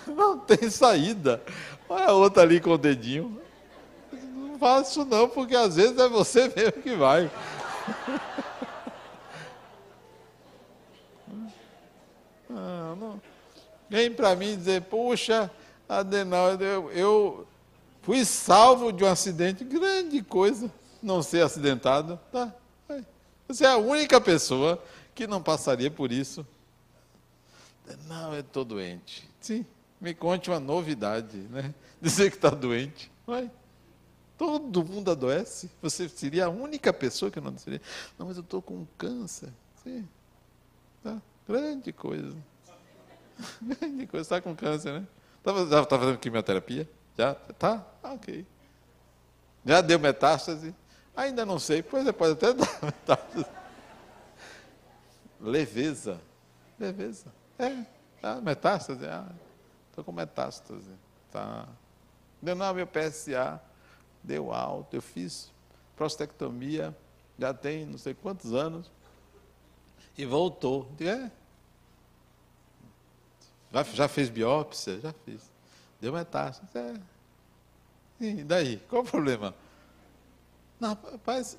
Não 0.15 0.39
tem 0.39 0.69
saída. 0.71 1.43
Olha 1.89 2.07
a 2.07 2.13
outra 2.13 2.43
ali 2.43 2.61
com 2.61 2.71
o 2.71 2.79
dedinho. 2.79 3.41
fala 4.59 4.83
isso 4.83 5.05
não, 5.05 5.29
porque 5.29 5.55
às 5.55 5.77
vezes 5.77 5.99
é 5.99 6.09
você 6.09 6.49
mesmo 6.57 6.83
que 6.83 6.95
vai. 6.97 7.31
Não, 12.49 12.97
não. 12.97 13.23
Vem 13.91 14.13
para 14.13 14.35
mim 14.35 14.57
dizer, 14.57 14.83
puxa, 14.83 15.51
Adenauer, 15.89 16.61
eu, 16.63 16.91
eu 16.93 17.47
fui 18.01 18.25
salvo 18.25 18.91
de 18.93 19.05
um 19.05 19.09
acidente, 19.09 19.65
grande 19.65 20.23
coisa, 20.23 20.71
não 21.03 21.23
ser 21.23 21.45
acidentado. 21.45 22.19
Tá, 22.33 22.53
você 23.47 23.67
é 23.67 23.69
a 23.69 23.77
única 23.77 24.19
pessoa 24.19 24.83
que 25.15 25.27
não 25.27 25.43
passaria 25.43 25.91
por 25.91 26.11
isso. 26.11 26.47
Não, 28.09 28.33
eu 28.33 28.41
estou 28.41 28.65
doente. 28.65 29.29
Sim, 29.41 29.67
me 30.03 30.13
conte 30.13 30.51
uma 30.51 30.59
novidade, 30.59 31.37
né? 31.49 31.73
Dizer 32.03 32.29
que 32.31 32.37
está 32.37 32.51
doente. 32.51 33.11
Vai. 33.25 33.49
Todo 34.37 34.85
mundo 34.85 35.13
adoece. 35.13 35.71
Você 35.81 36.09
seria 36.09 36.47
a 36.47 36.49
única 36.49 36.93
pessoa 36.93 37.31
que 37.31 37.41
não 37.41 37.57
seria. 37.57 37.81
Não, 38.19 38.27
mas 38.27 38.37
eu 38.37 38.43
estou 38.43 38.61
com 38.61 38.85
câncer. 38.99 39.51
Sim. 39.85 40.09
Tá. 41.05 41.23
Grande 41.47 41.93
coisa. 41.93 42.37
Grande 43.63 44.09
coisa. 44.09 44.25
Está 44.25 44.41
com 44.41 44.57
câncer, 44.57 44.93
né? 44.93 45.07
Tá, 45.41 45.53
está 45.53 45.99
fazendo 45.99 46.19
quimioterapia? 46.19 46.91
Já? 47.17 47.37
Tá? 47.37 47.87
Ah, 48.03 48.15
ok. 48.15 48.45
Já 49.65 49.81
deu 49.81 50.01
metástase? 50.01 50.75
Ainda 51.15 51.47
não 51.47 51.61
sei. 51.61 51.81
Pois 51.81 52.05
é, 52.05 52.11
pode 52.11 52.33
até 52.33 52.51
dar 52.53 52.83
metástase. 52.83 53.47
Leveza. 55.41 56.21
Leveza. 56.77 57.33
É. 57.57 57.85
Tá, 58.21 58.41
metástase? 58.41 59.07
Ah, 59.07 59.31
estou 59.93 60.03
com 60.03 60.11
metástase. 60.11 60.91
Tá. 61.31 61.69
Deu 62.41 62.57
não, 62.57 62.75
meu 62.75 62.87
PSA 62.87 63.61
deu 64.23 64.53
alto. 64.53 64.97
Eu 64.97 65.03
fiz 65.03 65.53
prostectomia, 65.95 66.97
já 67.39 67.53
tem 67.53 67.85
não 67.87 67.99
sei 67.99 68.15
quantos 68.15 68.53
anos. 68.53 68.91
E 70.17 70.25
voltou. 70.25 70.91
É. 71.01 71.31
Já, 73.73 73.83
já 73.85 74.09
fez 74.09 74.29
biópsia? 74.29 75.01
Já 75.01 75.13
fiz. 75.25 75.51
Deu 76.01 76.13
metástase. 76.13 76.71
É. 76.77 76.95
E 78.21 78.45
daí? 78.45 78.79
Qual 78.89 79.03
o 79.03 79.05
problema? 79.05 79.55
Não, 80.81 80.91
rapaz, 80.91 81.57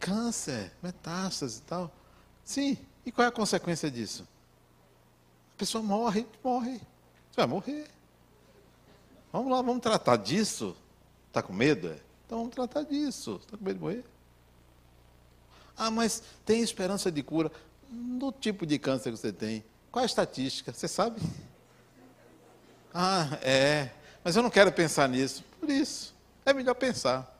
câncer, 0.00 0.72
metástase 0.82 1.60
e 1.60 1.62
tal. 1.62 1.92
Sim, 2.44 2.78
e 3.04 3.12
qual 3.12 3.24
é 3.24 3.28
a 3.28 3.32
consequência 3.32 3.90
disso? 3.90 4.26
A 5.54 5.58
pessoa 5.58 5.82
morre, 5.82 6.26
morre. 6.42 6.80
Você 7.36 7.42
vai 7.42 7.46
morrer. 7.48 7.86
Vamos 9.30 9.52
lá, 9.52 9.60
vamos 9.60 9.82
tratar 9.82 10.16
disso. 10.16 10.74
Está 11.28 11.42
com 11.42 11.52
medo? 11.52 11.88
É? 11.88 11.98
Então 12.24 12.38
vamos 12.38 12.54
tratar 12.54 12.82
disso. 12.82 13.38
Está 13.44 13.58
com 13.58 13.62
medo 13.62 13.76
de 13.76 13.82
morrer? 13.82 14.04
Ah, 15.76 15.90
mas 15.90 16.22
tem 16.46 16.62
esperança 16.62 17.12
de 17.12 17.22
cura. 17.22 17.52
No 17.90 18.32
tipo 18.32 18.64
de 18.64 18.78
câncer 18.78 19.12
que 19.12 19.18
você 19.18 19.30
tem, 19.34 19.62
qual 19.92 20.02
a 20.02 20.06
estatística? 20.06 20.72
Você 20.72 20.88
sabe? 20.88 21.20
Ah, 22.94 23.38
é. 23.42 23.90
Mas 24.24 24.34
eu 24.34 24.42
não 24.42 24.48
quero 24.48 24.72
pensar 24.72 25.06
nisso. 25.06 25.44
Por 25.60 25.68
isso, 25.68 26.14
é 26.42 26.54
melhor 26.54 26.74
pensar. 26.74 27.38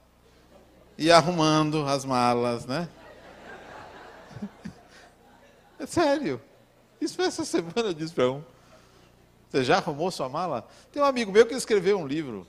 E 0.98 1.10
arrumando 1.10 1.86
as 1.88 2.04
malas, 2.04 2.66
né? 2.66 2.86
É 5.78 5.86
sério. 5.86 6.38
Isso 7.00 7.20
essa 7.22 7.46
semana 7.46 7.88
eu 7.88 7.94
disse 7.94 8.12
para 8.12 8.30
um. 8.30 8.55
Você 9.56 9.64
já 9.64 9.78
arrumou 9.78 10.10
sua 10.10 10.28
mala? 10.28 10.68
Tem 10.92 11.02
um 11.02 11.06
amigo 11.06 11.32
meu 11.32 11.46
que 11.46 11.54
escreveu 11.54 11.98
um 11.98 12.06
livro. 12.06 12.46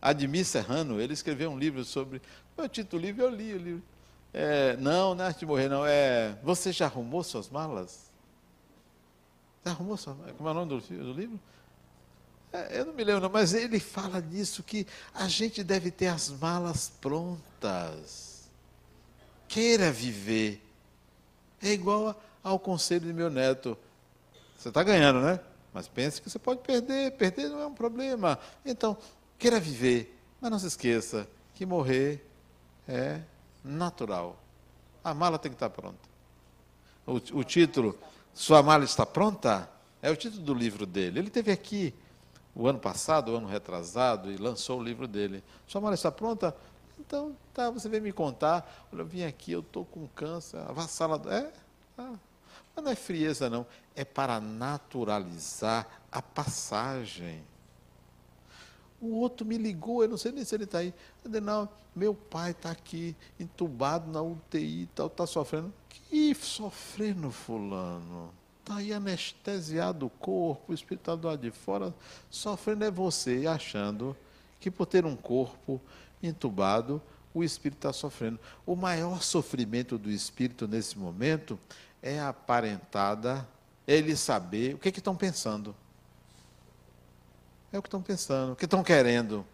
Admir 0.00 0.46
Serrano, 0.46 0.98
ele 0.98 1.12
escreveu 1.12 1.50
um 1.50 1.58
livro 1.58 1.84
sobre. 1.84 2.22
O 2.56 2.66
título 2.66 3.02
do 3.02 3.06
livro, 3.06 3.22
eu 3.24 3.28
li 3.28 3.52
o 3.52 3.58
livro. 3.58 3.82
É, 4.32 4.74
não, 4.78 5.14
não 5.14 5.22
é 5.22 5.26
arte 5.26 5.40
de 5.40 5.46
morrer, 5.46 5.68
não. 5.68 5.84
É. 5.84 6.34
Você 6.42 6.72
já 6.72 6.86
arrumou 6.86 7.22
suas 7.22 7.50
malas? 7.50 8.10
Já 9.62 9.72
arrumou 9.72 9.98
suas 9.98 10.16
malas? 10.16 10.34
Como 10.34 10.48
é 10.48 10.52
o 10.52 10.54
nome 10.54 10.68
do, 10.70 10.80
do 10.80 11.12
livro? 11.12 11.38
É, 12.54 12.80
eu 12.80 12.86
não 12.86 12.94
me 12.94 13.04
lembro, 13.04 13.20
não, 13.20 13.28
mas 13.28 13.52
ele 13.52 13.78
fala 13.78 14.18
nisso, 14.18 14.62
que 14.62 14.86
a 15.12 15.28
gente 15.28 15.62
deve 15.62 15.90
ter 15.90 16.06
as 16.06 16.30
malas 16.30 16.90
prontas. 17.02 18.48
Queira 19.46 19.92
viver. 19.92 20.66
É 21.60 21.68
igual 21.68 22.18
ao 22.42 22.58
conselho 22.58 23.04
de 23.04 23.12
meu 23.12 23.28
neto. 23.28 23.76
Você 24.56 24.70
está 24.70 24.82
ganhando, 24.82 25.20
né? 25.20 25.38
Mas 25.72 25.88
pense 25.88 26.20
que 26.20 26.30
você 26.30 26.38
pode 26.38 26.60
perder. 26.60 27.12
Perder 27.12 27.48
não 27.48 27.60
é 27.60 27.66
um 27.66 27.74
problema. 27.74 28.38
Então, 28.64 28.96
queira 29.38 29.60
viver. 29.60 30.16
Mas 30.40 30.50
não 30.50 30.58
se 30.58 30.66
esqueça 30.66 31.28
que 31.54 31.66
morrer 31.66 32.24
é 32.86 33.20
natural. 33.64 34.38
A 35.02 35.12
mala 35.14 35.38
tem 35.38 35.50
que 35.50 35.56
estar 35.56 35.70
pronta. 35.70 36.08
O, 37.06 37.14
o 37.14 37.44
título, 37.44 37.98
Sua 38.34 38.62
mala 38.62 38.84
está 38.84 39.04
pronta? 39.04 39.68
É 40.00 40.10
o 40.10 40.16
título 40.16 40.42
do 40.42 40.54
livro 40.54 40.86
dele. 40.86 41.18
Ele 41.18 41.30
teve 41.30 41.50
aqui 41.50 41.94
o 42.54 42.66
ano 42.66 42.78
passado, 42.78 43.32
o 43.32 43.36
ano 43.36 43.46
retrasado, 43.46 44.30
e 44.30 44.36
lançou 44.36 44.80
o 44.80 44.82
livro 44.82 45.06
dele. 45.08 45.42
Sua 45.66 45.80
mala 45.80 45.94
está 45.94 46.10
pronta? 46.10 46.54
Então, 46.98 47.36
tá, 47.54 47.70
você 47.70 47.88
vem 47.88 48.00
me 48.00 48.12
contar. 48.12 48.88
Olha, 48.92 49.02
eu 49.02 49.06
vim 49.06 49.24
aqui, 49.24 49.52
eu 49.52 49.60
estou 49.60 49.84
com 49.84 50.06
câncer, 50.08 50.58
avassalador. 50.68 51.32
É? 51.32 51.52
Ah, 51.96 52.14
mas 52.78 52.84
não 52.84 52.92
é 52.92 52.94
frieza, 52.94 53.50
não. 53.50 53.66
É 53.94 54.04
para 54.04 54.40
naturalizar 54.40 55.86
a 56.10 56.22
passagem. 56.22 57.42
O 59.00 59.16
outro 59.16 59.46
me 59.46 59.58
ligou, 59.58 60.02
eu 60.02 60.08
não 60.08 60.16
sei 60.16 60.32
nem 60.32 60.44
se 60.44 60.54
ele 60.54 60.64
está 60.64 60.78
aí. 60.78 60.94
Não, 61.24 61.68
meu 61.94 62.14
pai 62.14 62.52
está 62.52 62.70
aqui, 62.70 63.16
entubado 63.38 64.10
na 64.10 64.22
UTI, 64.22 64.84
está 64.84 65.08
tá 65.08 65.26
sofrendo. 65.26 65.72
Que 65.88 66.34
sofrendo, 66.34 67.30
fulano? 67.30 68.32
Está 68.60 68.76
aí 68.76 68.92
anestesiado 68.92 70.06
o 70.06 70.10
corpo, 70.10 70.72
o 70.72 70.74
espírito 70.74 71.02
está 71.02 71.14
do 71.16 71.26
lado 71.26 71.40
de 71.40 71.50
fora. 71.50 71.94
Sofrendo 72.30 72.84
é 72.84 72.90
você, 72.90 73.46
achando 73.46 74.16
que 74.60 74.70
por 74.70 74.86
ter 74.86 75.04
um 75.04 75.16
corpo 75.16 75.80
entubado, 76.22 77.00
o 77.32 77.44
espírito 77.44 77.78
está 77.78 77.92
sofrendo. 77.92 78.38
O 78.66 78.74
maior 78.74 79.22
sofrimento 79.22 79.96
do 79.96 80.10
espírito 80.10 80.66
nesse 80.66 80.98
momento 80.98 81.58
é 82.02 82.20
aparentada 82.20 83.46
ele 83.86 84.16
saber 84.16 84.74
o 84.74 84.78
que, 84.78 84.92
que 84.92 84.98
estão 84.98 85.16
pensando. 85.16 85.74
É 87.72 87.78
o 87.78 87.82
que 87.82 87.88
estão 87.88 88.02
pensando, 88.02 88.52
o 88.52 88.56
que 88.56 88.64
estão 88.64 88.82
querendo. 88.82 89.44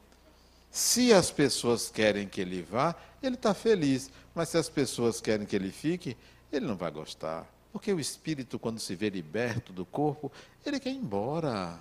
Se 0.70 1.12
as 1.12 1.30
pessoas 1.30 1.88
querem 1.88 2.28
que 2.28 2.40
ele 2.40 2.62
vá, 2.62 2.95
ele 3.22 3.36
está 3.36 3.55
feliz. 3.55 4.11
Mas 4.34 4.49
se 4.49 4.59
as 4.59 4.68
pessoas 4.68 5.20
querem 5.20 5.47
que 5.47 5.55
ele 5.55 5.70
fique, 5.70 6.16
ele 6.53 6.66
não 6.66 6.76
vai 6.76 6.90
gostar. 6.90 7.47
Porque 7.72 7.92
o 7.92 8.01
espírito, 8.01 8.59
quando 8.59 8.78
se 8.78 8.95
vê 8.95 9.09
liberto 9.09 9.72
do 9.72 9.84
corpo, 9.84 10.30
ele 10.64 10.80
quer 10.80 10.90
ir 10.90 10.97
embora. 10.97 11.78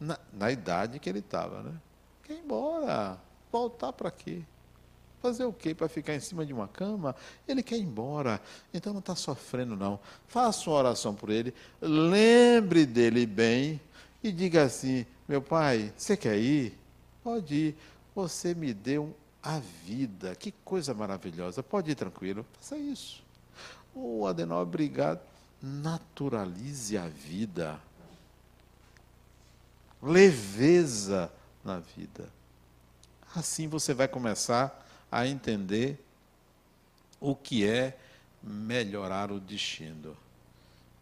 Na, 0.00 0.18
na 0.32 0.50
idade 0.50 0.98
que 0.98 1.08
ele 1.08 1.20
estava, 1.20 1.62
né? 1.62 1.72
Quer 2.24 2.34
ir 2.34 2.40
embora. 2.40 3.20
Voltar 3.50 3.92
para 3.92 4.10
quê? 4.10 4.42
Fazer 5.22 5.44
o 5.44 5.52
quê? 5.52 5.72
Para 5.72 5.88
ficar 5.88 6.16
em 6.16 6.20
cima 6.20 6.44
de 6.44 6.52
uma 6.52 6.66
cama? 6.66 7.14
Ele 7.46 7.62
quer 7.62 7.76
ir 7.76 7.82
embora. 7.82 8.40
Então 8.74 8.92
não 8.92 8.98
está 8.98 9.14
sofrendo, 9.14 9.76
não. 9.76 10.00
Faça 10.26 10.68
uma 10.68 10.76
oração 10.76 11.14
por 11.14 11.30
ele. 11.30 11.54
Lembre 11.80 12.84
dele 12.84 13.24
bem 13.24 13.80
e 14.20 14.32
diga 14.32 14.64
assim: 14.64 15.06
Meu 15.28 15.40
pai, 15.40 15.92
você 15.96 16.16
quer 16.16 16.36
ir? 16.36 16.76
Pode 17.22 17.54
ir. 17.54 17.76
Você 18.16 18.52
me 18.52 18.74
deu 18.74 19.14
a 19.40 19.60
vida. 19.60 20.34
Que 20.34 20.50
coisa 20.64 20.92
maravilhosa. 20.92 21.62
Pode 21.62 21.92
ir 21.92 21.94
tranquilo. 21.94 22.44
Faça 22.54 22.76
isso. 22.76 23.22
Oh, 23.94 24.26
Adenal, 24.26 24.62
obrigado. 24.62 25.20
Naturalize 25.62 26.98
a 26.98 27.06
vida. 27.06 27.78
Leveza 30.02 31.32
na 31.64 31.78
vida. 31.78 32.28
Assim 33.36 33.68
você 33.68 33.94
vai 33.94 34.08
começar 34.08 34.81
a 35.12 35.26
entender 35.26 36.02
o 37.20 37.36
que 37.36 37.68
é 37.68 37.96
melhorar 38.42 39.30
o 39.30 39.38
destino. 39.38 40.16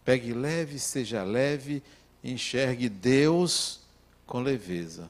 Pegue 0.05 0.33
leve, 0.33 0.81
seja 0.81 1.23
leve, 1.23 1.81
enxergue 2.23 2.89
Deus 2.89 3.81
com 4.27 4.41
leveza. 4.41 5.09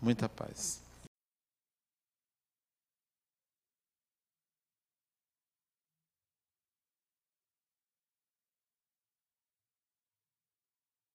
Muita 0.00 0.28
paz. 0.28 0.80